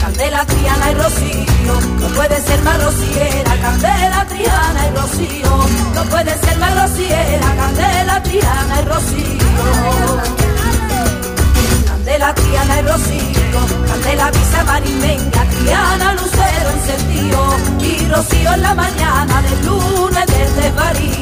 Candela, 0.00 0.44
Triana 0.44 0.90
y 0.90 0.94
Rocío, 0.96 1.53
no 1.64 2.08
puede 2.14 2.40
ser 2.40 2.62
más 2.62 2.82
rociera, 2.82 3.56
Candela, 3.60 4.26
Triana 4.28 4.86
y 4.86 4.96
Rocío, 4.96 5.66
no 5.94 6.02
puede 6.04 6.38
ser 6.38 6.58
más 6.58 6.82
rociera, 6.82 7.54
Candela, 7.56 8.22
Triana 8.22 8.80
y 8.80 8.84
Rocío. 8.84 9.44
Candela, 11.86 12.34
Triana 12.34 12.80
y 12.80 12.82
Rocío, 12.82 13.60
Candela, 13.86 14.30
Visa, 14.30 14.64
Marimenga, 14.64 15.44
Triana, 15.44 16.12
Lucero 16.14 16.70
encendido, 16.74 17.56
y 17.80 18.08
Rocío 18.08 18.52
en 18.52 18.62
la 18.62 18.74
mañana 18.74 19.42
del 19.42 19.66
lunes 19.66 20.26
desde 20.26 20.70
París. 20.72 21.18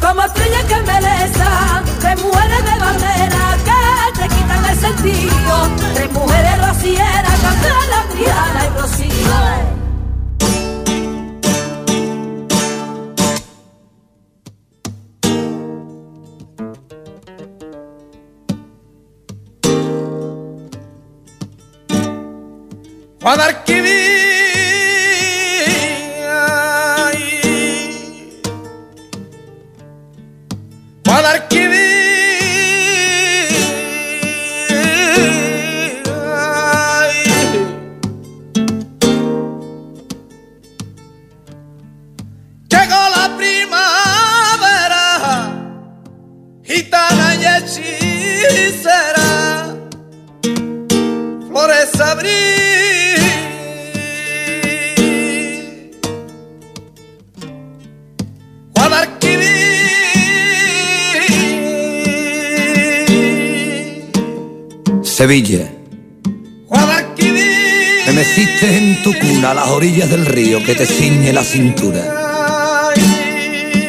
Como 0.00 0.22
estrella 0.22 0.62
que 0.68 0.74
embeleza, 0.74 1.82
tres 2.00 2.22
mujeres 2.22 2.64
de 2.64 2.78
bandera 2.78 3.56
que 3.64 4.20
te 4.20 4.28
quitan 4.28 4.64
el 4.66 4.78
sentido, 4.78 5.68
tres 5.94 6.12
mujeres 6.12 6.68
rocieras, 6.68 7.33
Candela, 7.84 8.08
Triana 8.10 8.66
y 8.66 9.03
que 70.64 70.74
te 70.74 70.86
ciñe 70.86 71.32
la 71.32 71.44
cintura. 71.44 72.92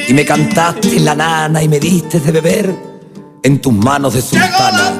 Y 0.07 0.13
me 0.13 0.25
cantaste 0.25 0.99
la 0.99 1.15
nana 1.15 1.63
y 1.63 1.67
me 1.67 1.79
diste 1.79 2.19
de 2.19 2.31
beber 2.31 2.75
en 3.41 3.61
tus 3.61 3.73
manos 3.73 4.13
de 4.13 4.21
sultana. 4.21 4.93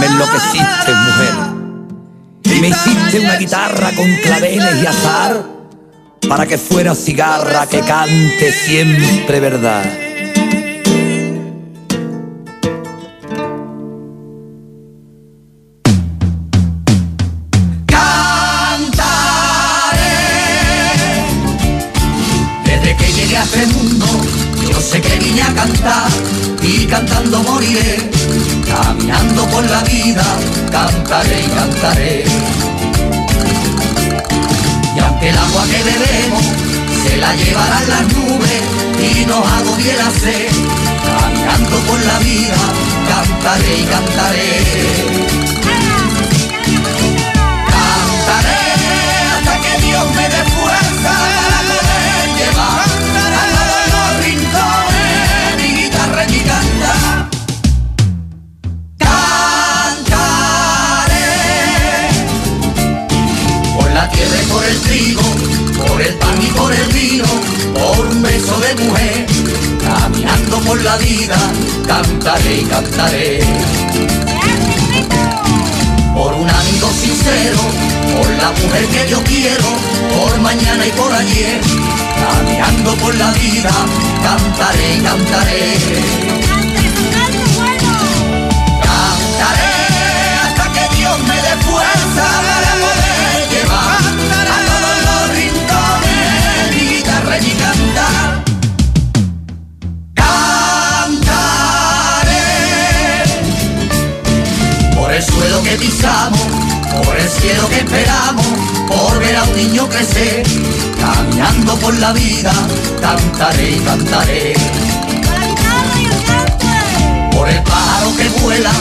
Me 0.00 0.06
enloqueciste, 0.06 0.94
mujer. 0.94 2.56
Y 2.56 2.60
me 2.60 2.68
hiciste 2.68 3.20
una 3.20 3.36
guitarra 3.36 3.90
con 3.94 4.06
claveles 4.22 4.82
y 4.82 4.86
azar 4.86 5.44
para 6.28 6.46
que 6.46 6.56
fuera 6.56 6.94
cigarra 6.94 7.66
que 7.66 7.80
cante 7.80 8.52
siempre 8.52 9.40
verdad. 9.40 10.03
Cantaré 31.14 31.40
y 31.40 31.48
cantaré. 31.48 32.24
Y 34.96 34.98
aunque 34.98 35.28
el 35.28 35.38
agua 35.38 35.64
que 35.66 35.82
bebemos 35.84 36.44
se 37.04 37.16
la 37.18 37.34
llevarán 37.36 37.88
las 37.88 38.02
nubes 38.14 38.62
y 39.00 39.24
nos 39.24 39.46
agobie 39.46 39.94
la 39.94 40.10
sed. 40.10 40.48
Caminando 41.04 41.76
por 41.86 42.04
la 42.04 42.18
vida, 42.18 42.56
cantaré 43.08 43.78
y 43.78 43.84
cantaré. 43.84 45.43
El 64.74 64.80
trigo, 64.80 65.22
por 65.86 66.00
el 66.00 66.14
pan 66.14 66.38
y 66.42 66.50
por 66.58 66.72
el 66.72 66.86
vino, 66.92 67.24
por 67.74 68.06
un 68.06 68.22
beso 68.22 68.58
de 68.60 68.74
mujer, 68.84 69.26
caminando 69.80 70.58
por 70.60 70.82
la 70.82 70.96
vida, 70.96 71.36
cantaré 71.86 72.60
y 72.60 72.64
cantaré 72.64 73.40
por 76.14 76.32
un 76.34 76.48
amigo 76.48 76.88
sincero, 76.92 77.58
por 78.16 78.30
la 78.42 78.50
mujer 78.50 78.86
que 78.86 79.10
yo 79.10 79.22
quiero, 79.24 79.68
por 80.16 80.40
mañana 80.40 80.86
y 80.86 80.90
por 80.90 81.12
ayer, 81.12 81.60
caminando 82.24 82.94
por 82.96 83.14
la 83.14 83.30
vida, 83.32 83.70
cantaré, 84.22 85.02
cantaré. 85.02 85.74
Cantaré 85.74 86.53
la 112.04 112.12
vida, 112.12 112.52
cantaré 113.00 113.70
y 113.70 113.78
cantaré. 113.80 114.54
Por 117.32 117.48
el 117.48 117.62
pájaro 117.62 118.14
que 118.18 118.28
vuela, 118.42 118.72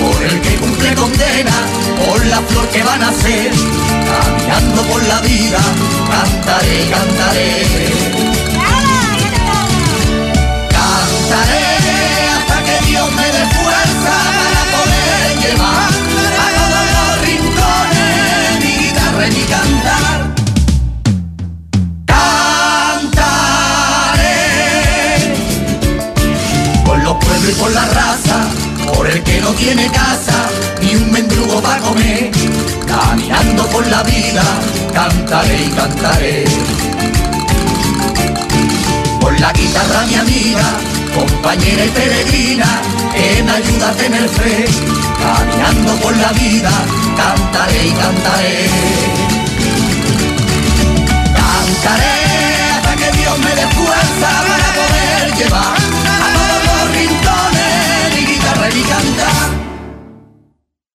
por 0.00 0.22
el 0.22 0.40
que 0.40 0.54
cumple 0.62 0.94
condena, 0.94 1.56
por 2.06 2.24
la 2.26 2.40
flor 2.42 2.68
que 2.68 2.84
va 2.84 2.94
a 2.94 2.98
nacer, 2.98 3.50
caminando 4.08 4.82
por 4.82 5.02
la 5.08 5.20
vida, 5.22 5.58
cantaré 6.12 6.84
y 6.84 6.88
cantaré. 6.94 7.50
Cantaré 10.78 11.66
hasta 12.36 12.56
que 12.62 12.86
Dios 12.86 13.10
me 13.18 13.26
dé 13.36 13.44
fuerza 13.58 14.14
para 14.38 14.62
poder 14.76 15.26
llevar 15.42 15.90
a 16.44 16.48
todos 16.58 16.84
los 16.96 17.10
rincones 17.26 18.64
mi 18.64 18.72
guitarra 18.84 19.26
y 19.26 19.30
mi 19.32 19.42
cantar. 19.54 20.27
por 27.54 27.70
la 27.72 27.84
raza, 27.86 28.40
por 28.94 29.08
el 29.08 29.22
que 29.22 29.40
no 29.40 29.50
tiene 29.52 29.86
casa, 29.90 30.48
ni 30.82 30.96
un 30.96 31.10
mendrugo 31.10 31.62
para 31.62 31.80
comer. 31.80 32.30
Caminando 32.86 33.66
por 33.68 33.86
la 33.86 34.02
vida, 34.02 34.42
cantaré 34.92 35.62
y 35.64 35.70
cantaré. 35.70 36.44
Por 39.20 39.40
la 39.40 39.52
guitarra 39.52 40.04
mi 40.06 40.14
amiga, 40.16 40.64
compañera 41.14 41.84
y 41.84 41.88
peregrina, 41.88 42.80
que 43.14 43.42
me 43.42 43.52
ayuda 43.52 43.90
a 43.90 43.94
tener 43.94 44.28
fe. 44.28 44.64
Caminando 45.18 45.94
por 46.02 46.16
la 46.16 46.32
vida, 46.32 46.70
cantaré 47.16 47.86
y 47.86 47.92
cantaré. 47.92 48.70
Cantaré 51.34 52.16
hasta 52.76 52.96
que 52.96 53.16
Dios 53.16 53.38
me 53.38 53.54
dé 53.54 53.66
fuerza 53.68 54.28
para 54.48 54.66
poder 54.74 55.34
llevar 55.36 55.97
rincones, 57.08 58.14
mi 58.14 58.26
guitarra 58.26 58.68
y 58.70 58.74
mi 58.74 58.82
cantar. 58.82 59.57